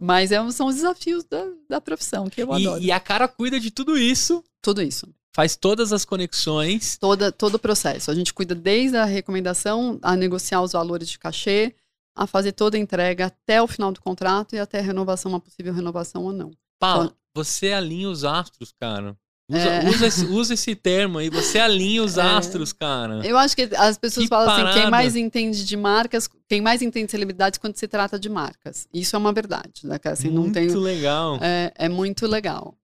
[0.00, 2.82] Mas é, são os desafios da, da profissão, que eu e, adoro.
[2.82, 4.42] E a cara cuida de tudo isso.
[4.62, 6.96] Tudo isso faz todas as conexões.
[6.96, 8.10] Toda, todo o processo.
[8.10, 11.74] A gente cuida desde a recomendação, a negociar os valores de cachê,
[12.16, 15.40] a fazer toda a entrega até o final do contrato e até a renovação, uma
[15.40, 16.52] possível renovação ou não.
[16.78, 19.16] Paula, então, você alinha os astros, cara.
[19.50, 19.88] Usa, é...
[19.88, 22.22] usa, esse, usa, esse, termo aí, você alinha os é...
[22.22, 23.26] astros, cara.
[23.26, 24.70] Eu acho que as pessoas que falam parada.
[24.70, 28.28] assim, quem mais entende de marcas, quem mais entende de celebridades quando se trata de
[28.28, 28.86] marcas.
[28.94, 29.98] Isso é uma verdade, né?
[30.04, 31.38] Assim, muito não tem, legal.
[31.42, 32.74] É, é muito legal.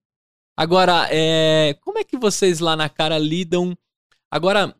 [0.57, 3.77] Agora, é, como é que vocês lá na cara lidam?
[4.29, 4.75] Agora,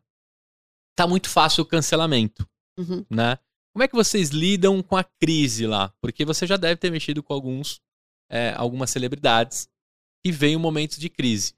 [0.96, 3.04] tá muito fácil o cancelamento, uhum.
[3.10, 3.38] né?
[3.72, 5.92] Como é que vocês lidam com a crise lá?
[6.00, 7.80] Porque você já deve ter mexido com alguns,
[8.30, 9.68] é, algumas celebridades
[10.22, 11.54] que veio momentos de crise.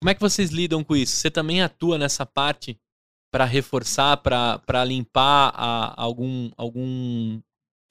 [0.00, 1.16] Como é que vocês lidam com isso?
[1.16, 2.78] Você também atua nessa parte
[3.32, 7.40] para reforçar, para limpar a, algum, algum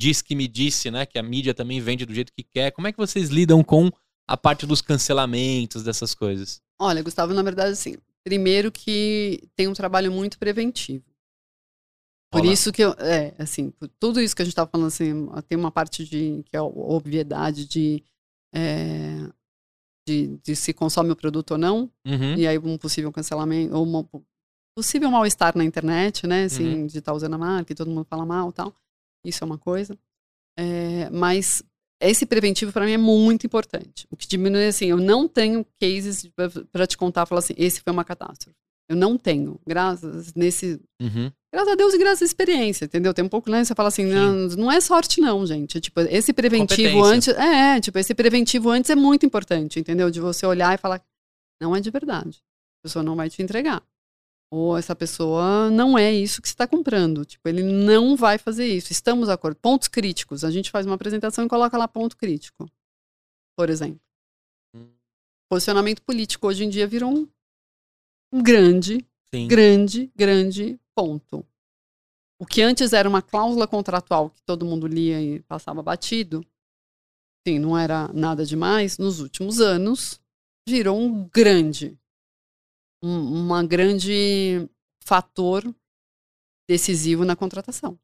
[0.01, 1.05] diz que me disse, né?
[1.05, 2.71] Que a mídia também vende do jeito que quer.
[2.71, 3.91] Como é que vocês lidam com
[4.27, 6.61] a parte dos cancelamentos, dessas coisas?
[6.79, 11.05] Olha, Gustavo, na verdade, assim, primeiro que tem um trabalho muito preventivo.
[12.31, 12.51] Por Olá.
[12.51, 15.71] isso que eu, é, assim, tudo isso que a gente estava falando, assim, tem uma
[15.71, 18.03] parte de, que é a obviedade de,
[18.53, 19.29] é,
[20.07, 22.35] de, de, se consome o produto ou não, uhum.
[22.35, 24.05] e aí um possível cancelamento, ou uma
[24.75, 26.87] possível mal-estar na internet, né, assim, uhum.
[26.87, 28.75] de estar tá usando a marca e todo mundo fala mal e tal,
[29.23, 29.97] isso é uma coisa.
[30.57, 31.63] É, mas
[32.01, 34.07] esse preventivo para mim é muito importante.
[34.11, 36.29] O que diminui, assim, eu não tenho cases
[36.71, 38.55] para te contar, falar assim, esse foi uma catástrofe.
[38.87, 40.79] Eu não tenho, graças nesse.
[41.01, 41.31] Uhum.
[41.51, 43.13] Graças a Deus e graças à experiência, entendeu?
[43.13, 43.63] Tem um pouco, né?
[43.63, 45.79] Você fala assim, não, não é sorte, não, gente.
[45.79, 47.29] Tipo, esse preventivo antes.
[47.29, 50.11] É, tipo, esse preventivo antes é muito importante, entendeu?
[50.11, 51.01] De você olhar e falar,
[51.59, 52.43] não é de verdade.
[52.81, 53.81] A pessoa não vai te entregar.
[54.55, 57.25] Ou essa pessoa não é isso que você está comprando.
[57.25, 58.91] Tipo, ele não vai fazer isso.
[58.91, 59.57] Estamos de acordo.
[59.57, 60.43] Pontos críticos.
[60.43, 62.69] A gente faz uma apresentação e coloca lá ponto crítico.
[63.57, 63.99] Por exemplo.
[64.75, 64.87] Hum.
[65.49, 67.27] Posicionamento político hoje em dia virou um
[68.35, 69.47] um grande, Sim.
[69.47, 71.45] grande, grande ponto.
[72.37, 76.45] O que antes era uma cláusula contratual que todo mundo lia e passava batido,
[77.47, 80.19] sim, não era nada demais, nos últimos anos
[80.67, 81.97] virou um grande,
[83.05, 84.67] um, uma grande
[85.03, 85.63] fator
[86.67, 87.99] decisivo na contratação.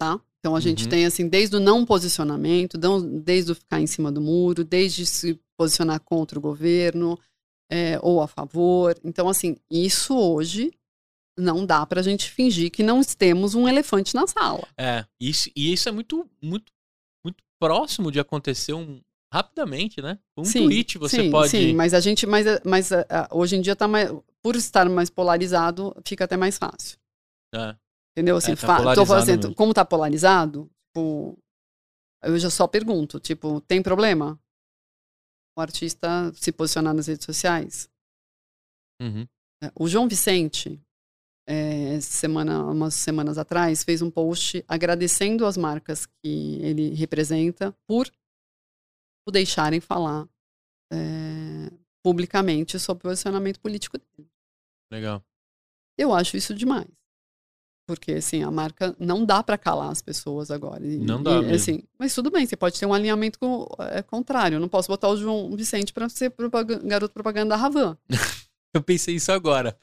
[0.00, 0.20] Tá?
[0.38, 0.90] Então a gente uhum.
[0.90, 5.40] tem assim, desde o não posicionamento, desde o ficar em cima do muro, desde se
[5.56, 7.18] posicionar contra o governo,
[7.70, 8.96] é, ou a favor.
[9.02, 10.72] Então, assim, isso hoje
[11.36, 14.66] não dá pra gente fingir que não temos um elefante na sala.
[14.76, 16.72] É, isso, e isso é muito, muito,
[17.24, 19.00] muito próximo de acontecer um,
[19.32, 20.18] rapidamente, né?
[20.36, 21.50] Um Sim, tweet você sim, pode.
[21.50, 24.10] Sim, mas a gente, mas, mas ah, ah, hoje em dia tá mais,
[24.42, 26.98] por estar mais polarizado, fica até mais fácil.
[27.54, 27.76] É,
[28.12, 28.36] Entendeu?
[28.36, 29.54] Assim, É, tá tô fazendo, mesmo.
[29.54, 31.38] como tá polarizado, tipo,
[32.22, 34.38] eu já só pergunto, tipo, tem problema?
[35.56, 37.88] O artista se posicionar nas redes sociais?
[39.00, 39.26] uhum,
[39.62, 40.80] É, O João Vicente,
[41.46, 48.10] é, semana, umas semanas atrás, fez um post agradecendo as marcas que ele representa por
[49.28, 50.26] o deixarem falar
[50.92, 51.70] é,
[52.02, 54.28] publicamente sobre o posicionamento político dele.
[54.92, 55.22] legal.
[55.98, 56.86] Eu acho isso demais.
[57.86, 60.86] Porque, assim, a marca não dá para calar as pessoas agora.
[60.86, 61.54] E- Não e, dá mesmo.
[61.54, 64.56] Assim, mas tudo bem, você pode ter um alinhamento com- é, contrário.
[64.56, 67.96] Eu não posso botar o João Vicente para ser propaga- garoto propaganda da Ravan.
[68.74, 69.76] Eu pensei isso agora.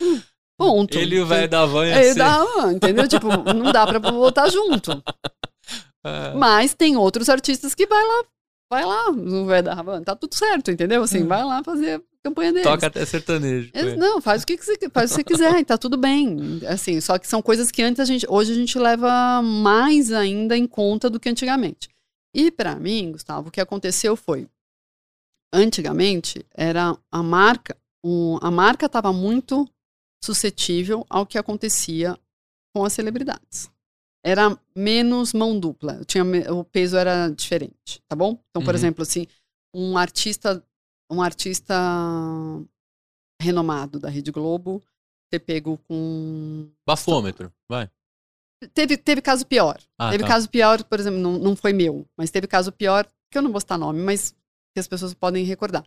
[0.58, 0.96] Ponto.
[0.98, 3.08] Ele e velho da van É, ser- dá, entendeu?
[3.08, 4.92] tipo, não dá pra botar junto.
[6.08, 8.24] Ah, Mas tem outros artistas que vai lá,
[8.70, 10.02] vai lá no velho da Ravan.
[10.04, 11.04] Tá tudo certo, entendeu?
[11.04, 11.28] Assim, Hum.
[11.28, 12.68] vai lá fazer a campanha deles.
[12.68, 13.70] toca até sertanejo.
[13.74, 13.96] Eles- ele.
[13.98, 16.60] Não, faz o que, que você, faz o que você quiser, e tá tudo bem.
[16.68, 20.58] Assim, só que são coisas que antes a gente, hoje a gente leva mais ainda
[20.58, 21.90] em conta do que antigamente.
[22.34, 24.48] E pra mim, Gustavo, o que aconteceu foi,
[25.54, 29.68] antigamente era a marca, o- a marca estava muito
[30.24, 32.18] suscetível ao que acontecia
[32.74, 33.70] com as celebridades.
[34.26, 38.40] Era menos mão dupla, tinha, me- o peso era diferente, tá bom?
[38.50, 38.76] Então, por Uhum.
[38.76, 39.28] exemplo, assim,
[39.72, 40.64] um artista,
[41.12, 41.76] um artista
[43.40, 44.82] renomado da Rede Globo
[45.32, 47.90] ter pego com Bafômetro, vai.
[48.74, 49.80] teve, teve caso pior.
[49.98, 50.30] Ah, teve tá.
[50.30, 53.52] caso pior, por exemplo, não, não foi meu, mas teve caso pior, que eu não
[53.52, 54.32] vou citar nome, mas
[54.74, 55.86] que as pessoas podem recordar.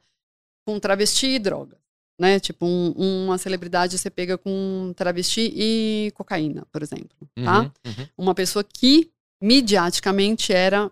[0.67, 1.79] Com travesti e droga.
[2.19, 2.41] Né?
[2.41, 7.17] Tipo, um- uma celebridade você pega com travesti e cocaína, por exemplo.
[7.45, 7.61] Tá?
[7.61, 8.09] Uhum, uhum.
[8.17, 10.91] Uma pessoa que, midiaticamente, era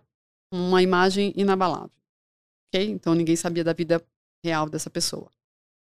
[0.52, 1.90] uma imagem inabalável.
[2.68, 2.88] Ok?
[2.90, 4.00] Então ninguém sabia da vida
[4.44, 5.30] real dessa pessoa.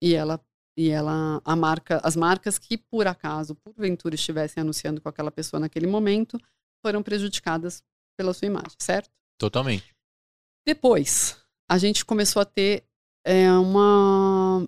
[0.03, 0.39] E ela,
[0.77, 5.59] e ela, a marca, as marcas que por acaso, porventura, estivessem anunciando com aquela pessoa
[5.61, 6.39] naquele momento,
[6.85, 7.83] foram prejudicadas
[8.19, 9.11] pela sua imagem, certo?
[9.39, 9.95] Totalmente.
[10.67, 11.39] Depois,
[11.69, 12.85] a gente começou a ter
[13.25, 14.67] é, uma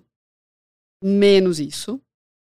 [1.03, 2.01] menos isso.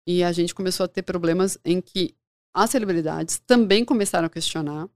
[0.07, 2.15] E a gente começou a ter problemas em que
[2.55, 4.89] as celebridades também começaram a questionar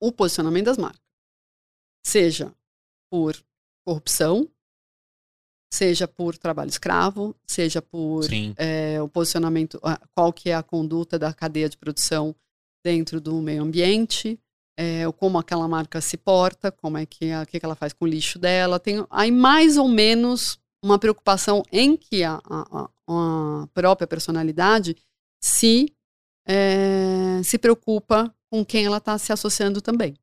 [0.00, 1.00] o posicionamento das marcas,
[2.06, 2.54] seja
[3.10, 3.34] por
[3.84, 4.48] corrupção,
[5.72, 8.24] seja por trabalho escravo, seja por
[8.56, 9.80] é, o posicionamento,
[10.14, 12.34] qual que é a conduta da cadeia de produção
[12.84, 14.38] dentro do meio ambiente,
[14.78, 18.04] é, como aquela marca se porta, como é que, a, que que ela faz com
[18.04, 18.78] o lixo dela.
[18.78, 24.96] Tem aí mais ou menos uma preocupação em que a, a- a- própria personalidade
[25.42, 25.92] se,
[26.46, 30.14] é, se preocupa com quem ela está se associando também.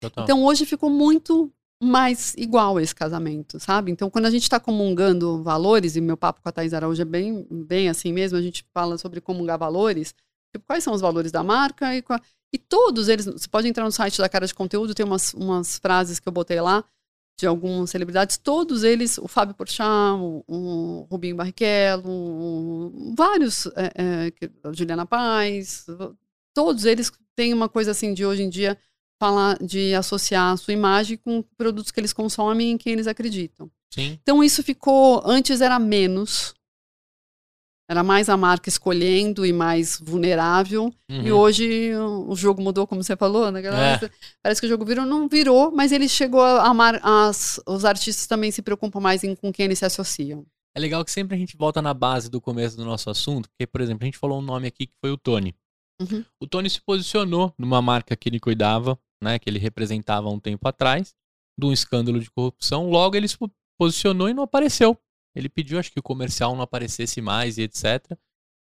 [0.00, 0.24] Total.
[0.24, 3.90] Então hoje ficou muito mais igual esse casamento, sabe?
[3.90, 7.04] Então quando a gente está comungando valores, e meu papo com a Thais Araújo é
[7.04, 10.14] bem, bem assim mesmo, a gente fala sobre comungar valores,
[10.54, 12.02] tipo, quais são os valores da marca e,
[12.52, 15.78] e todos eles, você pode entrar no site da Cara de Conteúdo, tem umas, umas
[15.78, 16.84] frases que eu botei lá,
[17.36, 24.30] de algumas celebridades, todos eles, o Fábio Porchat, o, o Rubinho Barrichello, o- vários, é,
[24.40, 25.86] é, Juliana Paz,
[26.54, 28.78] todos eles têm uma coisa assim de hoje em dia
[29.18, 33.06] falar de associar a sua imagem com produtos que eles consomem e em quem eles
[33.06, 33.70] acreditam.
[33.90, 34.18] Sim.
[34.22, 36.54] Então isso ficou, antes era menos,
[37.88, 41.38] era mais a marca escolhendo e mais vulnerável, e Uhum.
[41.38, 41.92] hoje
[42.26, 43.60] o jogo mudou, como você falou, né?
[43.60, 44.10] É.
[44.42, 48.26] Parece que o jogo virou, não virou, mas ele chegou a amar, as, os artistas
[48.26, 50.46] também se preocupam mais em com quem eles se associam.
[50.76, 53.66] É legal que sempre a gente volta na base do começo do nosso assunto, porque,
[53.66, 55.54] por exemplo, a gente falou um nome aqui que foi o Tony.
[56.00, 56.24] Uhum.
[56.40, 60.40] O Tony se posicionou numa marca que ele cuidava, né, que ele representava há um
[60.40, 61.14] tempo atrás,
[61.56, 62.90] de um escândalo de corrupção.
[62.90, 63.36] Logo ele se
[63.78, 64.98] posicionou e não apareceu.
[65.34, 68.16] Ele pediu, acho que o comercial não aparecesse mais e etc.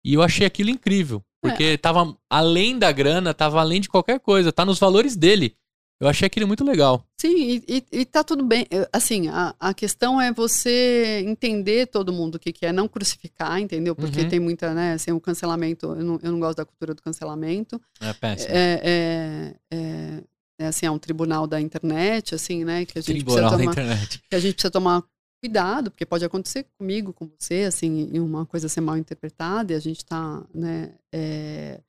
[0.04, 4.52] E eu achei aquilo incrível, porque tava além da grana, tava além de qualquer coisa,
[4.52, 5.56] tá nos valores dele.
[6.00, 7.06] Eu achei aquilo muito legal.
[7.20, 8.66] Sim, e, e, e tá tudo bem.
[8.92, 13.60] Assim, a, a questão é você entender todo mundo o que, que é, não crucificar,
[13.60, 13.94] entendeu?
[13.94, 14.28] Porque Uhum.
[14.28, 17.80] tem muita, né, assim, o cancelamento, eu não, eu não gosto da cultura do cancelamento.
[18.00, 18.50] É péssimo.
[18.52, 20.22] É, é, é,
[20.58, 23.70] é, assim, é um tribunal da internet, assim, né, que a gente Tribunal da precisa
[23.70, 24.22] tomar, internet.
[24.28, 25.04] que a gente precisa tomar
[25.42, 29.80] cuidado, porque pode acontecer comigo, com você, assim, uma coisa ser mal interpretada, e a
[29.80, 31.80] gente tá, né, é,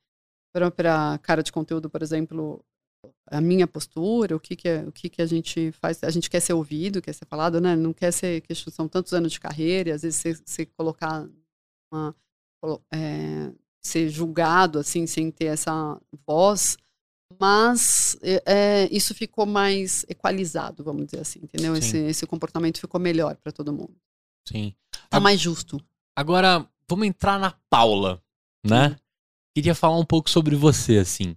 [0.52, 2.64] própria cara de conteúdo, por exemplo,
[3.28, 6.28] a minha postura, o que que, é, o que que a gente faz, a gente
[6.28, 9.38] quer ser ouvido, quer ser falado, né, não quer ser, que são tantos anos de
[9.38, 11.28] carreira, e às vezes você, você colocar
[11.92, 12.14] uma,
[12.92, 16.76] é, ser julgado, assim, sem ter essa voz,
[17.40, 21.74] mas é, é isso ficou mais equalizado, vamos dizer assim, entendeu?
[21.76, 23.94] Esse, esse comportamento ficou melhor para todo mundo.
[24.46, 24.74] Sim.
[25.08, 25.80] Tá mais justo.
[26.16, 28.22] Agora, vamos entrar na Paula,
[28.64, 28.96] né?
[29.54, 31.36] Queria falar um pouco sobre você, assim.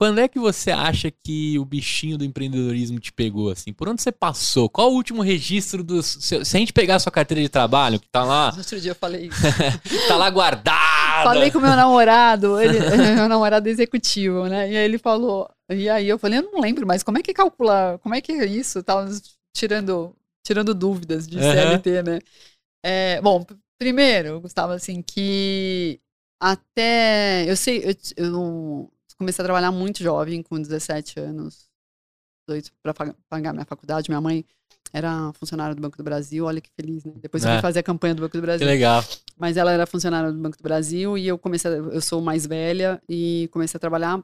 [0.00, 3.72] Quando é que você acha que o bichinho do empreendedorismo te pegou, assim?
[3.72, 4.68] Por onde você passou?
[4.68, 6.00] Qual o último registro do...
[6.04, 8.54] Se a gente pegar a sua carteira de trabalho, que tá lá...
[8.56, 9.42] Outro dia eu falei isso.
[10.06, 11.24] tá lá guardada!
[11.24, 12.78] Falei com o meu namorado, ele,
[13.16, 14.70] meu namorado executivo, né?
[14.70, 15.50] E aí ele falou...
[15.68, 17.98] E aí eu falei, eu não lembro, mas como é que calcula...
[18.00, 18.80] Como é que é isso?
[18.84, 19.10] Tava
[19.52, 20.14] tirando,
[20.46, 22.20] tirando dúvidas de CLT, né?
[22.86, 23.44] É, bom,
[23.76, 25.98] primeiro, Gustavo, assim, que
[26.40, 27.50] até...
[27.50, 27.82] Eu sei...
[27.84, 28.88] eu, eu
[29.18, 31.68] comecei a trabalhar muito jovem, com 17 anos,
[32.48, 32.94] 18 para
[33.28, 34.08] pagar minha faculdade.
[34.08, 34.44] Minha mãe
[34.92, 37.12] era funcionária do Banco do Brasil, olha que feliz, né?
[37.16, 37.62] Depois eu fui é.
[37.62, 38.66] fazer a campanha do Banco do Brasil.
[38.66, 39.04] Que legal.
[39.36, 42.46] Mas ela era funcionária do Banco do Brasil e eu comecei, a, eu sou mais
[42.46, 44.22] velha e comecei a trabalhar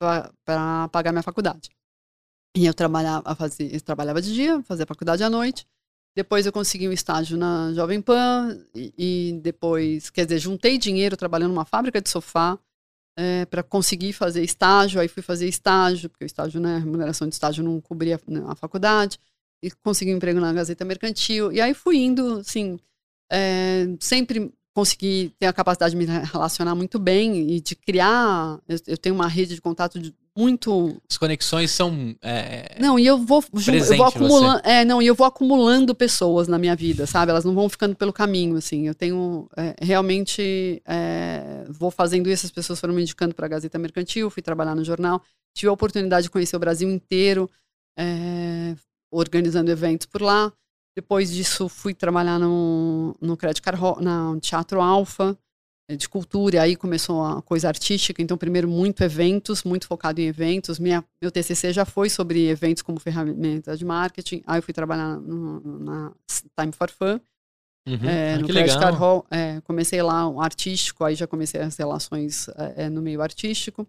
[0.00, 1.70] para pagar minha faculdade.
[2.56, 5.66] E eu trabalhava, fazia, eu trabalhava de dia, fazia faculdade à noite.
[6.14, 11.16] Depois eu consegui um estágio na Jovem Pan e, e depois, quer dizer, juntei dinheiro
[11.16, 12.58] trabalhando numa fábrica de sofá
[13.16, 15.00] é, para conseguir fazer estágio.
[15.00, 18.42] Aí fui fazer estágio, porque o estágio, né, a remuneração de estágio não cobria né,
[18.46, 19.18] a faculdade.
[19.62, 21.52] E consegui um emprego na Gazeta Mercantil.
[21.52, 22.78] E aí fui indo, assim,
[23.30, 28.58] é, sempre consegui ter a capacidade de me relacionar muito bem e de criar.
[28.66, 30.96] Eu, eu tenho uma rede de contato de, muito.
[31.08, 32.16] As conexões são.
[32.22, 34.60] É, não, e eu vou, eu vou acumulando.
[34.64, 37.30] É, não, e eu vou acumulando pessoas na minha vida, sabe?
[37.30, 38.86] Elas não vão ficando pelo caminho, assim.
[38.86, 42.46] Eu tenho é, realmente é, vou fazendo isso.
[42.46, 45.22] As pessoas foram me indicando para a Gazeta Mercantil, fui trabalhar no jornal,
[45.54, 47.48] tive a oportunidade de conhecer o Brasil inteiro,
[47.98, 48.74] é,
[49.10, 50.50] organizando eventos por lá.
[50.94, 55.36] Depois disso, fui trabalhar no, no Credit Card, no Teatro Alfa,
[55.88, 60.20] eh, de cultura, e aí começou a coisa artística, então primeiro muito eventos, muito focado
[60.20, 64.62] em eventos, Minha, meu TCC já foi sobre eventos como ferramenta de marketing, aí eu
[64.62, 66.12] fui trabalhar no, na
[66.58, 67.18] Time for Fun,
[67.88, 68.08] uhum.
[68.08, 72.48] é, no Credit Card Hall, é, comecei lá um artístico, aí já comecei as relações
[72.76, 73.88] é, no meio artístico,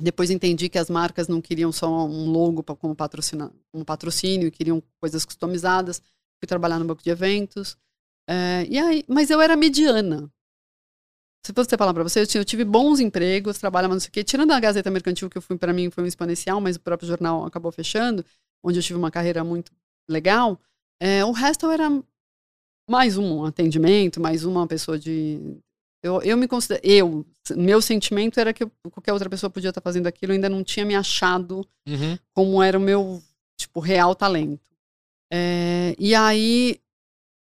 [0.00, 4.82] depois entendi que as marcas não queriam só um logo como, patrocina, um patrocínio, queriam
[5.00, 6.00] coisas customizadas,
[6.40, 7.76] fui trabalhar no banco de eventos,
[8.68, 10.30] e aí, mas eu era mediana,
[11.48, 14.22] se você falar para você, eu, tive bons empregos, trabalhava não sei o quê.
[14.22, 17.08] Tirando a Gazeta Mercantil, que eu fui para mim foi um exponencial, mas o próprio
[17.08, 18.22] jornal acabou fechando,
[18.62, 19.72] onde eu tive uma carreira muito
[20.06, 20.60] legal.
[21.00, 21.88] É, o resto eu era
[22.88, 25.58] mais um atendimento, mais uma pessoa de.
[26.02, 26.80] Eu, eu me considero.
[26.84, 27.26] Eu,
[27.56, 30.62] meu sentimento era que eu, qualquer outra pessoa podia estar fazendo aquilo, eu ainda não
[30.62, 32.18] tinha me achado uhum.
[32.32, 33.22] como era o meu,
[33.56, 34.68] tipo, real talento.
[35.32, 36.80] É, e aí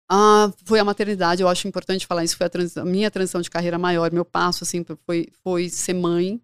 [0.10, 3.42] ah, foi a maternidade, eu acho importante falar isso, foi a, trans, a, minha transição
[3.42, 6.40] de carreira maior, meu passo, assim, foi, foi ser mãe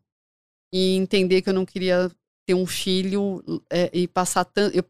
[0.74, 2.12] e entender que eu não queria
[2.46, 4.76] ter um filho é, e passar tanto...
[4.76, 4.84] Eu,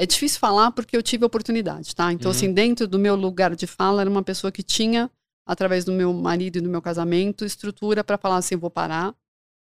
[0.00, 2.12] é difícil falar porque eu tive oportunidade, tá?
[2.12, 2.36] Então, uhum.
[2.36, 5.10] assim, dentro do meu lugar de fala, era uma pessoa que tinha,
[5.48, 9.14] através do meu marido e do meu casamento, estrutura para falar assim, vou parar,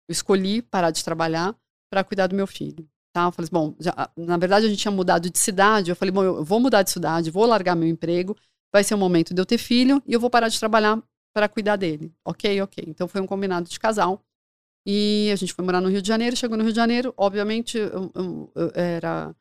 [0.09, 1.55] eu escolhi parar de trabalhar
[1.91, 2.89] para cuidar do meu filho.
[3.13, 3.25] Tá?
[3.25, 5.91] Eu falei assim, bom, já, na verdade a gente tinha mudado de cidade.
[5.91, 8.35] Eu falei, bom, eu vou mudar de cidade, vou largar meu emprego,
[8.73, 11.03] vai ser o momento de eu ter filho e eu vou parar de trabalhar
[11.35, 12.11] para cuidar dele.
[12.25, 12.85] Ok, ok.
[12.89, 14.25] Então foi um combinado de casal.
[14.87, 16.37] E a gente foi morar no Rio de Janeiro.
[16.37, 19.35] Chegou no Rio de Janeiro, obviamente, eu, eu, eu era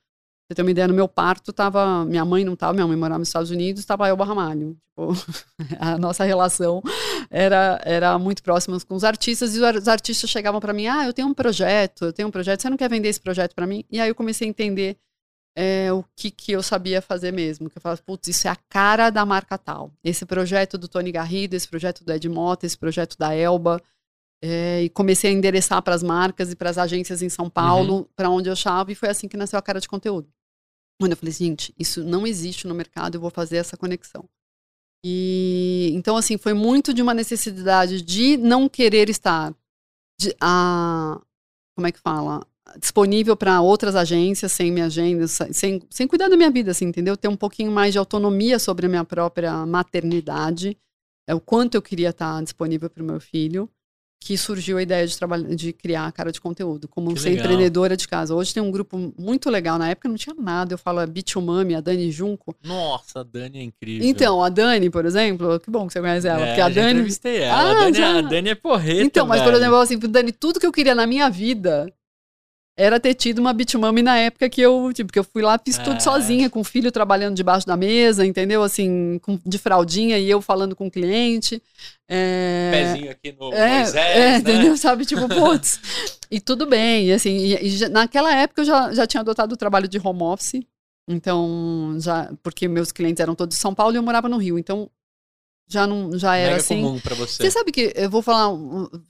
[0.47, 2.05] você ter uma ideia, no meu parto tava.
[2.05, 4.77] Minha mãe não tava, minha mãe morava nos Estados Unidos, estava eu Ramalho.
[4.89, 5.09] Tipo,
[5.79, 6.81] a nossa relação
[7.29, 11.13] era, era muito próxima com os artistas, e os artistas chegavam para mim: ah, eu
[11.13, 13.83] tenho um projeto, eu tenho um projeto, você não quer vender esse projeto para mim?
[13.91, 14.97] E aí eu comecei a entender
[15.55, 17.69] é, o que, que eu sabia fazer mesmo.
[17.69, 19.91] Que eu falava, putz, isso é a cara da marca tal.
[20.03, 23.81] Esse projeto do Tony Garrido, esse projeto do Ed Mota, esse projeto da Elba.
[24.47, 27.95] É, e comecei a endereçar para as marcas e para as agências em São Paulo,
[27.95, 28.05] uhum.
[28.15, 30.29] para onde eu achava, e foi assim que nasceu a cara de conteúdo.
[30.99, 34.29] Quando eu falei, gente, isso não existe no mercado, eu vou fazer essa conexão.
[35.03, 39.51] E então, assim, foi muito de uma necessidade de não querer estar
[40.19, 41.19] de, a,
[41.75, 42.45] como é que fala?
[42.79, 47.17] Disponível para outras agências, sem minha agenda, sem, sem cuidar da minha vida, assim, entendeu?
[47.17, 50.77] Ter um pouquinho mais de autonomia sobre a minha própria maternidade,
[51.27, 53.67] é o quanto eu queria estar disponível para o meu filho
[54.19, 57.29] que surgiu a ideia de trabalhar, de criar a cara de conteúdo, como que ser
[57.29, 57.45] legal.
[57.45, 58.33] empreendedora de casa.
[58.33, 59.77] Hoje tem um grupo muito legal.
[59.77, 60.73] Na época não tinha nada.
[60.73, 62.55] Eu falo a Bitumami, a Dani Junco.
[62.63, 64.07] Nossa, a Dani é incrível.
[64.07, 66.41] Então, a Dani, por exemplo, que bom que você conhece ela.
[66.41, 66.91] É, porque a Dani.
[66.91, 67.53] entrevistei ela.
[67.55, 69.03] Ah, a, Dani, é- a Dani é porreta.
[69.03, 69.51] Então, mas, velho.
[69.51, 71.91] por exemplo, assim, Dani, tudo que eu queria na minha vida
[72.77, 75.77] era ter tido uma bitmami na época que eu, tipo, que eu fui lá, fiz
[75.77, 75.99] tudo É.
[75.99, 78.61] sozinha, com o filho trabalhando debaixo da mesa, entendeu?
[78.63, 81.61] Assim, com- de fraldinha e eu falando com o cliente.
[82.09, 82.71] É...
[82.71, 84.37] Pezinho aqui no É, Moisés, é, né?
[84.37, 84.77] entendeu?
[84.77, 85.79] Sabe, tipo, putz.
[86.29, 87.53] e tudo bem, e assim, e,
[87.83, 90.61] e naquela época eu já, já tinha adotado o trabalho de home office,
[91.07, 94.57] então, já, porque meus clientes eram todos de São Paulo e eu morava no Rio,
[94.59, 94.89] então
[95.67, 96.81] já não, já era Mega assim.
[96.81, 97.43] comum pra você.
[97.43, 98.55] Você sabe que eu vou falar,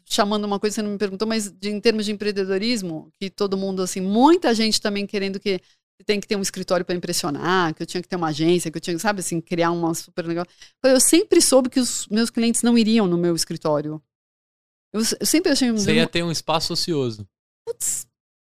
[0.05, 3.29] chamando uma coisa que você não me perguntou, mas de- em termos de empreendedorismo, que
[3.29, 5.59] todo mundo, assim, muita gente também querendo que
[6.05, 8.77] tem que ter um escritório para impressionar, que eu tinha que ter uma agência, que
[8.77, 10.45] eu tinha, sabe, assim, criar uma super legal.
[10.83, 14.01] Eu sempre soube que os meus clientes não iriam no meu escritório.
[14.93, 15.71] Eu, eu sempre achei.
[15.71, 17.27] Você ia ter um espaço ocioso.
[17.67, 18.05] Putz,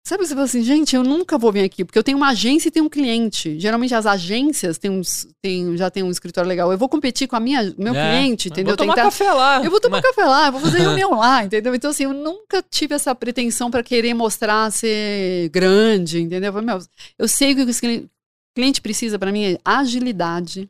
[0.07, 2.69] sabe, você fala assim, gente, eu nunca vou vir aqui, porque eu tenho uma agência
[2.69, 3.59] e tenho um cliente.
[3.61, 6.73] Geralmente as agências têm uns, têm, já tem um escritório legal.
[6.73, 8.11] Eu vou competir com a minha, meu É.
[8.19, 8.71] cliente, entendeu?
[8.71, 9.65] Vou tomar Tentar- café lá.
[9.65, 11.75] eu vou tomar Mas- café lá, eu vou fazer reunião lá, entendeu?
[11.75, 16.53] Então, assim, eu nunca tive essa pretensão para querer mostrar ser grande, entendeu?
[16.57, 16.79] Eu, meu,
[17.19, 18.09] eu sei que o
[18.57, 20.69] cliente precisa para mim é agilidade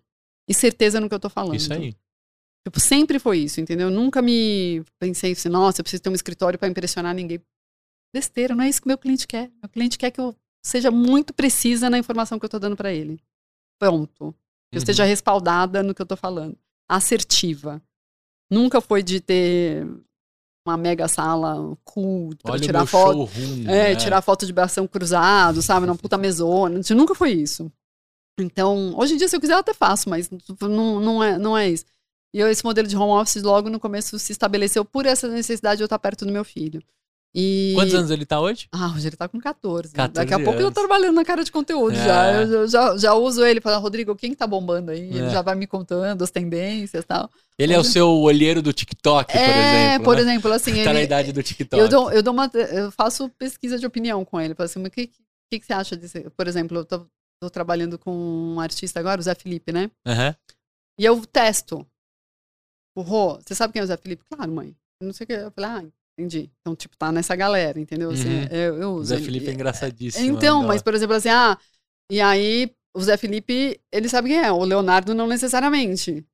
[0.48, 1.54] e certeza no que eu tô falando.
[1.56, 1.94] Isso aí.
[2.66, 3.88] Tipo, sempre foi isso, entendeu?
[3.88, 7.40] Eu nunca me pensei assim, nossa, eu preciso ter um escritório para impressionar ninguém.
[8.12, 9.50] Besteira, não é isso que meu cliente quer.
[9.62, 10.34] Meu cliente quer que eu
[10.64, 13.20] seja muito precisa na informação que eu tô dando para ele.
[13.78, 14.34] Pronto.
[14.70, 14.78] Que eu Uhum.
[14.78, 16.56] esteja respaldada no que eu tô falando.
[16.88, 17.80] Assertiva.
[18.50, 19.86] Nunca foi de ter
[20.66, 23.12] uma mega sala cool pra Olha o tirar foto.
[23.32, 23.62] showroom.
[23.62, 23.96] É, né?
[23.96, 25.86] tirar foto de bração cruzado, sabe?
[25.86, 26.80] Numa puta mesona.
[26.94, 27.72] Nunca foi isso.
[28.38, 30.28] Então, hoje em dia, se eu quiser, eu até faço, mas
[30.60, 31.84] não, não, é, não é isso.
[32.34, 35.78] E eu, esse modelo de home office, logo no começo, se estabeleceu por essa necessidade
[35.78, 36.82] de eu estar perto do meu filho.
[37.32, 37.72] E...
[37.76, 38.66] Quantos anos ele tá hoje?
[38.72, 39.92] Ah, hoje ele tá com 14.
[39.94, 40.74] 14 Daqui a pouco eu anos.
[40.74, 42.04] tô trabalhando na cara de conteúdo É.
[42.04, 42.32] já.
[42.42, 45.02] Eu já, já, uso ele para Rodrigo, quem que tá bombando aí?
[45.02, 45.30] Ele É.
[45.30, 47.30] já vai me contando as tendências e tal.
[47.56, 50.04] Ele é o seu olheiro do TikTok, por é, exemplo.
[50.04, 50.22] por né?
[50.22, 51.80] exemplo, assim, Tá na ele, idade do TikTok.
[51.80, 54.54] eu, dou, eu, dou uma, eu faço pesquisa de opinião com ele.
[54.58, 55.06] Assim, mas o que,
[55.52, 56.18] que, que você acha disso?
[56.36, 57.06] Por exemplo, eu tô,
[57.40, 59.88] tô trabalhando com um artista agora, o Zé Felipe, né?
[60.04, 60.34] Aham.
[60.98, 61.86] E eu testo.
[62.96, 64.24] O Rô, você sabe quem é o Zé Felipe?
[64.28, 64.74] Claro, mãe.
[65.00, 65.32] Eu não sei o que.
[65.32, 65.84] Eu falei, ah,
[66.20, 66.50] entendi.
[66.60, 68.10] Então, tipo, tá nessa galera, entendeu?
[68.10, 68.44] Assim, Uhum.
[68.50, 69.08] eu, eu O uso.
[69.08, 69.24] Zé ele.
[69.24, 70.36] Felipe é engraçadíssimo.
[70.36, 70.68] Então, né?
[70.68, 71.56] mas, por exemplo, assim, ah,
[72.10, 76.24] e aí o Zé Felipe, ele sabe quem é, o Leonardo não necessariamente.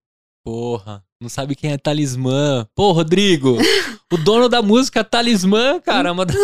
[0.44, 2.66] Porra, não sabe quem é Talismã.
[2.74, 3.56] Pô, Rodrigo,
[4.12, 6.11] o dono da música Talismã, cara.
[6.11, 6.35] é uma da-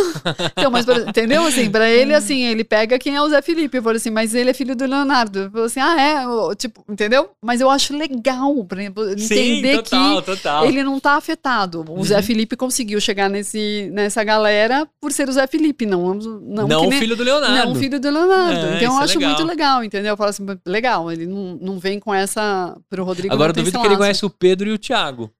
[0.58, 1.44] Então, mas, entendeu?
[1.46, 3.76] Assim, pra ele, assim, ele pega quem é o Zé Felipe.
[3.78, 5.38] Eu falei assim, mas ele é filho do Leonardo.
[5.40, 6.54] Eu falei assim, ah, é?
[6.56, 7.30] Tipo, entendeu?
[7.40, 10.66] Mas eu acho legal, pra entender Sim, total, que total.
[10.66, 11.84] ele não tá afetado.
[11.88, 12.22] O Zé Uhum.
[12.22, 16.98] Felipe conseguiu chegar nesse, nessa galera por ser o Zé Felipe, não, não, Não, nem-
[16.98, 17.54] filho do Leonardo.
[17.54, 18.66] Não, o filho do Leonardo.
[18.66, 19.34] É, então eu é acho legal.
[19.34, 20.10] muito legal, entendeu?
[20.10, 22.76] Eu falo assim, legal, ele não, não vem com essa.
[22.90, 25.30] Pro Rodrigo Agora duvido que ele conhece o Pedro e o Thiago.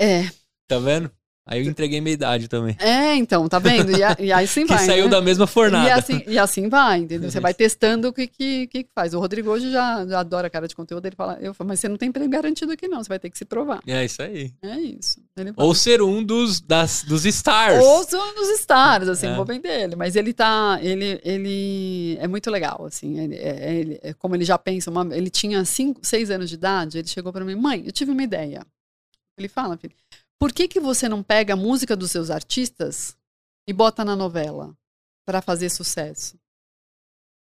[0.00, 0.24] É,
[0.66, 1.10] Tá vendo?
[1.46, 2.74] Aí eu entreguei minha idade também.
[2.80, 3.94] é, então, tá vendo?
[3.94, 4.86] E, a- e aí sim Que vai.
[4.86, 5.10] saiu né?
[5.10, 5.86] da mesma fornada.
[5.88, 7.30] E assim, e assim vai, entendeu?
[7.30, 9.12] Você vai testando o que, que, que faz.
[9.12, 11.04] O Rodrigo hoje já, já adora cara de conteúdo.
[11.04, 13.02] Ele fala, eu falo, mas você não tem emprego garantido aqui, não.
[13.04, 13.80] Você vai ter que se provar.
[13.86, 14.52] É isso aí.
[14.62, 15.20] É isso.
[15.36, 17.84] Ele Ou ser um dos, das, dos stars.
[17.84, 19.34] Ou são nos stars, assim, É.
[19.36, 19.96] vou bem dele.
[19.96, 20.78] Mas ele tá.
[20.80, 23.18] Ele, ele é muito legal, assim.
[23.20, 26.54] Ele, é- ele- é como ele já pensa, uma- ele tinha 5, 6 anos de
[26.54, 28.62] idade, ele chegou pra mim, mãe, eu tive uma ideia.
[29.36, 29.92] Ele fala, filho,
[30.38, 33.16] por que, que você não pega a música dos seus artistas
[33.68, 34.74] e bota na novela
[35.26, 36.36] pra fazer sucesso?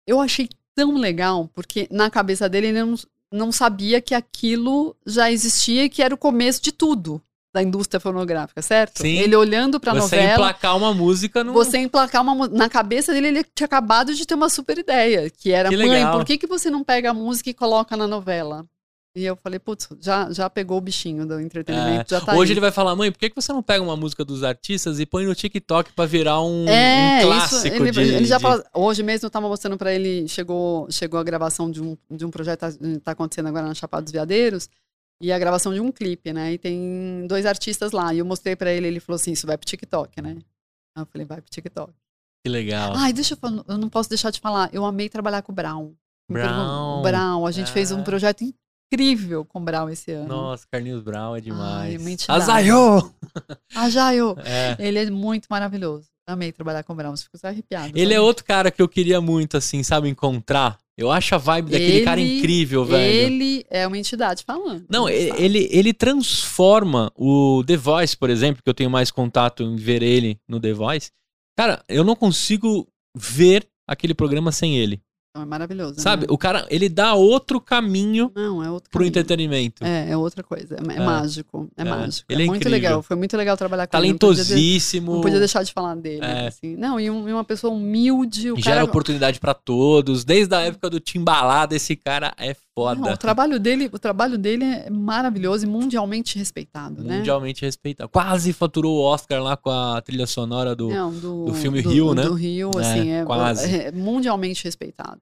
[0.06, 2.94] Eu achei tão legal, porque na cabeça dele ele não,
[3.32, 7.20] não sabia que aquilo já existia e que era o começo de tudo
[7.54, 9.02] da indústria fonográfica, certo?
[9.02, 9.18] Sim.
[9.18, 11.52] Ele olhando pra Você novela, emplacar uma música no.
[11.52, 15.50] você emplacar uma na cabeça dele ele tinha acabado de ter uma super ideia, que
[15.50, 16.16] era Que mãe, legal.
[16.16, 18.66] por que que você não pega a música e coloca na novela?
[19.14, 22.36] E eu falei, putz, já, já pegou o bichinho do entretenimento, já tá É.
[22.38, 22.54] Hoje aí.
[22.54, 25.26] ele vai falar, mãe, por que você não pega uma música dos artistas e põe
[25.26, 28.64] no TikTok pra virar um, É, um isso, clássico ele, de, ele já de- fala,
[28.72, 32.30] hoje mesmo eu tava mostrando pra ele, chegou, chegou a gravação de um, de um
[32.30, 34.70] projeto que tá acontecendo agora na Chapada dos Veadeiros,
[35.20, 36.54] e a gravação de um clipe, né?
[36.54, 39.58] E tem dois artistas lá, e eu mostrei pra ele, ele falou assim, isso vai
[39.58, 40.38] pro TikTok, né?
[40.96, 41.92] Aí eu falei, vai pro TikTok.
[42.44, 42.94] Que legal.
[42.96, 45.54] Ai, deixa eu falar, eu não posso deixar de falar, eu amei trabalhar com o
[45.54, 45.92] Brown.
[46.30, 47.02] Brown.
[47.02, 48.04] Brown, a gente fez um Ah.
[48.04, 48.42] projeto
[48.92, 50.28] incrível com Brown esse ano.
[50.28, 52.06] Nossa, Carlinhos Brown é demais.
[52.06, 52.42] entidade.
[52.42, 53.12] Azaiô!
[54.14, 54.36] Eu.
[54.44, 54.76] É.
[54.78, 56.06] Ele é muito maravilhoso.
[56.26, 57.92] Amei trabalhar com o Brown, fico arrepiado.
[57.98, 60.78] Ele é outro cara que eu queria muito, assim, sabe, encontrar.
[60.96, 63.02] Eu acho a vibe daquele Ele- cara incrível, velho.
[63.02, 64.84] Ele é uma entidade falando.
[64.88, 69.74] Não, ele, ele transforma o The Voice, por exemplo, que eu tenho mais contato em
[69.74, 71.10] ver ele no The Voice.
[71.56, 72.86] Cara, eu não consigo
[73.16, 75.02] ver aquele programa sem ele.
[75.34, 75.94] Então é maravilhoso.
[75.98, 76.26] Sabe, né?
[76.30, 79.08] o cara, ele dá outro caminho Não, é outro pro caminho.
[79.08, 79.82] entretenimento.
[79.82, 80.76] É, é outra coisa.
[80.76, 81.00] É, é É.
[81.00, 81.70] mágico.
[81.74, 81.84] É, É.
[81.86, 82.26] mágico.
[82.30, 82.78] Ele é é muito incrível.
[82.78, 83.02] legal.
[83.02, 84.12] Foi muito legal trabalhar com ele.
[84.12, 85.14] Podia de- Talentosíssimo.
[85.14, 86.22] Não podia deixar de falar dele.
[86.22, 86.48] É.
[86.48, 86.76] Assim.
[86.76, 88.52] Não, e, um- e uma pessoa humilde.
[88.52, 90.22] O Gera cara, oportunidade pra todos.
[90.22, 93.00] Desde a época do Timbalada, esse cara é foda.
[93.00, 97.18] Não, o trabalho dele, o trabalho dele é maravilhoso e mundialmente respeitado, né?
[97.18, 98.10] Mundialmente respeitado.
[98.10, 100.90] Quase faturou o Oscar lá com a trilha sonora do.
[100.90, 102.22] Não, do, do filme Rio, né?
[102.24, 103.74] Do Rio, assim, é, quase.
[103.74, 105.21] é mundialmente respeitado.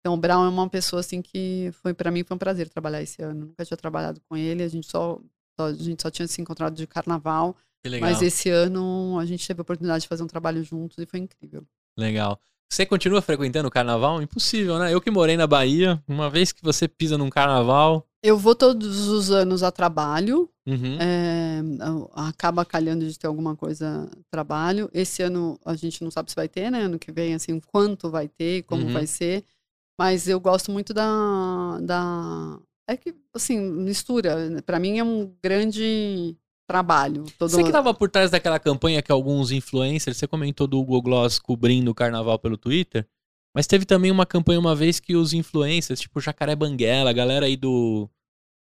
[0.00, 3.02] Então, o Brown é uma pessoa, assim, que foi para mim foi um prazer trabalhar
[3.02, 3.46] esse ano.
[3.46, 5.18] Nunca tinha trabalhado com ele, a gente só,
[5.58, 7.56] só- a gente só tinha se encontrado de carnaval,
[8.00, 11.20] mas esse ano a gente teve a oportunidade de fazer um trabalho juntos e foi
[11.20, 11.64] incrível.
[11.98, 12.38] Legal.
[12.70, 14.20] Você continua frequentando o carnaval?
[14.22, 14.92] Impossível, né?
[14.92, 18.06] Eu que morei na Bahia, uma vez que você pisa num carnaval.
[18.22, 20.98] Eu vou todos os anos a trabalho, Uhum.
[21.00, 21.60] é,
[22.14, 24.90] acaba calhando de ter alguma coisa trabalho.
[24.92, 26.82] Esse ano a gente não sabe se vai ter, né?
[26.82, 28.92] Ano que vem, assim, quanto vai ter, como Uhum.
[28.92, 29.44] vai ser.
[29.98, 31.78] Mas eu gosto muito da.
[31.82, 32.58] da...
[32.86, 34.62] É que, assim, mistura.
[34.64, 36.36] Para mim é um grande
[36.68, 37.24] trabalho.
[37.38, 37.50] Todo...
[37.50, 41.38] Você que tava por trás daquela campanha que alguns influencers, você comentou do Hugo Gloss
[41.38, 43.06] cobrindo o carnaval pelo Twitter,
[43.54, 47.46] mas teve também uma campanha uma vez que os influencers, tipo Jacaré Banguela, a galera
[47.46, 48.08] aí do,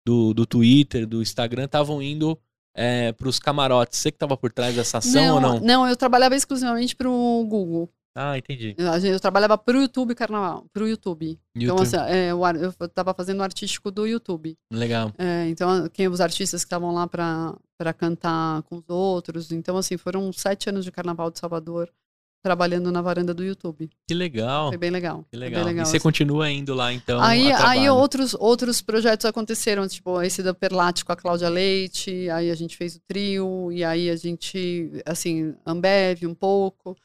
[0.05, 2.37] do, do Twitter, do Instagram, estavam indo
[2.75, 3.99] é, pros camarotes.
[3.99, 5.59] Você que tava por trás dessa ação ou não?
[5.59, 7.11] Não, eu trabalhava exclusivamente pro
[7.47, 7.89] Google.
[8.15, 8.75] Ah, entendi.
[8.77, 11.39] Eu, a gente- eu trabalhava pro YouTube Carnaval, pro YouTube.
[11.55, 11.81] Então, YouTube.
[11.87, 14.57] assim, é, ar- eu tava fazendo o artístico do YouTube.
[14.71, 15.13] Legal.
[15.17, 19.51] É, então, quem os artistas que estavam lá para cantar com os outros.
[19.51, 21.89] Então, assim, foram sete anos de Carnaval de Salvador
[22.43, 23.87] trabalhando na varanda do YouTube.
[24.07, 24.69] Que legal.
[24.69, 25.23] Foi bem legal.
[25.31, 25.63] Que legal.
[25.63, 26.03] legal e você assim.
[26.03, 31.11] continua indo lá, então, aí, aí outros, outros projetos aconteceram, tipo esse da Perlate com
[31.11, 36.25] a Cláudia Leite, aí a gente fez o trio, e aí a gente, assim, Ambev
[36.25, 36.97] um pouco,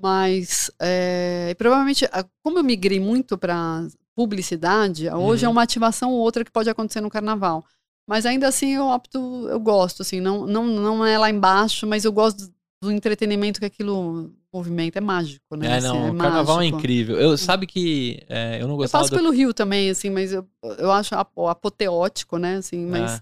[0.00, 2.06] mas é, provavelmente,
[2.42, 3.86] como eu migrei muito para
[4.16, 5.52] publicidade, hoje é Uhum.
[5.52, 7.64] uma ativação ou outra que pode acontecer no carnaval.
[8.08, 9.18] Mas ainda assim eu opto,
[9.48, 12.52] eu gosto, assim, não, não, não é lá embaixo, mas eu gosto
[12.82, 15.66] do entretenimento que aquilo movimenta, é mágico, né?
[15.68, 16.76] É, assim, não, é o carnaval mágico.
[16.76, 17.16] é incrível.
[17.20, 19.16] Eu, sabe que é, eu não Eu gostava passo do...
[19.16, 20.46] pelo Rio também, assim, mas eu,
[20.78, 22.56] eu acho apo- apoteótico, né?
[22.56, 23.20] Assim, mas, É.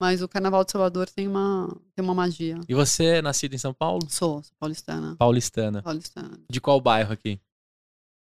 [0.00, 2.58] mas o Carnaval de Salvador tem uma, tem uma magia.
[2.66, 4.06] E você é nascido em São Paulo?
[4.08, 5.14] Sou, sou paulistana.
[5.16, 5.82] Paulistana.
[5.82, 6.40] paulistana.
[6.50, 7.38] De qual bairro aqui?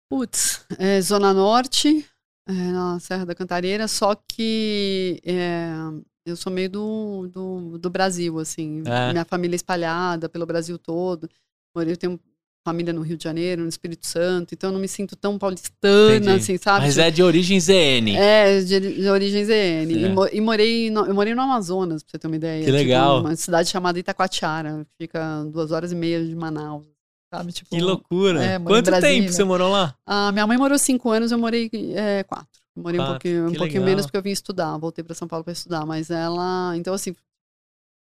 [0.08, 2.08] Putz, é, Zona Norte,
[2.48, 5.72] é, na Serra da Cantareira, só que é,
[6.24, 8.84] eu sou meio do, do, do Brasil, assim.
[8.86, 9.12] É.
[9.12, 11.28] Minha família é espalhada pelo Brasil todo.
[11.76, 12.20] Eu tenho
[12.66, 16.16] família no Rio de Janeiro, no Espírito Santo, então eu não me sinto tão paulistana,
[16.16, 16.30] Entendi.
[16.32, 16.86] assim, sabe?
[16.86, 18.16] Mas é de origem ZN.
[18.18, 19.52] É, de, de origem ZN.
[19.52, 19.84] É.
[19.84, 22.64] E, mo- e morei no, eu morei no Amazonas, pra você ter uma ideia.
[22.64, 23.18] Que legal.
[23.18, 26.86] Tipo, uma cidade chamada Itacoatiara, fica duas horas e meia de Manaus.
[27.34, 27.52] Sabe?
[27.52, 28.44] Tipo, Que loucura.
[28.44, 29.96] É, Quanto tempo você morou lá?
[30.06, 32.48] A minha mãe morou cinco anos, eu morei é, quatro.
[32.76, 33.86] Morei um Quatro, pouquinho, um pouquinho legal.
[33.86, 34.76] menos porque eu vim estudar.
[34.78, 35.86] Voltei pra São Paulo pra estudar.
[35.86, 36.74] Mas ela.
[36.76, 37.16] Então, assim,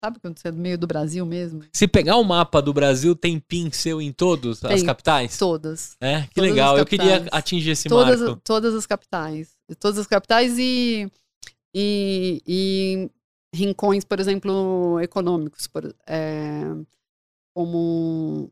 [0.04, 1.64] sabe quando você é do meio do Brasil mesmo?
[1.72, 5.38] Se pegar o mapa do Brasil, tem PIN seu em todas as capitais?
[5.38, 5.96] Todas.
[6.02, 6.78] É, que Todas as legal.
[6.78, 8.42] Eu queria atingir esse todas, marco.
[8.44, 9.56] todas as capitais.
[9.80, 11.10] Todas as capitais e,
[11.74, 13.10] e, e
[13.56, 16.64] rincões, por exemplo, econômicos, por, é,
[17.56, 18.52] como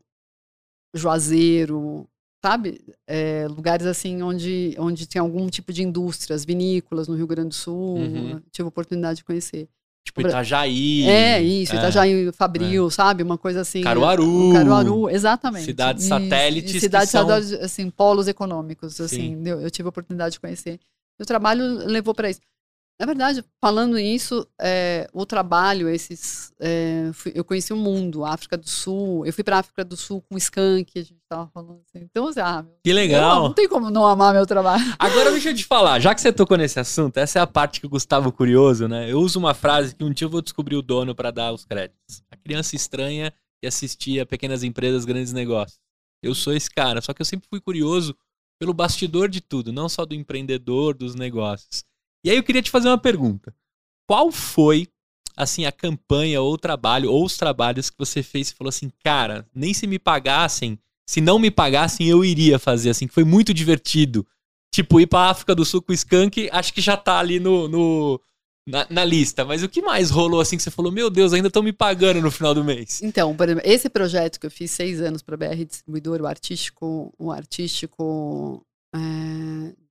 [0.94, 2.08] Juazeiro,
[2.42, 2.82] sabe?
[3.06, 7.54] É, lugares assim onde, onde tem algum tipo de indústrias, vinícolas no Rio Grande do
[7.54, 7.98] Sul.
[7.98, 8.42] Uhum.
[8.50, 9.68] Tive a oportunidade de conhecer.
[10.04, 11.04] Tipo Itajaí.
[11.08, 11.78] é, isso, é.
[11.78, 13.22] Itajaí, Fabril, sabe?
[13.22, 13.82] Uma coisa assim.
[13.82, 14.52] Caruaru.
[14.52, 15.64] Caruaru, exatamente.
[15.64, 19.36] Cidades satélites e Cidades são- satélites, assim, polos econômicos, assim.
[19.36, 19.42] Sim.
[19.48, 20.80] Eu, eu tive a oportunidade de conhecer.
[21.18, 22.40] E o trabalho levou para isso.
[23.00, 26.52] Na verdade, falando isso, é, o trabalho, esses.
[26.60, 29.24] é, fui- eu conheci o mundo, a África do Sul.
[29.24, 32.04] Eu fui para África do Sul com o Skank, a gente tava falando assim.
[32.04, 33.36] Então, assim, ah, meu, Que legal.
[33.36, 34.82] não, não tem como não amar meu trabalho.
[34.98, 37.80] Agora deixa eu te falar, já que você tocou nesse assunto, essa é a parte
[37.80, 39.10] que o Gustavo curioso, né?
[39.10, 41.64] Eu uso uma frase que um dia eu vou descobrir o dono para dar os
[41.64, 42.22] créditos.
[42.30, 45.80] A criança estranha que assistia pequenas empresas, grandes negócios.
[46.22, 48.16] Eu sou esse cara, só que eu sempre fui curioso
[48.60, 51.84] pelo bastidor de tudo, não só do empreendedor, dos negócios.
[52.24, 53.52] E aí eu queria te fazer uma pergunta.
[54.08, 54.86] Qual foi,
[55.36, 58.90] assim, a campanha ou o trabalho, ou os trabalhos que você fez e falou assim,
[59.02, 63.24] cara, nem se me pagassem, se não me pagassem, eu iria fazer, assim, que foi
[63.24, 64.26] muito divertido.
[64.74, 67.68] Tipo, ir pra África do Sul com o Skank, acho que já tá ali no,
[67.68, 68.20] no-
[68.66, 69.44] na, na lista.
[69.44, 72.22] Mas o que mais rolou assim que você falou, meu Deus, ainda estão me pagando
[72.22, 73.02] no final do mês?
[73.02, 76.26] Então, por exemplo, esse projeto que eu fiz seis anos para a BR Distribuidor, o
[76.26, 78.64] artístico, o artístico
[78.94, 78.98] é,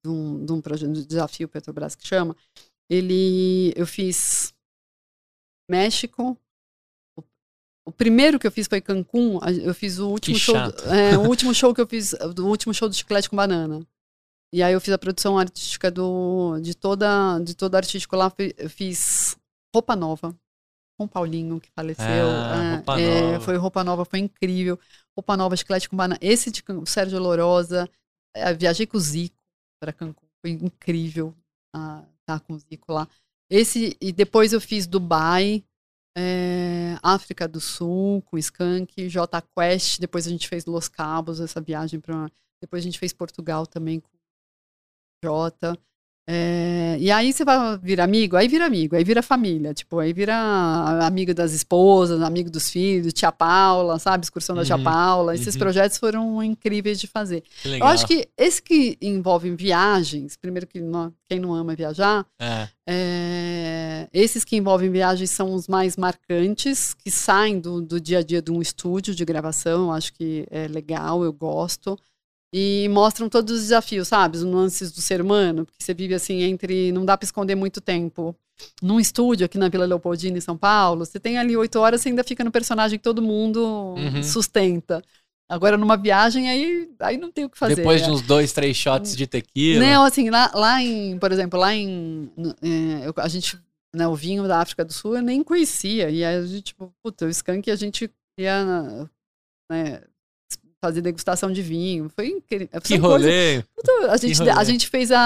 [0.03, 2.35] de, um, de um projeto de desafio Petrobras que chama,
[2.89, 4.51] ele eu fiz
[5.69, 6.37] México.
[7.85, 9.39] O, primeiro que eu fiz foi Cancún.
[9.63, 12.73] Eu fiz o último Que show, é, o último show que eu fiz, o último
[12.73, 13.85] show do Chiclete com Banana.
[14.53, 18.31] E aí eu fiz a produção artística do, de toda de todo artístico lá.
[18.57, 19.37] Eu fiz
[19.73, 20.35] Roupa Nova
[20.97, 22.05] com o Paulinho, que faleceu.
[22.05, 24.77] Ah, é, Roupa é, foi Roupa Nova, foi incrível.
[25.17, 26.19] Roupa Nova, Chiclete com Banana.
[26.21, 27.89] Esse de Can- Sérgio Lorosa.
[28.35, 29.41] É, viajei com o Zico
[29.81, 30.27] para Cancún.
[30.41, 31.33] Foi incrível
[31.73, 33.07] ah, tá com o Zico lá.
[33.49, 35.63] Esse, e depois eu fiz Dubai,
[36.17, 39.99] é, África do Sul, com Skank, J Quest.
[39.99, 42.29] Depois a gente fez Los Cabos, essa viagem para.
[42.61, 44.09] Depois a gente fez Portugal também com
[45.23, 45.77] Jota.
[46.29, 50.13] É, e aí você vai virar amigo, aí vira amigo, aí vira família, tipo, aí
[50.13, 50.35] vira
[51.05, 54.23] amigo das esposas, amigo dos filhos, tia Paula, sabe?
[54.23, 55.33] Excursão da tia Uhum, Paula.
[55.35, 55.59] Esses uhum.
[55.59, 57.43] projetos foram incríveis de fazer.
[57.65, 62.67] Eu acho que esse que envolve viagens, primeiro que não- quem não ama viajar, É.
[62.87, 68.23] é, esses que envolvem viagens são os mais marcantes, que saem do, do dia a
[68.23, 69.85] dia de um estúdio de gravação.
[69.85, 71.97] Eu acho que é legal, eu gosto.
[72.53, 74.37] E mostram todos os desafios, sabe?
[74.37, 76.91] Os nuances do ser humano, porque você vive assim entre.
[76.91, 78.35] Não dá para esconder muito tempo.
[78.81, 82.09] Num estúdio aqui na Vila Leopoldina, em São Paulo, você tem ali oito horas, você
[82.09, 84.21] ainda fica no personagem que todo mundo Uhum.
[84.21, 85.01] sustenta.
[85.49, 87.75] Agora, numa viagem, aí, aí não tem o que fazer.
[87.75, 89.83] Depois de uns dois, três shots de tequila.
[89.83, 92.31] Não, assim, lá, lá em, por exemplo, lá em.
[92.61, 93.59] é, a gente,
[93.93, 96.09] né, o vinho da África do Sul eu nem conhecia.
[96.09, 98.09] E aí a gente, tipo, puta, o skunk a gente
[98.39, 99.09] ia
[99.69, 100.03] né,
[100.81, 102.09] fazer degustação de vinho.
[102.15, 102.67] Foi incrível.
[102.81, 103.63] Que São rolê.
[104.09, 104.49] a, gente, rolê.
[104.51, 105.19] a gente fez a,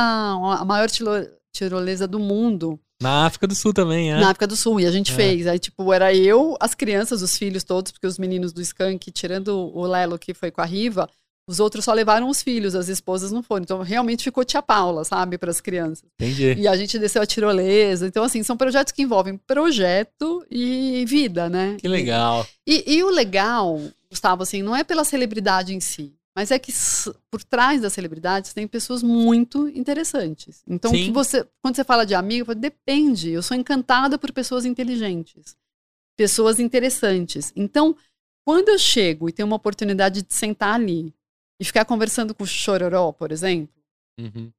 [0.60, 4.20] a maior tiro- tirolesa do mundo Na África do Sul também, é.
[4.20, 4.80] na África do Sul.
[4.80, 5.16] E a gente É.
[5.16, 5.48] fez.
[5.48, 9.50] Aí, tipo, era eu, as crianças, os filhos todos, porque os meninos do skunk, tirando
[9.74, 11.10] o Lelo que foi com a Riva,
[11.48, 13.64] os outros só levaram os filhos, as esposas não foram.
[13.64, 16.04] Então, realmente ficou tia Paula, sabe, para as crianças.
[16.20, 16.54] Entendi.
[16.54, 18.08] E a gente desceu a tirolesa.
[18.08, 21.78] Então, assim, são projetos que envolvem projeto e vida, né?
[21.80, 22.46] Que legal.
[22.66, 26.74] E, e o legal, Gustavo, assim, não é pela celebridade em si, mas é que
[27.30, 30.64] por trás das celebridades tem pessoas muito interessantes.
[30.68, 33.30] Então, você, quando você fala de amigo, fala, depende.
[33.30, 35.56] Eu sou encantada por pessoas inteligentes,
[36.18, 37.54] pessoas interessantes.
[37.56, 37.96] Então,
[38.44, 41.14] quando eu chego e tenho uma oportunidade de sentar ali
[41.60, 43.74] e ficar conversando com o Chororó, por exemplo,
[44.20, 44.52] Uhum.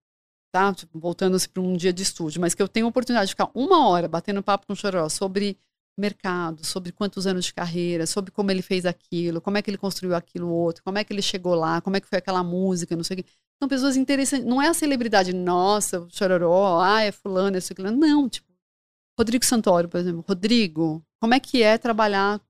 [0.52, 0.72] tá?
[0.74, 3.50] Tipo, Voltando-se para um dia de estúdio, mas que eu tenho a oportunidade de ficar
[3.54, 5.58] uma hora batendo papo com o Chororó sobre
[5.98, 9.78] mercado, sobre quantos anos de carreira, sobre como ele fez aquilo, como é que ele
[9.78, 12.94] construiu aquilo outro, como é que ele chegou lá, como é que foi aquela música,
[12.94, 13.30] não sei o quê.
[13.62, 14.46] São pessoas interessantes.
[14.46, 17.90] Não é a celebridade, nossa, o Chororó, ah, é fulano, é aquilo.
[17.90, 18.46] Não, tipo,
[19.18, 20.22] Rodrigo Santoro, por exemplo.
[20.28, 22.40] Rodrigo, como é que é trabalhar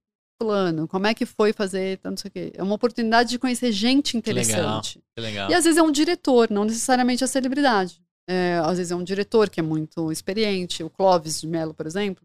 [0.40, 0.86] fulano?
[0.86, 2.52] Como é que foi fazer, não sei o quê.
[2.54, 4.60] É uma oportunidade de conhecer gente Que legal.
[4.60, 5.00] interessante.
[5.14, 5.50] Que legal.
[5.50, 8.00] E às vezes é um diretor, não necessariamente a celebridade.
[8.28, 10.82] É, às vezes é um diretor que é muito experiente.
[10.82, 12.24] O Clóvis de Mello, por exemplo.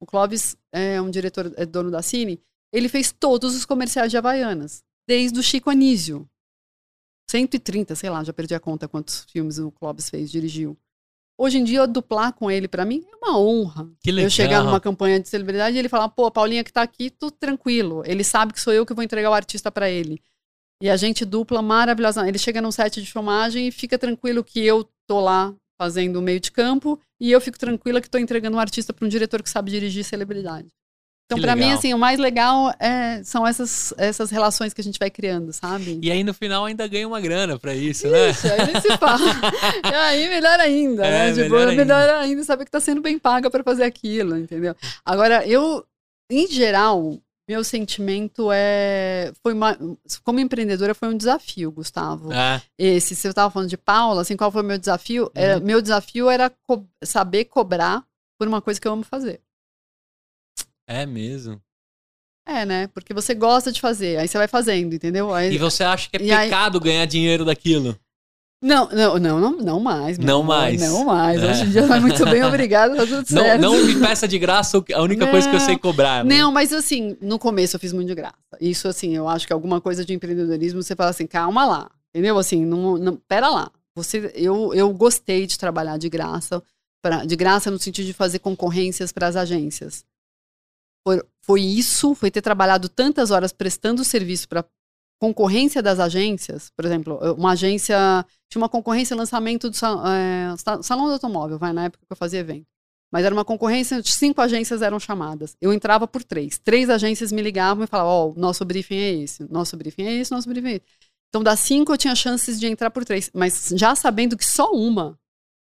[0.00, 2.40] O Clóvis é um diretor, é dono da Cine.
[2.72, 6.28] Ele fez todos os comerciais de Havaianas, desde o Chico Anísio.
[7.30, 10.78] 130, sei lá, já perdi a conta quantos filmes o Clóvis fez, dirigiu.
[11.40, 13.88] Hoje em dia, duplar com ele, pra mim, é uma honra.
[14.02, 14.26] Que legal.
[14.26, 17.10] Eu chegar numa campanha de celebridade e ele falar, pô, a Paulinha que tá aqui,
[17.10, 18.02] tô tranquilo.
[18.04, 20.20] Ele sabe que sou eu que vou entregar o artista pra ele.
[20.82, 22.26] E a gente dupla maravilhosa.
[22.26, 26.22] Ele chega num set de filmagem e fica tranquilo que eu tô lá fazendo o
[26.22, 29.40] meio de campo e eu fico tranquila que tô entregando um artista pra um diretor
[29.40, 30.68] que sabe dirigir celebridade.
[31.30, 34.98] Então, pra mim, assim, o mais legal é, são essas, essas relações que a gente
[34.98, 35.98] vai criando, sabe?
[36.02, 38.30] E aí no final ainda ganha uma grana pra isso, né?
[38.30, 39.20] Isso, aí se fala.
[39.84, 41.28] e aí, melhor ainda, É, né?
[41.34, 41.84] Tipo, melhor é ainda.
[41.84, 44.74] melhor ainda saber que tá sendo bem paga para fazer aquilo, entendeu?
[45.04, 45.84] Agora, eu,
[46.30, 49.30] em geral, meu sentimento é.
[49.42, 49.76] Foi uma,
[50.24, 52.30] como empreendedora, foi um desafio, Gustavo.
[52.32, 55.24] Ah, Esse, se eu tava falando de Paula, assim, qual foi o meu desafio?
[55.24, 55.30] Uhum.
[55.34, 58.02] Era- meu desafio era co- saber cobrar
[58.38, 59.40] por uma coisa que eu amo fazer.
[60.88, 61.60] É mesmo.
[62.46, 62.86] É, né?
[62.88, 65.32] Porque você gosta de fazer, aí você vai fazendo, entendeu?
[65.34, 67.94] Aí, E você acha que é E aí- pecado ganhar dinheiro daquilo?
[68.60, 70.18] Não, não, não, não, não mais.
[70.18, 70.80] Não amor, mais.
[70.80, 71.40] Não mais.
[71.40, 71.50] É.
[71.50, 73.60] Hoje em dia vai muito bem, obrigado, tá tudo Não, certo.
[73.60, 75.66] não me peça de graça a única coisa que eu Não.
[75.66, 76.24] sei cobrar.
[76.24, 76.38] né?
[76.38, 78.34] Não, mas assim, no começo eu fiz muito de graça.
[78.60, 82.36] Isso, assim, eu acho que alguma coisa de empreendedorismo, você fala assim, calma lá, entendeu?
[82.36, 83.70] Assim, não, não, pera lá.
[83.94, 86.60] Você, eu, eu gostei de trabalhar de graça,
[87.00, 90.04] pra, de graça no sentido de fazer concorrências para as agências.
[91.08, 94.62] Foi, foi isso, foi ter trabalhado tantas horas prestando serviço para
[95.20, 96.70] concorrência das agências.
[96.76, 97.96] Por exemplo, uma agência
[98.50, 102.16] tinha uma concorrência lançamento do é, sa- salão do automóvel, vai na época que eu
[102.16, 102.66] fazia evento.
[103.10, 105.56] Mas era uma concorrência, cinco agências eram chamadas.
[105.62, 106.58] Eu entrava por três.
[106.58, 110.12] Três agências me ligavam e falavam: Ó, o nosso briefing é esse, nosso briefing é
[110.20, 110.84] esse, nosso briefing é esse.
[111.30, 113.30] Então, das cinco, eu tinha chances de entrar por três.
[113.32, 115.18] Mas já sabendo que só uma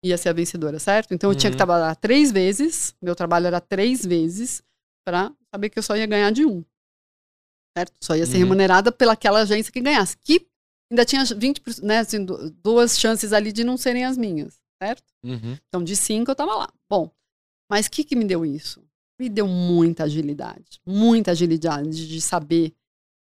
[0.04, 1.14] ia ser a vencedora, certo?
[1.14, 1.58] Então, eu tinha que Uhum.
[1.58, 2.94] trabalhar três vezes.
[3.00, 4.60] Meu trabalho era três vezes
[5.04, 6.64] para saber que eu só ia ganhar de um.
[7.76, 7.92] Certo?
[8.02, 8.40] Só ia ser Uhum.
[8.40, 10.16] remunerada pelaquela agência que ganhasse.
[10.18, 10.46] Que
[10.90, 12.24] ainda tinha 20%, né, assim,
[12.62, 15.04] duas chances ali de não serem as minhas, certo?
[15.24, 15.56] Uhum.
[15.68, 16.68] Então, de cinco eu tava lá.
[16.88, 17.10] Bom,
[17.70, 18.82] mas o que, que me deu isso?
[19.20, 20.80] Me deu muita agilidade.
[20.84, 22.74] Muita agilidade de saber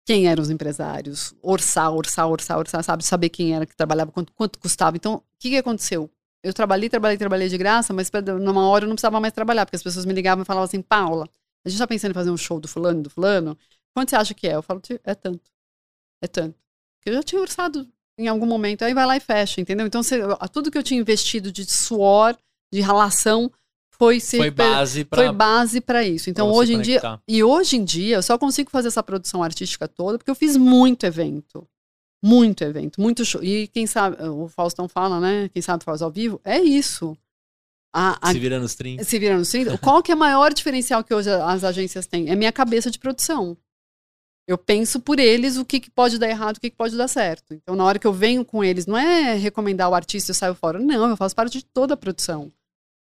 [0.05, 3.05] quem eram os empresários, orçar, orçar, orçar, orçar, sabe?
[3.05, 4.97] Saber quem era que trabalhava, quanto, quanto custava.
[4.97, 6.11] Então, o que, que aconteceu?
[6.45, 8.11] Eu trabalhei, trabalhei, trabalhei de graça, mas
[8.41, 10.81] numa hora eu não precisava mais trabalhar, porque as pessoas me ligavam e falavam assim,
[10.83, 11.29] Paula,
[11.67, 13.59] a gente tá pensando em fazer um show do fulano, do fulano,
[13.93, 14.55] quanto você acha que é?
[14.55, 15.51] Eu falo, é tanto.
[16.23, 16.57] É tanto.
[16.97, 17.89] Porque eu já tinha orçado
[18.19, 19.87] em algum momento, aí vai lá e fecha, entendeu?
[19.87, 20.21] Então, você,
[20.53, 22.39] tudo que eu tinha investido de suor,
[22.73, 23.53] de relação,
[23.99, 26.29] foi se foi base para foi base para isso.
[26.29, 29.89] Então hoje em dia e hoje em dia eu só consigo fazer essa produção artística
[29.89, 31.67] toda porque eu fiz muito evento.
[32.23, 33.43] Muito evento, muito show.
[33.43, 35.49] E quem sabe, o Faustão fala, né?
[35.49, 37.17] Quem sabe faz ao vivo, é isso.
[37.99, 39.05] A, a, se vira nos 30.
[39.05, 39.79] Se vira nos 30.
[39.79, 42.29] Qual que é o maior diferencial que hoje as agências têm?
[42.29, 43.57] É minha cabeça de produção.
[44.47, 47.09] Eu penso por eles o que, que pode dar errado, o que, que pode dar
[47.09, 47.55] certo.
[47.55, 50.35] Então, na hora que eu venho com eles, não é recomendar o artista e eu
[50.35, 50.79] saio fora.
[50.79, 52.53] Não, eu faço parte de toda a produção.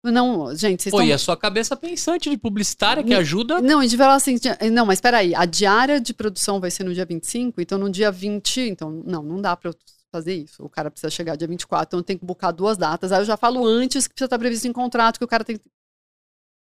[0.04, 3.62] Não, gente, vocês Pô, e a sua cabeça pensante de publicitária que ajuda.
[3.62, 4.36] Não, a gente vai falar assim,
[4.72, 8.10] não, mas peraí, a diária de produção vai ser no dia 25, então no dia
[8.10, 9.74] 20, então, não, não dá pra eu
[10.12, 10.62] fazer isso.
[10.62, 13.10] O cara precisa chegar dia 24, então tem que buscar duas datas.
[13.10, 15.58] Aí eu já falo antes que precisa estar previsto em contrato, que o cara tem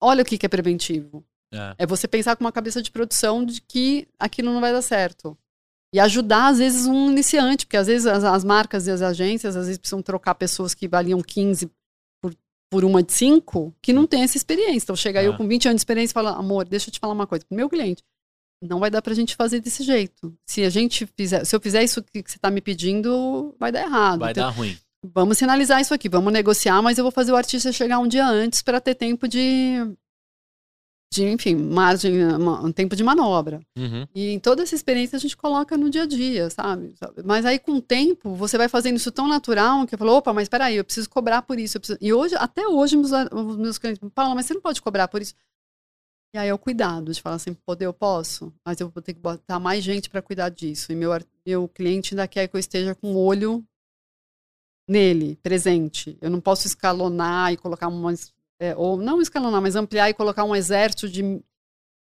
[0.02, 1.24] Olha o que, que é preventivo.
[1.52, 1.74] É.
[1.78, 5.36] é você pensar com uma cabeça de produção de que aquilo não vai dar certo.
[5.92, 9.56] E ajudar, às vezes, um iniciante, porque às vezes as, as marcas e as agências,
[9.56, 11.70] às vezes, precisam trocar pessoas que valiam 15
[12.70, 14.84] por uma de cinco que não tem essa experiência.
[14.84, 15.24] Então chega ah.
[15.24, 17.44] eu com 20 anos de experiência e fala, amor, deixa eu te falar uma coisa,
[17.44, 18.02] pro meu cliente,
[18.62, 20.34] não vai dar pra gente fazer desse jeito.
[20.46, 23.82] Se a gente fizer, se eu fizer isso que você tá me pedindo, vai dar
[23.82, 24.20] errado.
[24.20, 24.76] Vai então, dar ruim.
[25.02, 28.26] Vamos sinalizar isso aqui, vamos negociar, mas eu vou fazer o artista chegar um dia
[28.26, 29.78] antes para ter tempo de
[31.12, 33.60] de, enfim, margem, um tempo de manobra.
[33.76, 34.06] Uhum.
[34.14, 36.94] E em toda essa experiência a gente coloca no dia a dia, sabe?
[37.24, 40.32] Mas aí com o tempo, você vai fazendo isso tão natural que eu falo, opa,
[40.32, 41.78] mas peraí, eu preciso cobrar por isso.
[42.00, 45.20] E hoje, até hoje, meus, os meus clientes falam, mas você não pode cobrar por
[45.20, 45.34] isso.
[46.32, 49.14] E aí é o cuidado de falar assim, poder eu posso, mas eu vou ter
[49.14, 50.92] que botar mais gente para cuidar disso.
[50.92, 51.10] E meu,
[51.44, 53.64] meu cliente ainda quer que eu esteja com o olho
[54.88, 56.16] nele, presente.
[56.20, 60.44] Eu não posso escalonar e colocar umas é, ou não escalonar, mas ampliar e colocar
[60.44, 61.22] um exército de,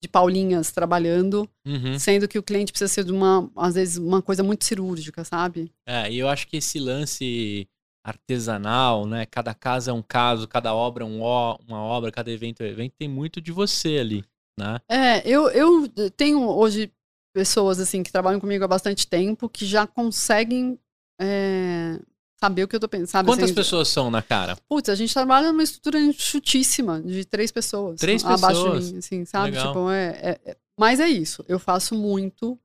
[0.01, 1.99] de paulinhas trabalhando, uhum.
[1.99, 5.71] sendo que o cliente precisa ser de uma, às vezes, uma coisa muito cirúrgica, sabe?
[5.85, 7.69] É, e eu acho que esse lance
[8.07, 9.25] artesanal, né?
[9.25, 12.69] Cada casa é um caso, cada obra é um, uma obra, cada evento é um
[12.69, 14.23] evento, tem muito de você ali,
[14.57, 14.79] né?
[14.89, 16.91] É, eu, eu tenho hoje
[17.33, 20.79] pessoas assim que trabalham comigo há bastante tempo que já conseguem
[21.19, 21.99] é,
[22.39, 23.25] saber o que eu tô pensando.
[23.25, 24.55] Quantas assim, pessoas são na cara?
[24.69, 27.99] Putz, a gente trabalha numa estrutura chutíssima, de três pessoas.
[27.99, 28.43] Três pessoas?
[28.43, 29.51] Abaixo de mim, assim, sabe?
[29.51, 29.67] Legal.
[29.67, 32.57] Tipo, é, é, é, mas é isso, eu faço muito.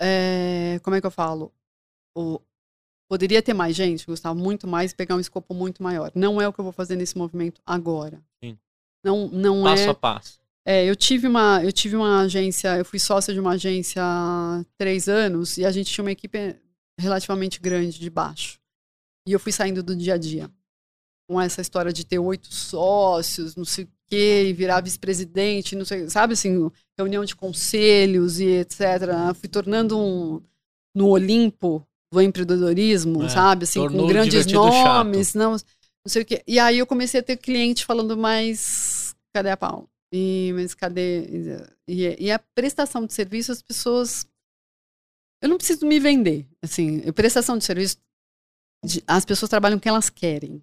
[0.00, 1.52] É, como é que eu falo?
[2.14, 2.40] O,
[3.08, 6.12] poderia ter mais gente, Gustavo, muito mais, pegar um escopo muito maior.
[6.14, 8.20] Não é o que eu vou fazer nesse movimento agora.
[8.42, 8.58] Sim.
[9.02, 9.86] Não, não passo é.
[9.86, 10.38] Passo a passo.
[10.64, 14.62] É, eu tive uma, eu tive uma agência, eu fui sócia de uma agência há
[14.76, 16.56] três anos e a gente tinha uma equipe
[17.00, 18.60] relativamente grande de baixo.
[19.26, 20.50] E eu fui saindo do dia a dia.
[21.26, 25.86] Com essa história de ter oito sócios, não sei o quê, e virar vice-presidente, não
[25.86, 28.80] sei, sabe assim, reunião de conselhos e etc.
[29.40, 30.42] Fui tornando um
[30.94, 33.64] no Olimpo do empreendedorismo, é, sabe?
[33.64, 35.58] Assim, com grandes nomes, não, não
[36.06, 36.42] sei o quê.
[36.46, 39.88] E aí eu comecei a ter cliente falando mais cadê a pau?
[40.12, 41.66] E, mas cadê?
[41.86, 44.26] E, e a prestação de serviço, as pessoas
[45.40, 46.46] eu não preciso me vender.
[46.62, 47.98] Assim, prestação de serviço,
[49.06, 50.62] as pessoas trabalham o que elas querem.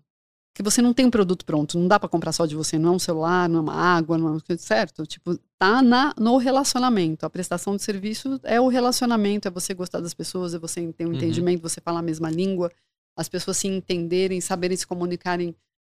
[0.55, 2.93] Que você não tem um produto pronto, não dá para comprar só de você, não
[2.93, 5.05] é um celular, não é uma água, não é certo?
[5.05, 7.25] Tipo, tá na, no relacionamento.
[7.25, 11.05] A prestação de serviço é o relacionamento, é você gostar das pessoas, é você ter
[11.05, 11.15] um uhum.
[11.15, 12.71] entendimento, você falar a mesma língua,
[13.17, 15.53] as pessoas se entenderem, saberem se comunicarem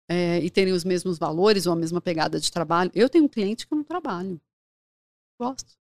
[0.10, 2.92] é, e terem os mesmos valores ou a mesma pegada de trabalho.
[2.94, 4.40] Eu tenho um cliente que eu não trabalho.
[5.40, 5.80] Gosto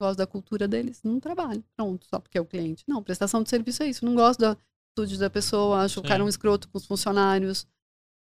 [0.00, 1.64] gosto da cultura deles, não trabalho.
[1.76, 2.84] Pronto, só porque é o cliente.
[2.86, 4.04] Não, prestação de serviço é isso.
[4.04, 4.56] Não gosto da
[4.90, 6.00] atitude da pessoa, acho Sim.
[6.00, 7.66] o cara um escroto com os funcionários.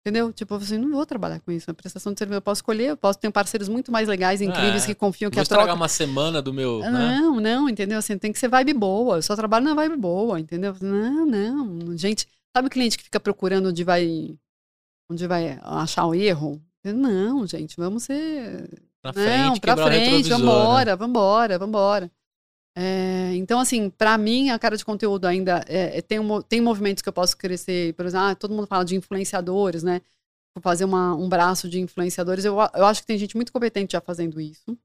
[0.00, 0.32] Entendeu?
[0.32, 1.70] Tipo assim, não vou trabalhar com isso.
[1.70, 4.84] A prestação de serviço eu posso escolher, eu posso ter parceiros muito mais legais, incríveis,
[4.84, 5.74] é, que confiam que vou a troca...
[5.74, 6.78] uma semana do meu...
[6.80, 6.90] Né?
[6.90, 7.98] Não, não, entendeu?
[7.98, 9.16] Assim, tem que ser vibe boa.
[9.16, 10.74] Eu só trabalho na vibe boa, entendeu?
[10.80, 11.96] Não, não.
[11.98, 14.34] Gente, sabe o cliente que fica procurando onde vai...
[15.10, 16.62] Onde vai achar o erro?
[16.82, 18.70] Não, gente, vamos ser
[19.02, 20.36] Pra frente, Não, pra frente, né?
[20.36, 20.96] vambora, né?
[20.96, 22.12] vambora, vambora.
[22.76, 26.60] É, então, assim, para mim, a cara de conteúdo ainda é, é, tem, um, tem
[26.60, 27.94] movimentos que eu posso crescer.
[27.94, 30.00] Por exemplo, ah, todo mundo fala de influenciadores, né?
[30.54, 32.44] Vou fazer uma, um braço de influenciadores.
[32.44, 34.76] Eu, eu acho que tem gente muito competente já fazendo isso.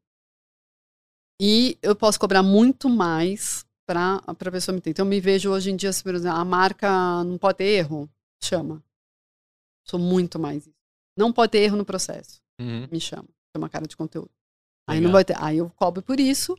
[1.41, 4.91] E eu posso cobrar muito mais para a pessoa me entender.
[4.91, 8.09] Então, eu me vejo hoje em dia, por exemplo, a marca não pode ter erro,
[8.43, 8.83] chama.
[9.87, 10.75] Sou muito mais isso.
[11.17, 12.87] Não pode ter erro no processo, Uhum.
[12.91, 13.27] me chama.
[13.55, 14.31] Uma cara de conteúdo.
[14.87, 16.57] Aí, não vai ter, aí eu cobro por isso,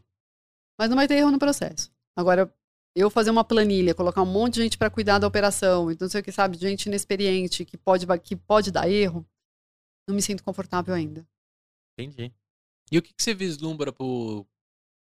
[0.79, 1.91] mas não vai ter erro no processo.
[2.17, 2.53] Agora,
[2.95, 6.21] eu fazer uma planilha, colocar um monte de gente para cuidar da operação, então sei
[6.21, 9.27] o que, sabe, gente inexperiente que pode, que pode dar erro,
[10.09, 11.27] não me sinto confortável ainda.
[11.99, 12.33] Entendi.
[12.91, 14.47] E o que, que você vislumbra pro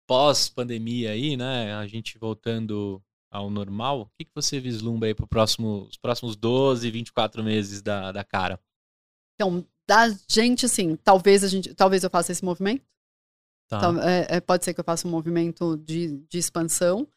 [0.08, 1.74] pós-pandemia aí, né?
[1.76, 4.02] A gente voltando ao normal.
[4.02, 8.24] O que, que você vislumbra aí para próximo, os próximos 12, 24 meses da, da
[8.24, 8.60] cara?
[9.36, 12.86] Então, da gente, assim, talvez a gente, talvez eu faça esse movimento.
[13.68, 13.80] Tá.
[13.80, 17.08] Tal- é- é, pode ser que eu faça um movimento de, de expansão,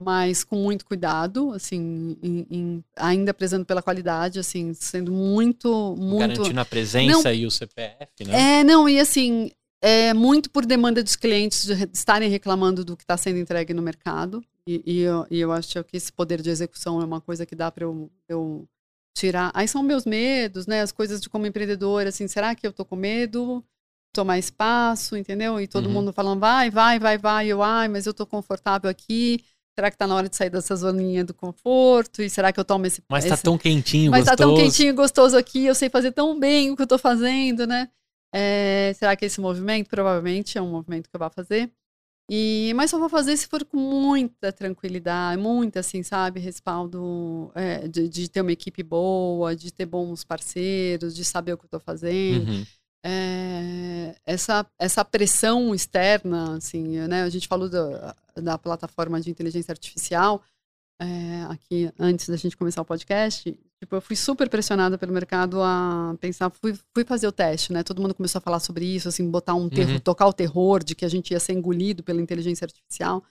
[0.00, 6.18] mas com muito cuidado, assim, em- em- ainda prezando pela qualidade, assim, sendo muito, muito.
[6.18, 8.60] Garantindo a presença e o CPF, né?
[8.60, 9.50] É, não, e assim,
[9.82, 13.74] é muito por demanda dos clientes de re- estarem reclamando do que está sendo entregue
[13.74, 14.42] no mercado.
[14.66, 17.54] E, e eu, e eu acho que esse poder de execução é uma coisa que
[17.56, 18.68] dá para eu, eu
[19.16, 19.50] tirar.
[19.54, 20.80] Aí são meus medos, né?
[20.82, 23.64] As coisas de como empreendedora, assim, será que eu tô com medo?
[24.12, 25.60] Tomar espaço, entendeu?
[25.60, 25.92] E todo Uhum.
[25.92, 27.46] mundo falando, vai, vai, vai, vai.
[27.46, 29.44] Eu, ai, mas eu tô confortável aqui.
[29.78, 32.20] Será que tá na hora de sair dessa zoninha do conforto?
[32.20, 34.36] E será que eu tomo esse Mas tá esse- tão quentinho, mas gostoso.
[34.36, 37.64] tá tão quentinho gostoso aqui, eu sei fazer tão bem o que eu tô fazendo,
[37.66, 37.88] né?
[38.34, 39.88] É, será que esse movimento?
[39.88, 41.70] Provavelmente é um movimento que eu vou fazer.
[42.30, 47.88] E, mas só vou fazer se for com muita tranquilidade, muita, assim, sabe, respaldo é,
[47.88, 51.70] de, de ter uma equipe boa, de ter bons parceiros, de saber o que eu
[51.70, 52.48] tô fazendo.
[52.50, 52.66] Uhum.
[53.04, 57.22] É, essa, essa pressão externa, assim, né?
[57.22, 60.42] A gente falou da, da plataforma de inteligência artificial
[61.00, 63.56] é, aqui antes da gente começar o podcast.
[63.80, 67.84] Tipo, eu fui super pressionada pelo mercado a pensar, fui, fui fazer o teste, né?
[67.84, 70.00] Todo mundo começou a falar sobre isso, assim, botar um terror, Uhum.
[70.00, 73.22] tocar o terror de que a gente ia ser engolido pela inteligência artificial.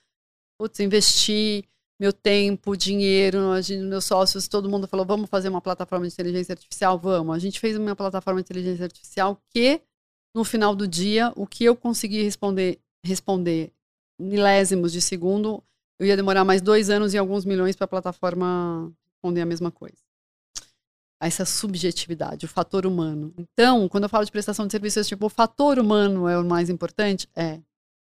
[0.58, 1.66] Putz, investir
[2.00, 6.14] meu tempo, dinheiro, a gente, meus sócios, todo mundo falou, vamos fazer uma plataforma de
[6.14, 6.98] inteligência artificial?
[7.00, 7.36] Vamos.
[7.36, 9.82] A gente fez uma plataforma de inteligência artificial que,
[10.36, 13.74] no final do dia, o que eu consegui responder, responder
[14.20, 15.64] milésimos de segundo,
[16.00, 19.72] eu ia demorar mais dois anos e alguns milhões para a plataforma responder a mesma
[19.72, 19.98] coisa.
[21.20, 23.34] Essa subjetividade, o fator humano.
[23.40, 26.70] Então, quando eu falo de prestação de serviços, tipo, o fator humano é o mais
[26.70, 27.28] importante?
[27.36, 27.60] É.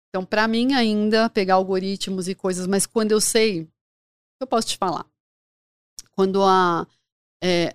[0.08, 3.68] Então, para mim, ainda, pegar algoritmos e coisas, mas quando eu sei,
[4.40, 5.06] eu posso te falar.
[6.12, 6.86] Quando a,
[7.42, 7.74] é,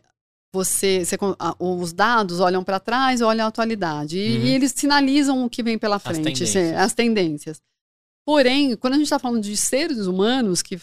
[0.54, 4.18] você, você a- os dados olham para trás, olham a atualidade.
[4.18, 4.44] E, Uhum.
[4.46, 6.50] e eles sinalizam o que vem pela frente, tendências.
[6.50, 7.62] se- as tendências.
[8.26, 10.80] Porém, quando a gente está falando de seres humanos que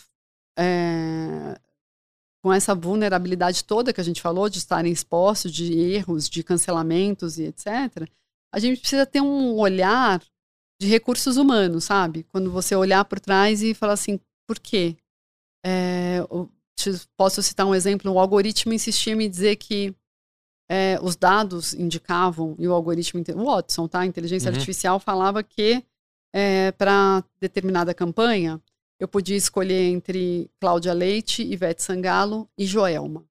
[0.58, 1.58] é,
[2.42, 7.38] com essa vulnerabilidade toda que a gente falou, de estarem expostos, de erros, de cancelamentos
[7.38, 8.08] e etc.,
[8.54, 10.22] a gente precisa ter um olhar
[10.80, 12.22] de recursos humanos, sabe?
[12.32, 14.96] Quando você olhar por trás e falar assim, por quê?
[15.66, 16.18] É,
[17.16, 19.92] posso citar um exemplo, o algoritmo insistia em me dizer que
[20.70, 24.00] é, os dados indicavam, e o algoritmo, o Watson, tá?
[24.00, 24.54] A inteligência Uhum.
[24.56, 25.82] artificial falava que
[26.76, 28.60] para determinada campanha,
[29.00, 33.24] eu podia escolher entre Cláudia Leite, Ivete Sangalo e Joelma.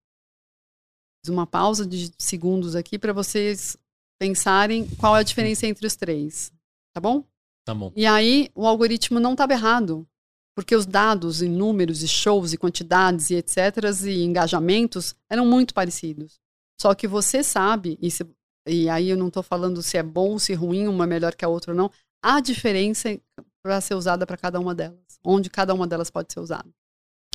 [1.24, 3.78] Fiz uma pausa de segundos aqui para vocês
[4.20, 6.52] pensarem qual é a diferença entre os três,
[6.94, 7.24] tá bom?
[7.64, 7.92] Tá bom.
[7.96, 10.08] E aí o algoritmo não estava errado,
[10.56, 15.74] porque os dados em números e shows e quantidades e etc e engajamentos eram muito
[15.74, 16.40] parecidos.
[16.80, 18.26] Só que você sabe, e, se-
[18.68, 21.44] e aí eu não estou falando se é bom, se ruim, uma é melhor que
[21.46, 21.92] a outra ou não,
[22.24, 23.20] há diferença
[23.64, 26.70] para ser usada para cada uma delas, onde cada uma delas pode ser usada.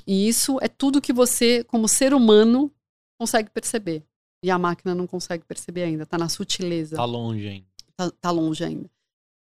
[0.07, 2.73] E isso é tudo que você, como ser humano,
[3.19, 4.03] consegue perceber.
[4.43, 7.67] E a máquina não consegue perceber ainda, está na sutileza Tá longe ainda.
[7.97, 8.91] tá, tá longe ainda.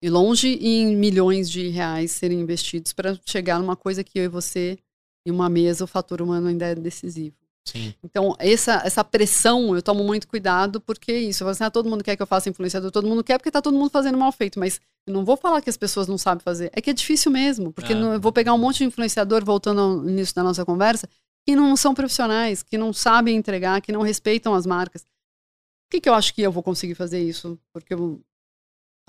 [0.01, 4.27] E longe em milhões de reais serem investidos para chegar numa coisa que eu e
[4.29, 4.77] você,
[5.25, 7.35] em uma mesa, o fator humano ainda é decisivo.
[7.65, 7.93] Sim.
[8.03, 11.43] Então, essa, essa pressão, eu tomo muito cuidado, porque é isso.
[11.43, 13.51] Eu falo assim, ah, todo mundo quer que eu faça influenciador, todo mundo quer, porque
[13.51, 14.57] tá todo mundo fazendo mal feito.
[14.57, 16.71] Mas eu não vou falar que as pessoas não sabem fazer.
[16.73, 17.95] É que é difícil mesmo, porque É.
[17.95, 21.07] não- eu vou pegar um monte de influenciador, voltando ao início da nossa conversa,
[21.45, 25.03] que não são profissionais, que não sabem entregar, que não respeitam as marcas.
[25.03, 27.59] Por que, que eu acho que eu vou conseguir fazer isso?
[27.73, 28.19] Porque eu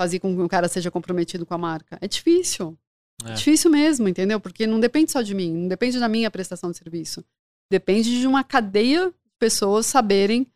[0.00, 1.98] fazer com que o cara seja comprometido com a marca?
[2.00, 2.74] É difícil.
[3.22, 3.34] É.
[3.34, 4.40] Difícil mesmo, entendeu?
[4.40, 7.22] Porque não depende só de mim, não depende da minha prestação de serviço.
[7.70, 10.46] Depende de uma cadeia de pessoas saberem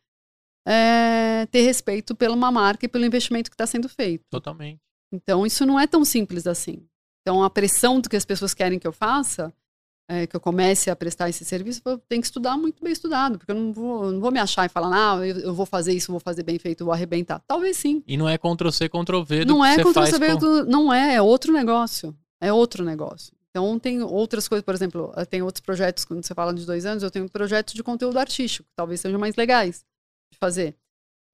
[0.66, 4.24] é, ter respeito pela uma marca e pelo investimento que está sendo feito.
[4.30, 4.80] Totalmente.
[5.12, 6.88] Então, isso não é tão simples assim.
[7.20, 9.52] Então, a pressão do que as pessoas querem que eu faça,
[10.08, 13.38] é, que eu comece a prestar esse serviço, eu tenho que estudar muito bem estudado,
[13.38, 15.92] porque eu não vou, não vou me achar e falar, ah, eu, eu vou fazer
[15.92, 17.42] isso, vou fazer bem feito, vou arrebentar.
[17.46, 18.02] Talvez sim.
[18.06, 19.76] E não é Ctrl C, Ctrl V do Não é
[20.06, 20.64] saber, com...
[20.64, 22.16] não é, é outro negócio.
[22.40, 23.32] É outro negócio.
[23.50, 27.02] Então, tem outras coisas, por exemplo, tem outros projetos, quando você fala de dois anos,
[27.02, 29.84] eu tenho projetos de conteúdo artístico, que talvez sejam mais legais
[30.32, 30.76] de fazer.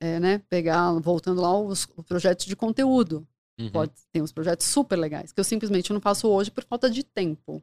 [0.02, 0.38] É, né?
[0.48, 3.26] Pegar, voltando lá, os, os projetos de conteúdo.
[3.58, 3.70] Uhum.
[3.70, 7.02] Pode, tem uns projetos super legais, que eu simplesmente não faço hoje por falta de
[7.02, 7.62] tempo.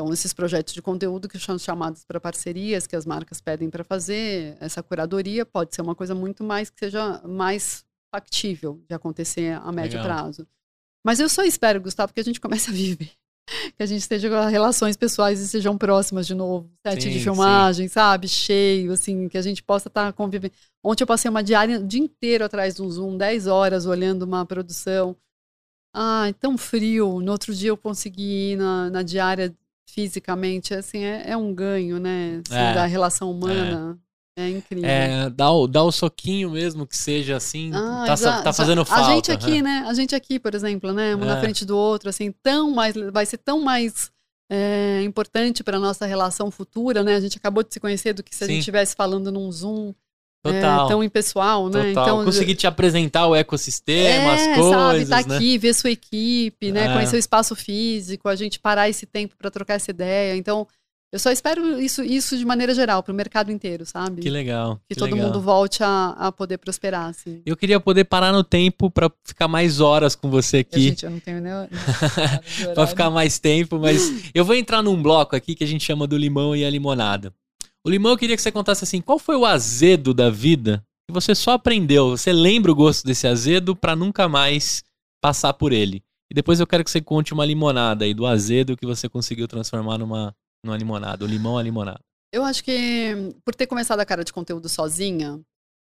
[0.00, 3.84] Então, esses projetos de conteúdo que são chamados para parcerias, que as marcas pedem para
[3.84, 9.60] fazer, essa curadoria pode ser uma coisa muito mais que seja mais factível de acontecer
[9.62, 10.04] a médio Legal.
[10.06, 10.48] prazo.
[11.04, 13.10] Mas eu só espero, Gustavo, que a gente comece a viver
[13.76, 16.70] que a gente esteja com relações pessoais e sejam próximas de novo.
[16.86, 17.92] Sete sim, de filmagem, sim.
[17.92, 18.26] sabe?
[18.26, 20.54] Cheio, assim, que a gente possa estar tá convivendo.
[20.82, 24.46] Ontem eu passei uma diária o dia inteiro atrás um Zoom, 10 horas olhando uma
[24.46, 25.14] produção.
[25.92, 27.20] Ai, tão frio.
[27.20, 29.54] No outro dia eu consegui ir na, na diária
[29.90, 30.74] fisicamente.
[30.74, 32.42] Assim, é, é um ganho, né?
[32.46, 33.98] Assim, é, da relação humana.
[34.06, 34.10] É.
[34.36, 34.88] É incrível.
[34.88, 38.78] É, dá o, dá o soquinho mesmo, que seja assim, ah, tá, já, tá fazendo
[38.78, 39.10] já, falta.
[39.10, 39.84] A gente aqui, né?
[39.86, 41.14] A gente aqui, por exemplo, né?
[41.14, 41.26] Um é.
[41.26, 44.10] na frente do outro, assim, tão mais, vai ser tão mais
[44.48, 47.16] é, importante para nossa relação futura, né?
[47.16, 48.44] A gente acabou de se conhecer do que se Sim.
[48.44, 49.92] a gente estivesse falando num Zoom.
[50.42, 50.86] Total.
[50.86, 51.88] É, tão impessoal, né?
[51.88, 51.90] Total.
[51.90, 55.08] Então, Conseguir te apresentar o ecossistema, é, as coisas.
[55.08, 55.36] Sabe, tá né?
[55.36, 56.86] aqui, ver sua equipe, né?
[56.86, 56.92] É.
[56.94, 60.34] Conhecer o espaço físico, a gente parar esse tempo para trocar essa ideia.
[60.36, 60.66] Então,
[61.12, 64.22] eu só espero isso, isso de maneira geral, para o mercado inteiro, sabe?
[64.22, 64.76] Que legal.
[64.88, 65.26] Que, que todo legal.
[65.26, 67.42] mundo volte a, a poder prosperar, assim.
[67.44, 70.76] Eu queria poder parar no tempo para ficar mais horas com você aqui.
[70.76, 71.52] Eu, gente, eu não tenho nem.
[72.72, 76.06] para ficar mais tempo, mas eu vou entrar num bloco aqui que a gente chama
[76.06, 77.34] do limão e a limonada.
[77.86, 81.14] O limão eu queria que você contasse assim, qual foi o azedo da vida que
[81.14, 82.10] você só aprendeu?
[82.10, 84.82] Você lembra o gosto desse azedo para nunca mais
[85.22, 86.02] passar por ele?
[86.30, 89.48] E depois eu quero que você conte uma limonada aí do azedo que você conseguiu
[89.48, 92.00] transformar numa numa limonada, o limão à limonada?
[92.32, 95.40] Eu acho que por ter começado a cara de conteúdo sozinha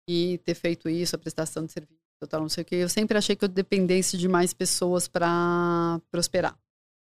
[0.10, 2.00] e ter feito isso, a prestação de serviço,
[2.30, 6.00] tal, não sei o que, eu sempre achei que eu dependesse de mais pessoas para
[6.10, 6.58] prosperar.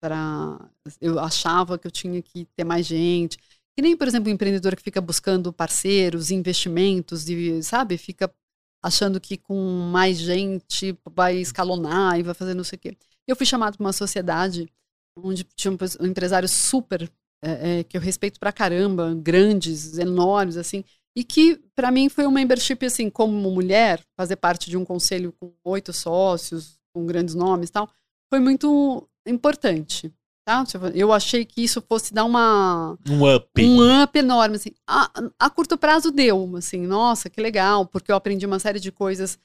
[0.02, 0.70] Para
[1.00, 3.38] eu achava que eu tinha que ter mais gente.
[3.76, 7.98] Que nem, por exemplo, o um empreendedor que fica buscando parceiros, investimentos, e, sabe?
[7.98, 8.34] Fica
[8.84, 12.98] achando que com mais gente vai escalonar e vai fazer não sei o quê.
[13.28, 14.68] Eu fui chamado para uma sociedade
[15.18, 17.10] onde tinha um empresário super
[17.44, 20.84] é, é, que eu respeito pra caramba, grandes, enormes, assim,
[21.16, 25.34] e que para mim foi uma membership, assim, como mulher, fazer parte de um conselho
[25.40, 27.90] com oito sócios, com grandes nomes e tal,
[28.30, 30.14] foi muito importante.
[30.52, 30.92] Tá?
[30.94, 34.72] Eu achei que isso fosse dar uma um up, um up enorme assim.
[34.88, 35.10] A,
[35.40, 39.38] a curto prazo deu, assim, nossa, que legal, porque eu aprendi uma série de coisas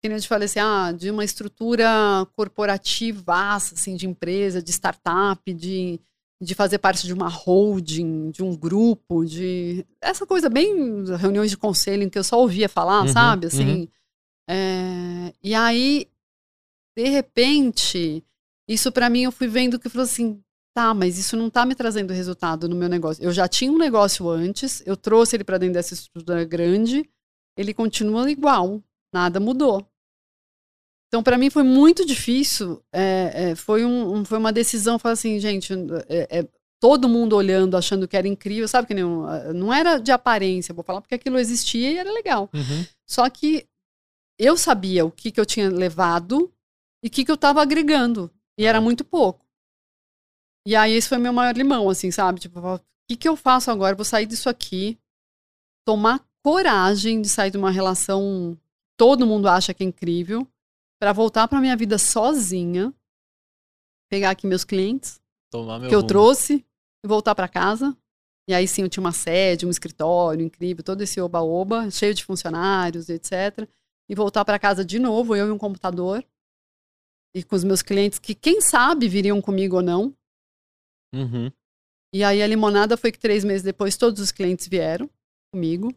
[0.00, 1.88] que nem eu te falei assim, ah, de uma estrutura
[2.36, 6.00] corporativa, assim, de empresa, de startup, de
[6.40, 11.56] de fazer parte de uma holding, de um grupo, de essa coisa bem reuniões de
[11.56, 13.46] conselho em que eu só ouvia falar, uhum, sabe?
[13.48, 13.88] Assim, uhum.
[14.48, 16.08] é, e aí,
[16.96, 18.24] de repente,
[18.68, 20.40] isso para mim eu fui vendo que falou assim,
[20.78, 23.20] tá, mas isso não tá me trazendo resultado no meu negócio.
[23.20, 27.04] Eu já tinha um negócio antes, eu trouxe ele para dentro dessa estrutura grande,
[27.56, 28.80] ele continua igual,
[29.12, 29.84] nada mudou.
[31.08, 32.80] Então, para mim foi muito difícil.
[32.92, 35.72] É, é, foi, um, um, foi uma decisão, falar assim, gente,
[36.08, 36.48] é, é,
[36.78, 40.84] todo mundo olhando, achando que era incrível, sabe que não, não era de aparência, vou
[40.84, 42.48] falar porque aquilo existia e era legal.
[42.54, 42.86] Uhum.
[43.04, 43.66] Só que
[44.38, 46.52] eu sabia o que, que eu tinha levado
[47.02, 48.30] e o que, que eu estava agregando.
[48.56, 49.47] E era muito pouco.
[50.68, 52.40] E aí esse foi meu maior limão, assim, sabe?
[52.40, 53.92] Tipo, o que, que eu faço agora?
[53.92, 54.98] Eu vou sair disso aqui,
[55.82, 58.54] tomar coragem de sair de uma relação
[58.94, 60.46] todo mundo acha que é incrível
[61.00, 62.92] para voltar para minha vida sozinha,
[64.10, 65.18] pegar aqui meus clientes
[65.88, 65.94] que rumo.
[65.94, 66.62] eu trouxe
[67.02, 67.96] e voltar para casa.
[68.46, 72.26] E aí sim, eu tinha uma sede, um escritório incrível, todo esse oba-oba, cheio de
[72.26, 73.66] funcionários, etc.
[74.06, 76.22] E voltar para casa de novo, eu e um computador.
[77.34, 80.17] E com os meus clientes, que quem sabe viriam comigo ou não.
[81.14, 81.50] Uhum.
[82.14, 85.08] E aí a limonada foi que três meses depois todos os clientes vieram
[85.52, 85.94] comigo.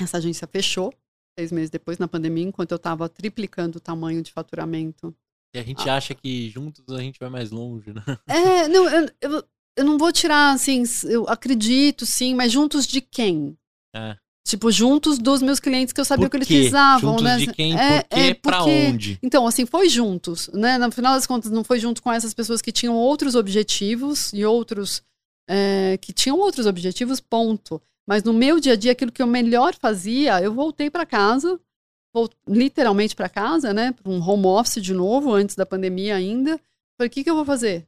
[0.00, 0.92] Essa agência fechou
[1.38, 5.14] seis meses depois, na pandemia, enquanto eu estava triplicando o tamanho de faturamento.
[5.54, 5.96] E a gente ah.
[5.96, 8.02] acha que juntos a gente vai mais longe, né?
[8.28, 9.44] É, não, eu, eu,
[9.76, 13.56] eu não vou tirar, assim, eu acredito, sim, mas juntos de quem?
[13.94, 14.16] É.
[14.52, 17.38] Tipo, juntos dos meus clientes que eu sabia o que eles precisavam, juntos né?
[17.38, 19.18] de quem, é, por quê, é, pra onde?
[19.22, 20.76] Então, assim, foi juntos, né?
[20.76, 24.44] No final das contas, não foi junto com essas pessoas que tinham outros objetivos e
[24.44, 25.02] outros...
[25.48, 27.80] É, que tinham outros objetivos, ponto.
[28.06, 31.58] Mas no meu dia a dia, aquilo que eu melhor fazia, eu voltei para casa,
[32.46, 33.94] literalmente para casa, né?
[34.04, 36.60] Um home office de novo, antes da pandemia ainda.
[36.98, 37.86] Falei, o que, que eu vou fazer?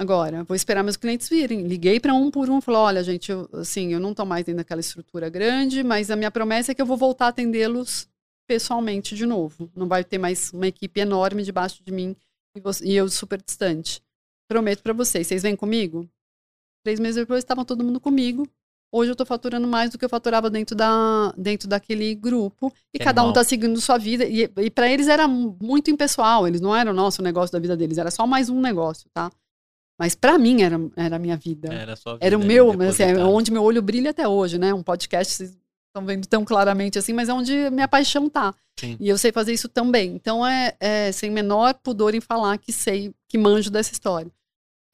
[0.00, 1.66] Agora, vou esperar meus clientes virem.
[1.66, 4.56] Liguei para um por um, falei, olha, gente, eu, assim, eu não estou mais dentro
[4.56, 8.08] daquela estrutura grande, mas a minha promessa é que eu vou voltar a atendê-los
[8.48, 9.70] pessoalmente de novo.
[9.76, 12.16] Não vai ter mais uma equipe enorme debaixo de mim
[12.56, 14.02] e, você, e eu super distante.
[14.48, 16.08] prometo para vocês, vocês vêm comigo?
[16.82, 18.48] Três meses depois estavam todo mundo comigo.
[18.90, 22.72] Hoje eu tô faturando mais do que eu faturava dentro, da, dentro daquele grupo.
[22.94, 23.34] E Que cada um animal.
[23.34, 24.24] tá seguindo sua vida.
[24.24, 26.48] E, e para eles era muito impessoal.
[26.48, 27.98] Eles não eram o nosso negócio da vida deles.
[27.98, 29.30] Era só mais um negócio, tá?
[30.00, 31.70] Mas para mim era, era a minha vida.
[31.70, 34.72] Era, só Era o vida meu, assim, é onde meu olho brilha até hoje, né?
[34.72, 35.50] Um podcast, vocês
[35.90, 38.54] estão vendo tão claramente assim, mas é onde minha paixão tá.
[38.78, 38.96] Sim.
[38.98, 40.14] E eu sei fazer isso também.
[40.14, 44.32] Então é, é sem menor pudor em falar que sei, que manjo dessa história.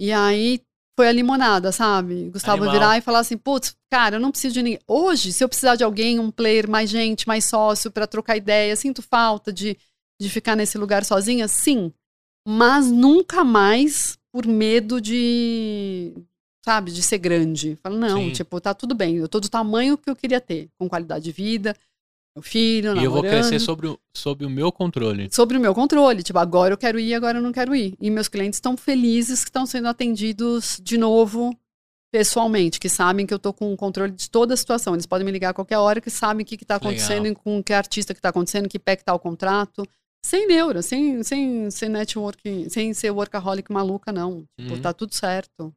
[0.01, 0.61] E aí
[0.99, 2.29] foi a limonada, sabe?
[2.31, 2.73] Gustavo Animal.
[2.73, 4.81] virar e falar assim: putz, cara, eu não preciso de ninguém.
[4.89, 8.75] Hoje, se eu precisar de alguém, um player, mais gente, mais sócio, para trocar ideia,
[8.75, 9.79] sinto falta de,
[10.21, 11.93] de ficar nesse lugar sozinha, sim.
[12.45, 16.13] Mas nunca mais por medo de,
[16.63, 17.79] sabe, de ser grande.
[17.83, 18.33] Falo, não, Sim.
[18.33, 21.33] tipo, tá tudo bem, eu tô do tamanho que eu queria ter, com qualidade de
[21.33, 21.75] vida,
[22.37, 25.31] meu filho, E eu vou namorando crescer sobre o, sob o meu controle.
[25.33, 26.23] sobre o meu controle.
[26.23, 27.97] Tipo, agora eu quero ir, agora eu não quero ir.
[27.99, 31.59] E meus clientes estão felizes que estão sendo atendidos de novo
[32.13, 34.93] pessoalmente, que sabem que eu tô com o controle de toda a situação.
[34.93, 36.91] Eles podem me ligar a qualquer hora, que sabem o que, que tá Legal.
[36.91, 39.83] acontecendo, e com que artista que tá acontecendo, que pé que tá o contrato.
[40.25, 44.47] Sem neura, sem, sem ser network, sem ser workaholic maluca, não.
[44.59, 44.83] Tipo, Uhum.
[44.83, 45.75] tá tudo certo.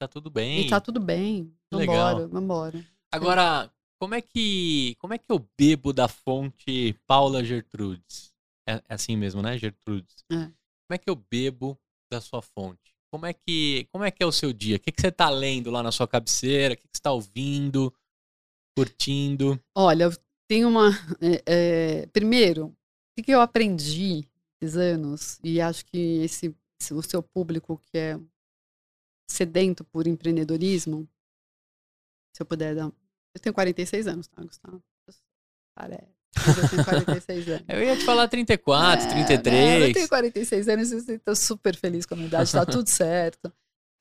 [0.00, 0.60] Tá tudo bem.
[0.60, 1.52] E tá tudo bem.
[1.72, 1.96] Legal.
[2.16, 2.86] Vambora, vambora.
[3.12, 3.70] Agora,
[4.00, 8.32] como é que como é que eu bebo da fonte Paula Gertrudes?
[8.66, 10.24] É, é assim mesmo, né, Gertrudes?
[10.30, 10.36] É.
[10.36, 11.78] Como é que eu bebo
[12.10, 12.94] da sua fonte?
[13.12, 14.76] Como é que como é que é o seu dia?
[14.76, 16.74] O que, que você tá lendo lá na sua cabeceira?
[16.74, 17.92] O que, que você tá ouvindo?
[18.76, 19.60] Curtindo?
[19.76, 20.08] Olha,
[20.48, 20.90] tenho uma.
[21.20, 22.74] é, é, primeiro,
[23.20, 24.24] que, que eu aprendi
[24.60, 28.18] esses anos, e acho que esse, esse- o seu público que é
[29.28, 31.08] sedento por empreendedorismo,
[32.34, 32.84] se eu puder dar.
[33.34, 34.82] Eu tenho 46 anos, tá, Gustavo?
[35.74, 36.08] Parece.
[36.46, 37.64] Mas eu tenho 46 anos.
[37.68, 39.80] Eu ia te falar 34, É, 33.
[39.80, 42.88] né, Eu tenho 46 anos e estou super feliz com a minha idade, tá tudo
[42.88, 43.52] certo.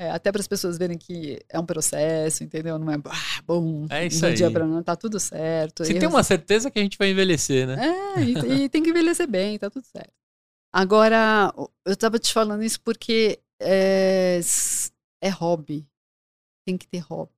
[0.02, 2.80] É, até para as pessoas verem que é um processo, entendeu?
[2.80, 4.54] Não é ah, bom, É isso um dia aí.
[4.54, 5.84] para não, tá tudo certo.
[5.84, 7.76] Você tem eu- uma certeza que a gente vai envelhecer, né?
[7.86, 10.14] é, e, e tem que envelhecer bem, tá tudo certo.
[10.72, 11.54] Agora,
[11.86, 14.40] eu tava te falando isso porque é,
[15.22, 15.86] é hobby.
[16.66, 17.34] Tem que ter hobby.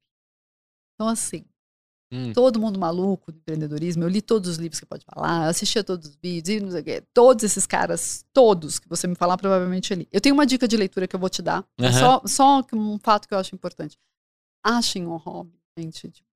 [0.94, 1.44] Então, assim,
[2.14, 5.84] Hum, todo mundo maluco do empreendedorismo, eu li todos os livros que pode falar, assistia
[5.84, 7.04] todos os vídeos, não sei o quê.
[7.14, 10.08] Todos esses caras, todos que você me falar, provavelmente eu li.
[10.12, 11.66] Eu tenho uma dica de leitura que eu vou te dar.
[11.80, 11.92] Aham.
[11.94, 13.98] Só, só um fato que eu acho importante.
[14.64, 16.10] Achem um hobby, gente.
[16.12, 16.28] Tipo,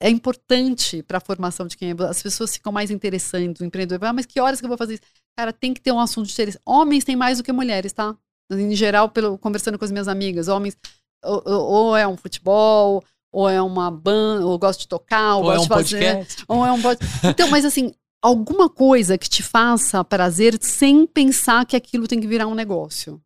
[0.00, 1.94] É importante para a formação de quem é.
[2.08, 4.08] As pessoas ficam mais interessantes, o empreendedor.
[4.08, 5.02] Ah, mas que horas que eu vou fazer isso?
[5.36, 6.58] Cara, tem que ter um assunto de interesse.
[6.64, 8.16] Homens têm mais do que mulheres, tá?
[8.50, 10.76] Em geral, pelo, conversando com as minhas amigas, homens,
[11.24, 13.02] ou, ou- ou é um futebol,
[13.34, 16.14] ou é uma banda, ou gosto de tocar, ou, Ou é gosto um de fazer.
[16.14, 16.44] podcast.
[16.48, 17.92] Ou é um pod- Então, mas assim,
[18.22, 23.20] alguma coisa que te faça prazer sem pensar que aquilo tem que virar um negócio.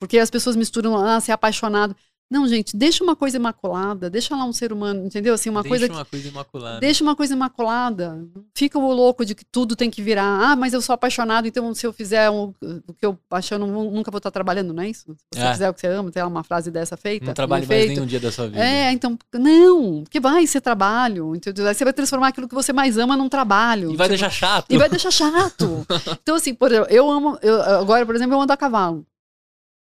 [0.00, 1.94] Porque as pessoas misturam, ah, ser apaixonado.
[2.32, 5.34] Não, gente, deixa uma coisa imaculada, deixa lá um ser humano, entendeu?
[5.34, 6.80] Assim, uma Deixa coisa que uma coisa imaculada.
[6.80, 8.24] Deixa uma coisa imaculada.
[8.54, 10.50] Fica o louco de que tudo tem que virar.
[10.52, 12.54] Ah, mas eu sou apaixonado, então se eu fizer o,
[12.88, 15.14] o que eu apaixono, nunca vou estar trabalhando, não é isso?
[15.32, 15.52] Se você É.
[15.52, 17.26] fizer o que você ama, tem uma frase dessa feita.
[17.26, 18.64] Não trabalhe mais nenhum dia da sua vida.
[18.64, 21.66] É, então, não, que vai ser trabalho, entendeu?
[21.66, 23.90] Aí você vai transformar aquilo que você mais ama num trabalho.
[23.92, 24.66] E vai tipo, deixar chato.
[24.70, 25.86] e vai deixar chato.
[26.22, 27.38] Então, assim, por exemplo, eu amo.
[27.42, 29.04] eu- agora, por exemplo, eu ando a cavalo.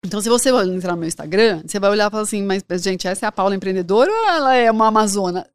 [0.07, 3.05] Então, se você entrar no meu Instagram, você vai olhar e falar assim, mas, gente,
[3.07, 5.45] essa é a Paula empreendedora ou ela é uma amazona?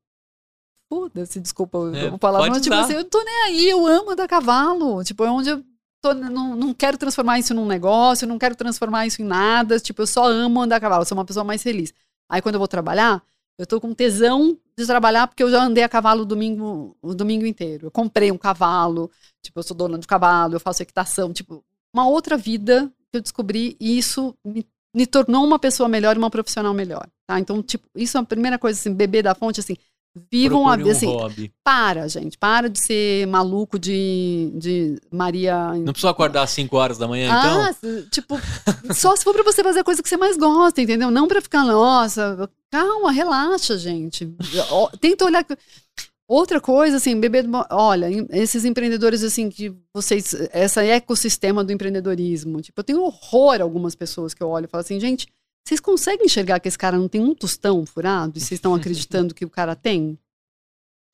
[0.91, 2.51] Foda-se, desculpa É, o palavrão.
[2.51, 5.03] mas, Tipo assim, eu tô nem aí, eu amo andar a cavalo.
[5.03, 5.65] Tipo, é onde eu
[6.03, 9.81] tô, não, não quero transformar isso num negócio, não quero transformar isso em nada.
[9.81, 11.95] Tipo, eu só amo andar a cavalo, sou uma pessoa mais feliz.
[12.29, 13.23] Aí, quando eu vou trabalhar,
[13.59, 17.15] eu tô com tesão de trabalhar porque eu já andei a cavalo o domingo, o
[17.15, 17.87] domingo inteiro.
[17.87, 19.11] Eu comprei um cavalo,
[19.43, 21.65] tipo, eu sou dona de cavalo, eu faço equitação, tipo,
[21.95, 26.19] uma outra vida que eu descobri e isso me, me tornou uma pessoa melhor e
[26.19, 27.39] uma profissional melhor, tá?
[27.39, 29.77] Então, tipo, isso é a primeira coisa, assim, beber da fonte, assim,
[30.31, 31.53] vivam a vida, um assim, hobby.
[31.65, 35.73] para, gente, para de ser maluco de, de Maria...
[35.75, 37.63] Não precisa acordar às 5 horas da manhã, então?
[37.63, 38.35] Ah, se- tipo,
[38.95, 41.11] só se for pra você fazer a coisa que você mais gosta, entendeu?
[41.11, 44.35] Não pra ficar, nossa, calma, relaxa, gente.
[45.01, 45.45] Tenta olhar.
[46.33, 47.45] Outra coisa, assim, beber.
[47.71, 50.33] Olha, esses empreendedores, assim, que vocês.
[50.51, 52.63] Essa ecossistema do empreendedorismo.
[52.63, 55.27] Tipo, eu tenho horror a algumas pessoas que eu olho e falo assim, gente,
[55.63, 59.35] vocês conseguem enxergar que esse cara não tem um tostão furado e vocês estão acreditando
[59.35, 60.19] que o cara tem?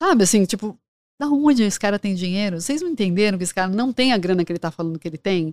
[0.00, 0.78] Sabe, assim, tipo,
[1.20, 2.60] da onde esse cara tem dinheiro?
[2.60, 5.08] Vocês não entenderam que esse cara não tem a grana que ele tá falando que
[5.08, 5.52] ele tem?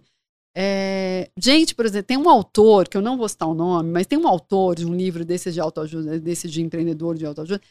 [0.57, 4.07] É, gente, por exemplo, tem um autor, que eu não vou citar o nome, mas
[4.07, 7.61] tem um autor de um livro desses de autoajuda, desse de empreendedor de autoajuda.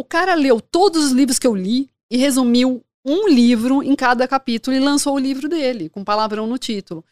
[0.00, 4.26] O cara leu todos os livros que eu li e resumiu um livro em cada
[4.26, 7.04] capítulo e lançou o livro dele, com palavrão no título.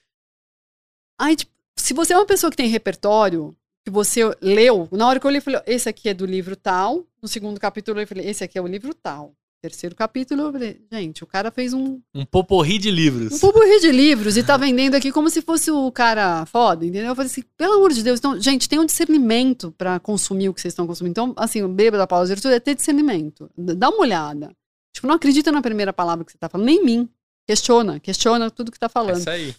[1.20, 3.54] Aí, tipo, se você é uma pessoa que tem repertório,
[3.84, 6.56] que você leu, na hora que eu li, eu falei, esse aqui é do livro
[6.56, 7.06] tal.
[7.20, 9.34] No segundo capítulo, eu falei, esse aqui é o livro tal.
[9.60, 12.00] Terceiro capítulo, eu falei, gente, o cara fez um.
[12.14, 13.32] Um poporri de livros.
[13.32, 17.08] Um poporri de livros e tá vendendo aqui como se fosse o cara foda, entendeu?
[17.08, 20.54] Eu falei assim, pelo amor de Deus, então, gente, tem um discernimento para consumir o
[20.54, 21.10] que vocês estão consumindo.
[21.10, 23.50] Então, assim, o bêbado da pausa tudo é ter discernimento.
[23.56, 24.52] Dá uma olhada.
[24.94, 27.08] Tipo, não acredita na primeira palavra que você tá falando, nem em mim.
[27.44, 29.16] Questiona, questiona tudo que tá falando.
[29.16, 29.56] É isso aí.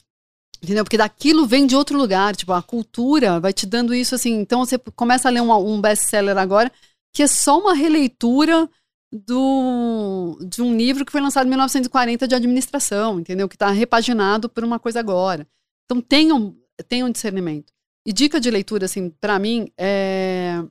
[0.63, 0.85] Entendeu?
[0.85, 2.35] Porque daquilo vem de outro lugar.
[2.37, 4.39] Tipo, a cultura vai te dando isso assim.
[4.39, 6.71] Então você começa a ler um, um best-seller agora,
[7.13, 8.69] que é só uma releitura
[9.11, 13.49] do, de um livro que foi lançado em 1940 de administração, entendeu?
[13.49, 15.47] Que está repaginado por uma coisa agora.
[15.85, 16.55] Então tenham,
[16.87, 17.73] tenham discernimento.
[18.05, 20.63] E dica de leitura, assim, para mim, é,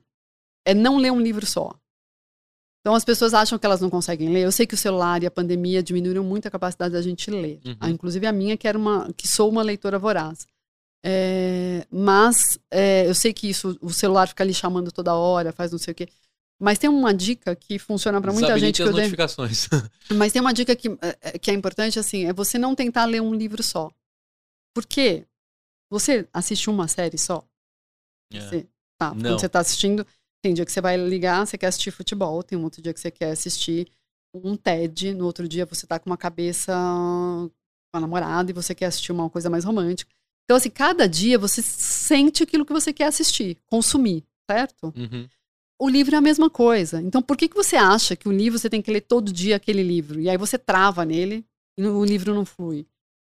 [0.65, 1.73] é não ler um livro só.
[2.81, 4.45] Então as pessoas acham que elas não conseguem ler.
[4.45, 7.59] Eu sei que o celular e a pandemia diminuíram muito a capacidade da gente ler.
[7.65, 7.75] Uhum.
[7.79, 10.47] Ah, inclusive a minha, que era uma, que sou uma leitora voraz.
[11.03, 15.71] É, mas é, eu sei que isso, o celular fica ali chamando toda hora, faz
[15.71, 16.09] não sei o quê.
[16.59, 18.83] Mas tem uma dica que funciona para muita gente.
[18.83, 19.69] Que as notificações.
[20.13, 23.05] Mas tem uma dica que, é, é, que é importante, assim, é você não tentar
[23.05, 23.89] ler um livro só.
[24.73, 25.25] Por quê?
[25.89, 27.47] Você assiste uma série só?
[28.33, 28.41] É.
[28.41, 28.67] Você,
[28.97, 30.05] tá, quando você está assistindo,
[30.41, 32.99] tem dia que você vai ligar, você quer assistir futebol, tem um outro dia que
[32.99, 33.89] você quer assistir
[34.33, 38.75] um TED, no outro dia você tá com uma cabeça com a namorada e você
[38.75, 40.11] quer assistir uma coisa mais romântica.
[40.43, 44.93] Então, assim, cada dia você sente aquilo que você quer assistir, consumir, certo?
[44.95, 45.27] Uhum
[45.79, 47.01] o livro é a mesma coisa.
[47.01, 49.55] Então, por que, que você acha que o livro você tem que ler todo dia
[49.55, 50.19] aquele livro?
[50.19, 51.45] E aí você trava nele
[51.77, 52.85] e o livro não flui.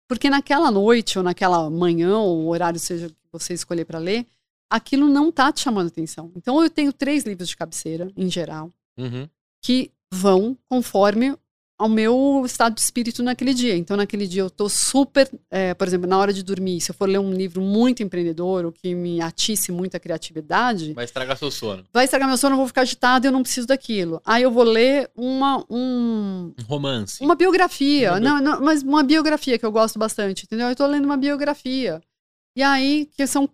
[0.07, 4.25] Porque naquela noite, ou naquela manhã, ou o horário seja que você escolher para ler,
[4.69, 6.31] aquilo não tá te chamando atenção.
[6.35, 9.27] Então, eu tenho três livros de cabeceira, em geral, uhum.
[9.61, 11.35] que vão conforme
[11.77, 13.75] ao meu estado de espírito naquele dia.
[13.75, 16.95] Então, naquele dia eu tô super, é, por exemplo, na hora de dormir, se eu
[16.95, 20.93] for ler um livro muito empreendedor, ou que me atisse muita criatividade...
[20.93, 21.83] Vai estragar seu sono.
[21.93, 24.19] Vai estragar meu sono, eu vou ficar agitado e eu não preciso daquilo.
[24.25, 25.63] Aí eu vou ler uma...
[25.69, 27.23] Um, um romance.
[27.23, 28.13] Uma biografia.
[28.13, 30.67] Uma não, não, mas uma biografia que eu gosto bastante, entendeu?
[30.67, 32.01] Eu tô lendo uma biografia.
[32.55, 33.47] E aí, que são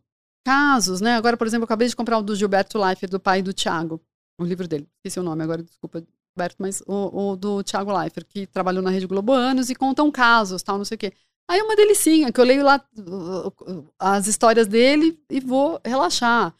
[0.46, 1.16] casos, né?
[1.16, 4.02] Agora, por exemplo, eu acabei de comprar o do Gilberto Leifert, do pai do Tiago.
[4.40, 4.88] O livro dele.
[4.98, 6.02] Esqueci o nome agora, desculpa
[6.36, 10.12] Roberto, mas o, o, do Thiago Leifert, que trabalhou na Rede Globo anos e contam
[10.12, 11.14] casos, tal, não sei o quê.
[11.48, 16.56] Aí é uma delicinha, que eu leio lá uh, as histórias dele e vou relaxar.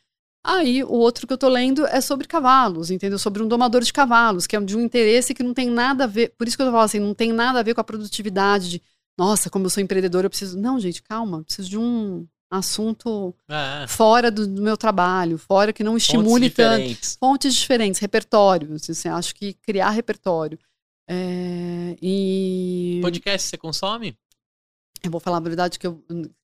[0.46, 3.18] Aí o outro que eu tô lendo é sobre cavalos, entendeu?
[3.18, 6.08] Sobre um domador de cavalos, que é de um interesse que não tem nada a
[6.08, 6.34] ver.
[6.38, 8.82] Por isso que eu falando assim, não tem nada a ver com a produtividade de,
[9.18, 10.60] nossa, como eu sou empreendedor, eu preciso.
[10.60, 13.88] Não, gente, calma, preciso de um assunto é.
[13.88, 16.78] fora do, do, meu trabalho, fora que não estimule Fontes tanto.
[16.78, 17.18] Diferentes.
[17.20, 18.74] Fontes diferentes, repertório.
[18.74, 20.58] Assim, acho que criar repertório.
[21.10, 23.00] É, e...
[23.02, 24.18] Podcast você consome?
[25.04, 26.02] Eu vou falar a verdade que, eu,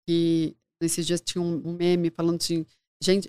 [0.08, 2.66] que nesses dias tinha um, um meme falando de
[3.02, 3.28] gente,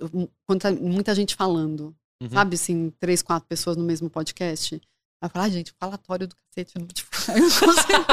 [0.80, 1.94] muita gente falando.
[2.22, 2.30] Uhum.
[2.30, 4.80] Sabe, assim, três, quatro pessoas no mesmo podcast.
[5.22, 6.74] Eu falo, ah, gente, falatório do cacete.
[6.78, 8.04] Eu tipo, eu não consigo.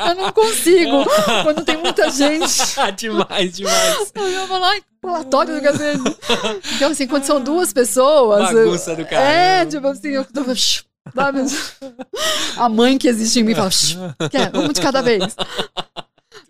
[0.00, 1.04] eu não consigo.
[1.44, 2.74] Quando tem muita gente.
[2.96, 4.12] demais, demais.
[4.16, 6.02] Eu vou lá, falatório do cacete.
[6.74, 8.52] Então, assim, quando são duas pessoas.
[8.52, 9.24] Bagunça eu, do cara.
[9.24, 10.42] É, tipo assim, eu tô.
[11.14, 11.40] Sabe?
[12.56, 13.70] A mãe que existe em mim fala,
[14.28, 15.36] quer, vamos de cada vez.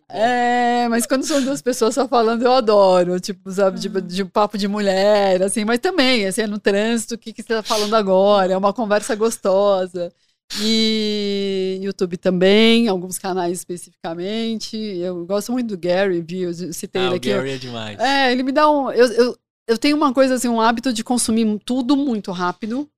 [0.08, 3.18] É, mas quando são duas pessoas só falando, eu adoro.
[3.18, 7.14] Tipo, sabe, tipo, de um papo de mulher, assim, mas também, assim, é no trânsito,
[7.14, 8.52] o que, que você tá falando agora?
[8.52, 10.12] É uma conversa gostosa.
[10.60, 14.76] E YouTube também, alguns canais especificamente.
[14.76, 16.50] Eu gosto muito do Gary viu?
[16.50, 17.30] Eu citei ah, ele aqui.
[17.30, 17.98] O Gary é demais.
[17.98, 18.90] É, ele me dá um.
[18.92, 22.88] Eu, eu, eu tenho uma coisa assim, um hábito de consumir tudo muito rápido,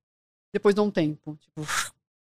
[0.53, 1.39] depois de um tempo.
[1.41, 1.67] Tipo,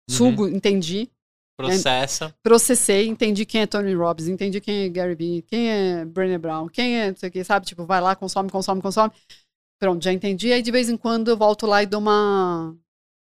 [0.09, 0.49] sugo, uhum.
[0.49, 1.11] entendi.
[1.59, 2.33] Processa.
[2.41, 6.69] Processei, entendi quem é Tony Robbins, entendi quem é Gary Vee, quem é Brené Brown,
[6.69, 7.67] quem é, não sei o que, sabe?
[7.67, 9.13] Tipo, vai lá, consome, consome, consome.
[9.81, 10.53] Pronto, já entendi.
[10.53, 12.77] Aí de vez em quando eu volto lá e dou uma.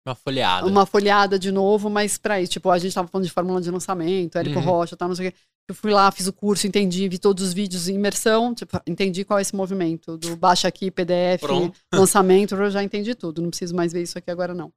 [0.06, 0.68] Uma folhada.
[0.68, 2.52] Uma folhada de novo, mas pra isso.
[2.52, 4.66] Tipo, a gente tava falando de fórmula de lançamento, Érico uhum.
[4.66, 5.38] Rocha, tal, não sei o que.
[5.68, 9.24] Eu fui lá, fiz o curso, entendi, vi todos os vídeos em imersão, tipo, entendi
[9.24, 11.78] qual é esse movimento do baixa aqui, PDF, Pronto.
[11.94, 13.42] lançamento, eu já entendi tudo.
[13.42, 14.72] Não preciso mais ver isso aqui agora, não.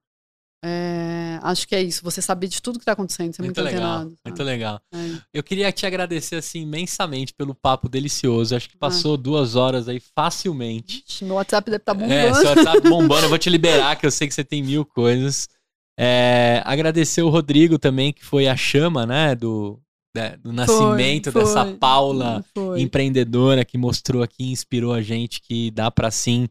[0.65, 3.75] É, acho que é isso, você saber de tudo que está acontecendo, ser muito, muito
[3.75, 4.81] legal, antenado, Muito legal.
[4.95, 5.19] É.
[5.35, 8.55] Eu queria te agradecer assim imensamente pelo papo delicioso.
[8.55, 9.19] Acho que passou ah.
[9.19, 11.05] duas horas aí facilmente.
[11.23, 12.15] Meu WhatsApp deve estar tá bombando.
[12.15, 13.25] É, seu WhatsApp bombando.
[13.25, 15.49] Eu vou te liberar, que eu sei que você tem mil coisas.
[15.99, 19.81] É, agradecer o Rodrigo também, que foi a chama, né, do,
[20.15, 22.81] né, do nascimento foi, dessa Paula foi.
[22.81, 26.49] empreendedora que mostrou aqui, inspirou a gente que dá para sim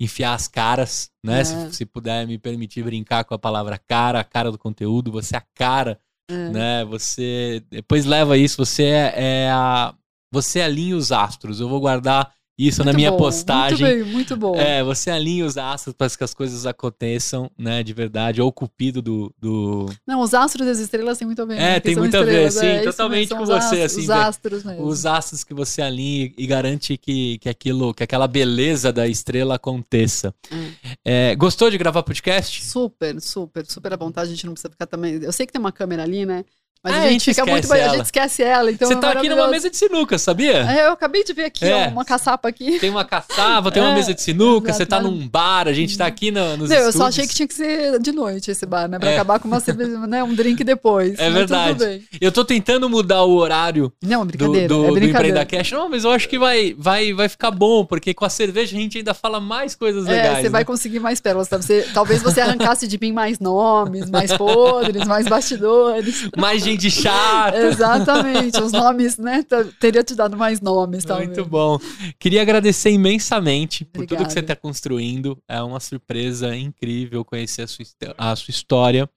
[0.00, 1.40] enfiar as caras, né?
[1.40, 1.44] É.
[1.44, 5.36] Se, se, puder me permitir brincar com a palavra cara, a cara do conteúdo, você
[5.36, 6.48] é a cara, é.
[6.48, 6.84] né?
[6.86, 9.94] Você depois leva isso, você é, é, a,
[10.32, 11.60] você alinha os astros.
[11.60, 12.32] Eu vou guardar
[12.68, 13.78] isso Muito na minha bom, postagem.
[13.86, 14.54] Muito bem, muito bom.
[14.54, 18.42] É, você alinha os astros para que as coisas aconteçam, né, de verdade.
[18.42, 19.34] Ou o cupido do.
[19.40, 19.86] do...
[20.06, 21.54] Não, os astros e as estrelas têm muito a ver.
[21.54, 21.74] É, né?
[21.74, 24.12] Que tem muito a ver, sim, é, isso totalmente com você, astros, assim, Os vê-
[24.12, 24.86] astros mesmo.
[24.86, 29.54] Os astros que você alinha e garante que, que aquilo, que aquela beleza da estrela
[29.54, 30.34] aconteça.
[30.52, 30.70] Hum.
[31.04, 32.64] É, gostou de gravar podcast?
[32.64, 34.28] Super, super, super à vontade.
[34.28, 35.14] A gente não precisa ficar também.
[35.22, 36.44] Eu sei que tem uma câmera ali, né?
[36.82, 37.64] Mas Ah, a gente fica muito.
[37.64, 37.94] esquece A ela.
[37.96, 38.70] gente esquece ela.
[38.70, 40.64] Então você é tá aqui numa mesa de sinuca, sabia?
[40.70, 41.88] É, eu acabei de ver aqui, É.
[41.88, 42.78] ó, uma caçapa aqui.
[42.78, 45.74] Tem uma caçava, tem uma É, mesa de sinuca, você tá mas- num bar, a
[45.74, 48.50] gente tá aqui no, nos Não, eu só achei que tinha que ser de noite
[48.50, 48.98] esse bar, né?
[48.98, 49.14] Pra É.
[49.14, 50.24] acabar com uma cerveja, né?
[50.24, 51.18] Um drink depois.
[51.18, 51.74] É verdade.
[51.74, 52.02] Tudo bem.
[52.18, 54.68] Eu tô tentando mudar o horário Não, do, brincadeira.
[54.68, 55.40] do, é do brincadeira.
[55.40, 55.72] Empreenda Cash.
[55.72, 58.80] Não, mas eu acho que vai, vai, vai ficar bom, porque com a cerveja a
[58.80, 60.36] gente ainda fala mais coisas É, legais.
[60.38, 60.48] você né?
[60.48, 61.46] vai conseguir mais pérolas.
[61.46, 61.58] tá?
[61.58, 66.30] Você, talvez você arrancasse de mim mais nomes, mais podres, mais bastidores.
[66.38, 67.56] Mais gente chata.
[67.66, 68.60] Exatamente.
[68.60, 69.42] Os nomes, né?
[69.42, 71.28] t- Teria te dado mais nomes, talvez.
[71.28, 71.78] Muito bom.
[72.18, 74.32] Queria agradecer imensamente por tudo que Obrigada.
[74.34, 75.42] você está construindo.
[75.48, 77.84] É uma surpresa incrível conhecer a sua,
[78.18, 79.08] a sua história,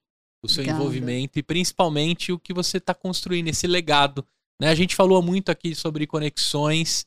[0.42, 0.78] o seu Obrigada.
[0.80, 4.24] envolvimento e principalmente o que você está construindo, esse legado.
[4.60, 4.68] Né?
[4.68, 7.06] A gente falou muito aqui sobre conexões,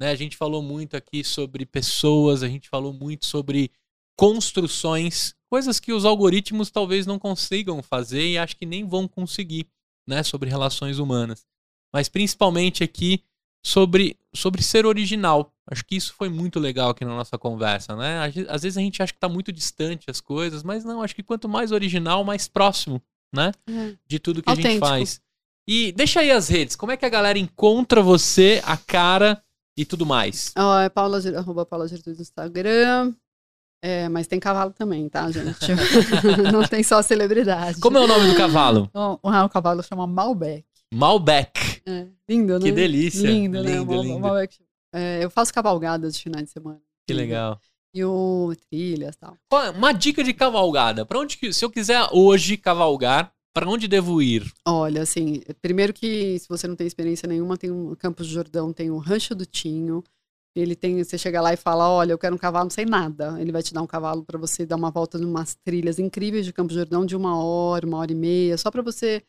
[0.00, 0.10] né?
[0.10, 3.70] a gente falou muito aqui sobre pessoas, a gente falou muito sobre
[4.18, 9.66] construções, coisas que os algoritmos talvez não consigam fazer e acho que nem vão conseguir,
[10.06, 10.22] né?
[10.22, 11.44] Sobre relações humanas.
[11.92, 13.22] Mas principalmente aqui
[13.64, 15.52] sobre, sobre ser original.
[15.68, 18.20] Acho que isso foi muito legal aqui na nossa conversa, né?
[18.20, 21.02] Às ve- Às vezes a gente acha que está muito distante as coisas, mas não,
[21.02, 23.02] acho que quanto mais original, mais próximo,
[23.34, 23.50] né?
[23.68, 23.94] É.
[24.06, 24.86] De tudo que a gente Autêntico.
[24.86, 25.20] faz.
[25.68, 29.42] E deixa aí as redes, como é que a galera encontra você, a cara
[29.76, 30.52] e tudo mais?
[30.56, 33.12] Ó, é Paula, arroba Paula no Instagram.
[33.88, 35.60] É, mas tem cavalo também, tá, gente?
[36.52, 37.78] Não tem só celebridade.
[37.78, 38.90] Como é o nome do cavalo?
[38.92, 40.64] Ó, ah, o cavalo chama Malbec.
[40.92, 41.82] Malbec.
[41.86, 42.64] É, lindo, né?
[42.64, 43.30] Que delícia.
[43.30, 43.70] Lindo, né?
[43.70, 44.18] Lindo, Mal- lindo.
[44.18, 44.58] Malbec.
[44.92, 46.80] É, eu faço cavalgadas de finais de semana.
[47.06, 47.60] Que legal.
[47.94, 49.36] E o trilhas e tal.
[49.76, 51.06] Uma dica de cavalgada.
[51.06, 54.52] Para onde que, se eu quiser hoje cavalgar, para onde devo ir?
[54.66, 58.72] Olha, assim, primeiro que se você não tem experiência nenhuma, tem o Campos do Jordão,
[58.72, 60.02] tem o Rancho do Tinho.
[60.56, 63.36] Ele tem, você chega lá e fala, olha, eu quero um cavalo, não sei nada.
[63.38, 66.52] Ele vai te dar um cavalo para você dar uma volta numas trilhas incríveis de
[66.52, 69.22] Campos do Jordão de uma hora, uma hora e meia, só para você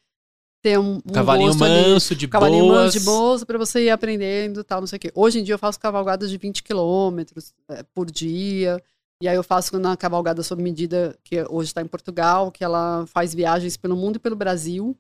[0.62, 1.92] ter um, um Cavalinho gosto ali.
[1.92, 2.86] manso, de Cavalinho boas.
[2.86, 5.12] manso de boas para você ir aprendendo tal, não sei o quê.
[5.14, 8.82] Hoje em dia eu faço cavalgadas de 20 quilômetros eh, por dia.
[9.22, 13.06] E aí eu faço na cavalgada sob medida, que hoje está em Portugal, que ela
[13.08, 14.96] faz viagens pelo mundo e pelo Brasil.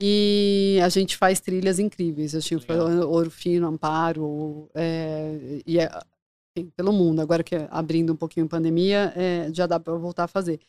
[0.00, 2.34] E a gente faz trilhas incríveis.
[2.34, 3.08] Eu tive Legal.
[3.10, 5.90] Ouro Fino, Amparo, é, e é,
[6.56, 7.20] enfim, pelo mundo.
[7.20, 10.60] Agora que é abrindo um pouquinho a pandemia, é, já dá para voltar a fazer.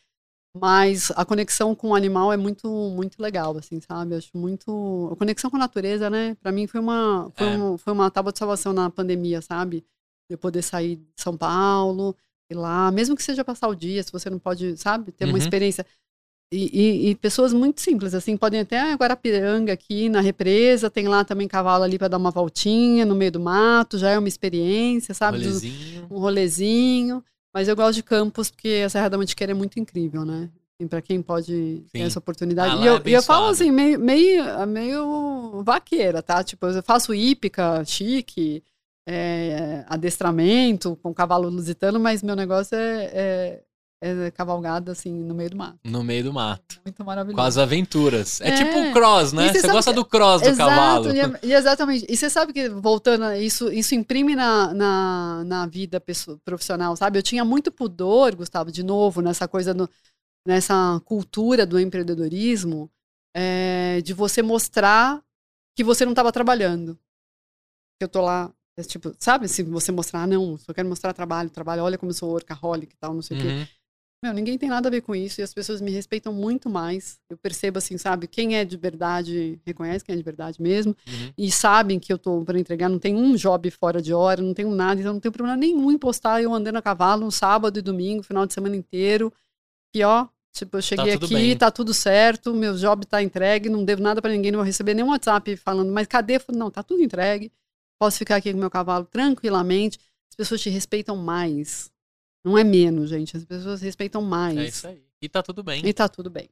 [0.56, 4.14] Mas a conexão com o animal é muito, muito legal, assim, sabe?
[4.14, 5.10] Acho muito.
[5.12, 6.34] A conexão com a natureza, né?
[6.40, 7.58] Para mim foi uma, foi, É.
[7.58, 9.84] um, foi uma tábua de salvação na pandemia, sabe?
[10.28, 12.16] De eu poder sair de São Paulo,
[12.50, 15.12] ir lá, mesmo que seja passar o dia, se você não pode, sabe?
[15.12, 15.38] Ter uma Uhum.
[15.38, 15.84] experiência.
[16.50, 21.06] E, e- e pessoas muito simples, assim, podem até ah, Guarapiranga aqui na represa, tem
[21.06, 24.28] lá também cavalo ali para dar uma voltinha no meio do mato, já é uma
[24.28, 25.38] experiência, sabe?
[25.38, 26.06] Rolezinho.
[26.10, 27.24] um rolezinho.
[27.52, 30.48] Mas eu gosto de Campos porque a Serra da Mantiqueira é muito incrível, né?
[30.88, 32.76] Para quem pode ter essa oportunidade.
[32.78, 36.42] Ah, e eu, é e eu falo assim, meio, meio, meio vaqueira, tá?
[36.44, 38.62] Tipo, eu faço hípica, chique,
[39.06, 43.62] é, adestramento com cavalo lusitano, mas meu negócio é, é,
[44.00, 45.78] é cavalgada, assim, no meio do mato.
[45.84, 46.80] No meio do mato.
[46.84, 47.36] Muito maravilhoso.
[47.36, 48.40] Com as aventuras.
[48.40, 48.56] É, É.
[48.56, 49.52] tipo um cross, né?
[49.52, 51.10] Você gosta que- do cross do Exato, cavalo.
[51.12, 51.20] E,
[51.52, 52.06] é- exatamente.
[52.08, 56.94] E você sabe que, voltando, a isso, isso imprime na, na, na vida pessoa- profissional,
[56.96, 57.18] sabe?
[57.18, 59.88] Eu tinha muito pudor, Gustavo, de novo, nessa coisa, no-
[60.46, 62.90] nessa cultura do empreendedorismo,
[63.36, 65.20] é, de você mostrar
[65.76, 66.98] que você não estava trabalhando.
[67.98, 69.48] Que eu tô lá, é tipo, sabe?
[69.48, 72.94] Se você mostrar, ah, não, só quero mostrar trabalho, trabalho, olha como eu sou workaholic
[72.94, 73.68] e tal, não sei o quê.
[74.20, 77.20] Meu, ninguém tem nada a ver com isso e as pessoas me respeitam muito mais.
[77.30, 78.26] Eu percebo assim, sabe?
[78.26, 81.32] Quem é de verdade reconhece quem é de verdade mesmo Uhum.
[81.38, 82.88] e sabem que eu tô para entregar.
[82.88, 85.92] Não tem um job fora de hora, não tenho nada, então não tenho problema nenhum
[85.92, 89.32] em postar eu andando a cavalo no sábado e domingo, final de semana inteiro.
[89.94, 91.56] E ó, tipo, eu cheguei tudo aqui, bem.
[91.56, 94.94] tá tudo certo, meu job tá entregue, não devo nada para ninguém, não vou receber
[94.94, 96.40] nenhum WhatsApp falando, mas cadê?
[96.52, 97.52] Não, tá tudo entregue.
[98.00, 99.98] Posso ficar aqui com meu cavalo tranquilamente.
[100.28, 101.88] As pessoas te respeitam mais.
[102.44, 103.36] Não é menos, gente.
[103.36, 104.56] As pessoas respeitam mais.
[104.58, 105.02] É isso aí.
[105.20, 105.84] E tá tudo bem.
[105.84, 106.48] E tá tudo bem.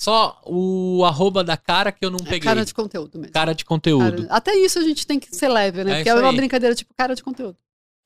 [0.00, 2.40] Só o arroba da cara que eu não É peguei.
[2.40, 3.32] cara de conteúdo mesmo.
[3.32, 4.22] Cara de conteúdo.
[4.26, 5.92] Cara- Até isso a gente tem que ser leve, né?
[5.92, 6.36] É Porque é uma aí.
[6.36, 7.56] brincadeira tipo cara de conteúdo.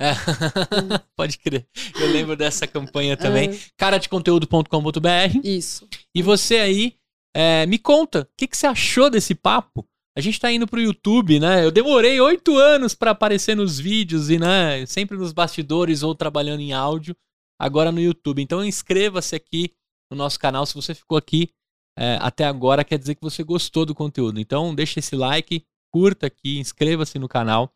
[0.01, 0.13] É.
[1.17, 1.67] Pode crer.
[1.99, 3.51] Eu lembro dessa campanha também.
[3.51, 5.41] É, Caradeconteúdo.com.br.
[5.45, 5.89] isso.
[6.15, 6.95] E você aí,
[7.35, 9.87] é, me conta, o que, que você achou desse papo?
[10.19, 11.65] A gente tá indo pro YouTube, né?
[11.65, 16.59] Eu demorei oito anos para aparecer nos vídeos e, né, sempre nos bastidores ou trabalhando
[16.59, 17.17] em áudio,
[17.57, 18.43] agora no YouTube.
[18.43, 19.71] Então inscreva-se aqui
[20.11, 20.67] no nosso canal.
[20.67, 21.51] Se você ficou aqui
[21.97, 24.41] é, até agora, quer dizer que você gostou do conteúdo.
[24.41, 27.73] Então deixa esse like, curta aqui, inscreva-se no canal.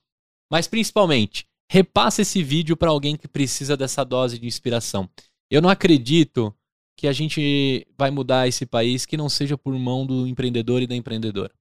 [0.50, 5.08] Mas principalmente, repasse esse vídeo para alguém que precisa dessa dose de inspiração.
[5.48, 6.52] Eu não acredito
[6.98, 10.88] que a gente vai mudar esse país que não seja por mão do empreendedor e
[10.88, 11.52] da empreendedora.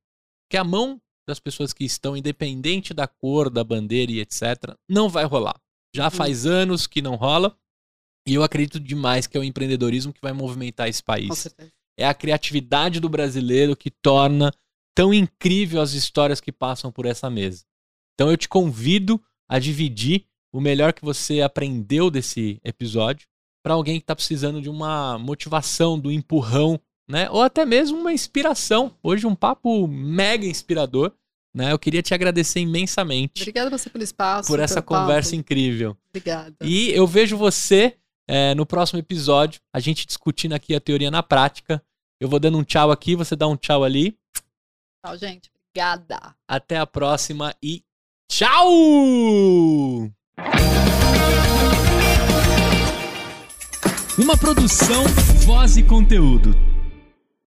[0.51, 5.07] Que a mão das pessoas que estão, independente da cor, da bandeira e etc., não
[5.07, 5.57] vai rolar.
[5.95, 6.11] Já uhum.
[6.11, 7.57] faz anos que não rola.
[8.27, 11.47] E eu acredito demais que é o empreendedorismo que vai movimentar esse país.
[11.97, 14.51] É a criatividade do brasileiro que torna
[14.93, 17.63] tão incrível as histórias que passam por essa mesa.
[18.13, 23.25] Então eu te convido a dividir o melhor que você aprendeu desse episódio
[23.63, 26.77] para alguém que está precisando de uma motivação, do empurrão,
[27.11, 27.29] né?
[27.29, 28.95] Ou até mesmo uma inspiração.
[29.03, 31.11] Hoje um papo mega inspirador,
[31.53, 31.71] né?
[31.71, 33.41] Eu queria te agradecer imensamente.
[33.41, 35.41] Obrigada você pelo espaço, por essa conversa papo.
[35.41, 35.97] incrível.
[36.09, 36.55] Obrigada.
[36.61, 37.97] E eu vejo você
[38.27, 41.83] é, no próximo episódio, a gente discutindo aqui a teoria na prática.
[42.19, 44.17] Eu vou dando um tchau aqui, você dá um tchau ali.
[45.05, 45.51] Tchau, gente.
[45.69, 46.35] Obrigada.
[46.47, 47.83] Até a próxima e
[48.29, 48.71] tchau!
[54.17, 55.03] Uma produção,
[55.45, 56.70] voz e conteúdo.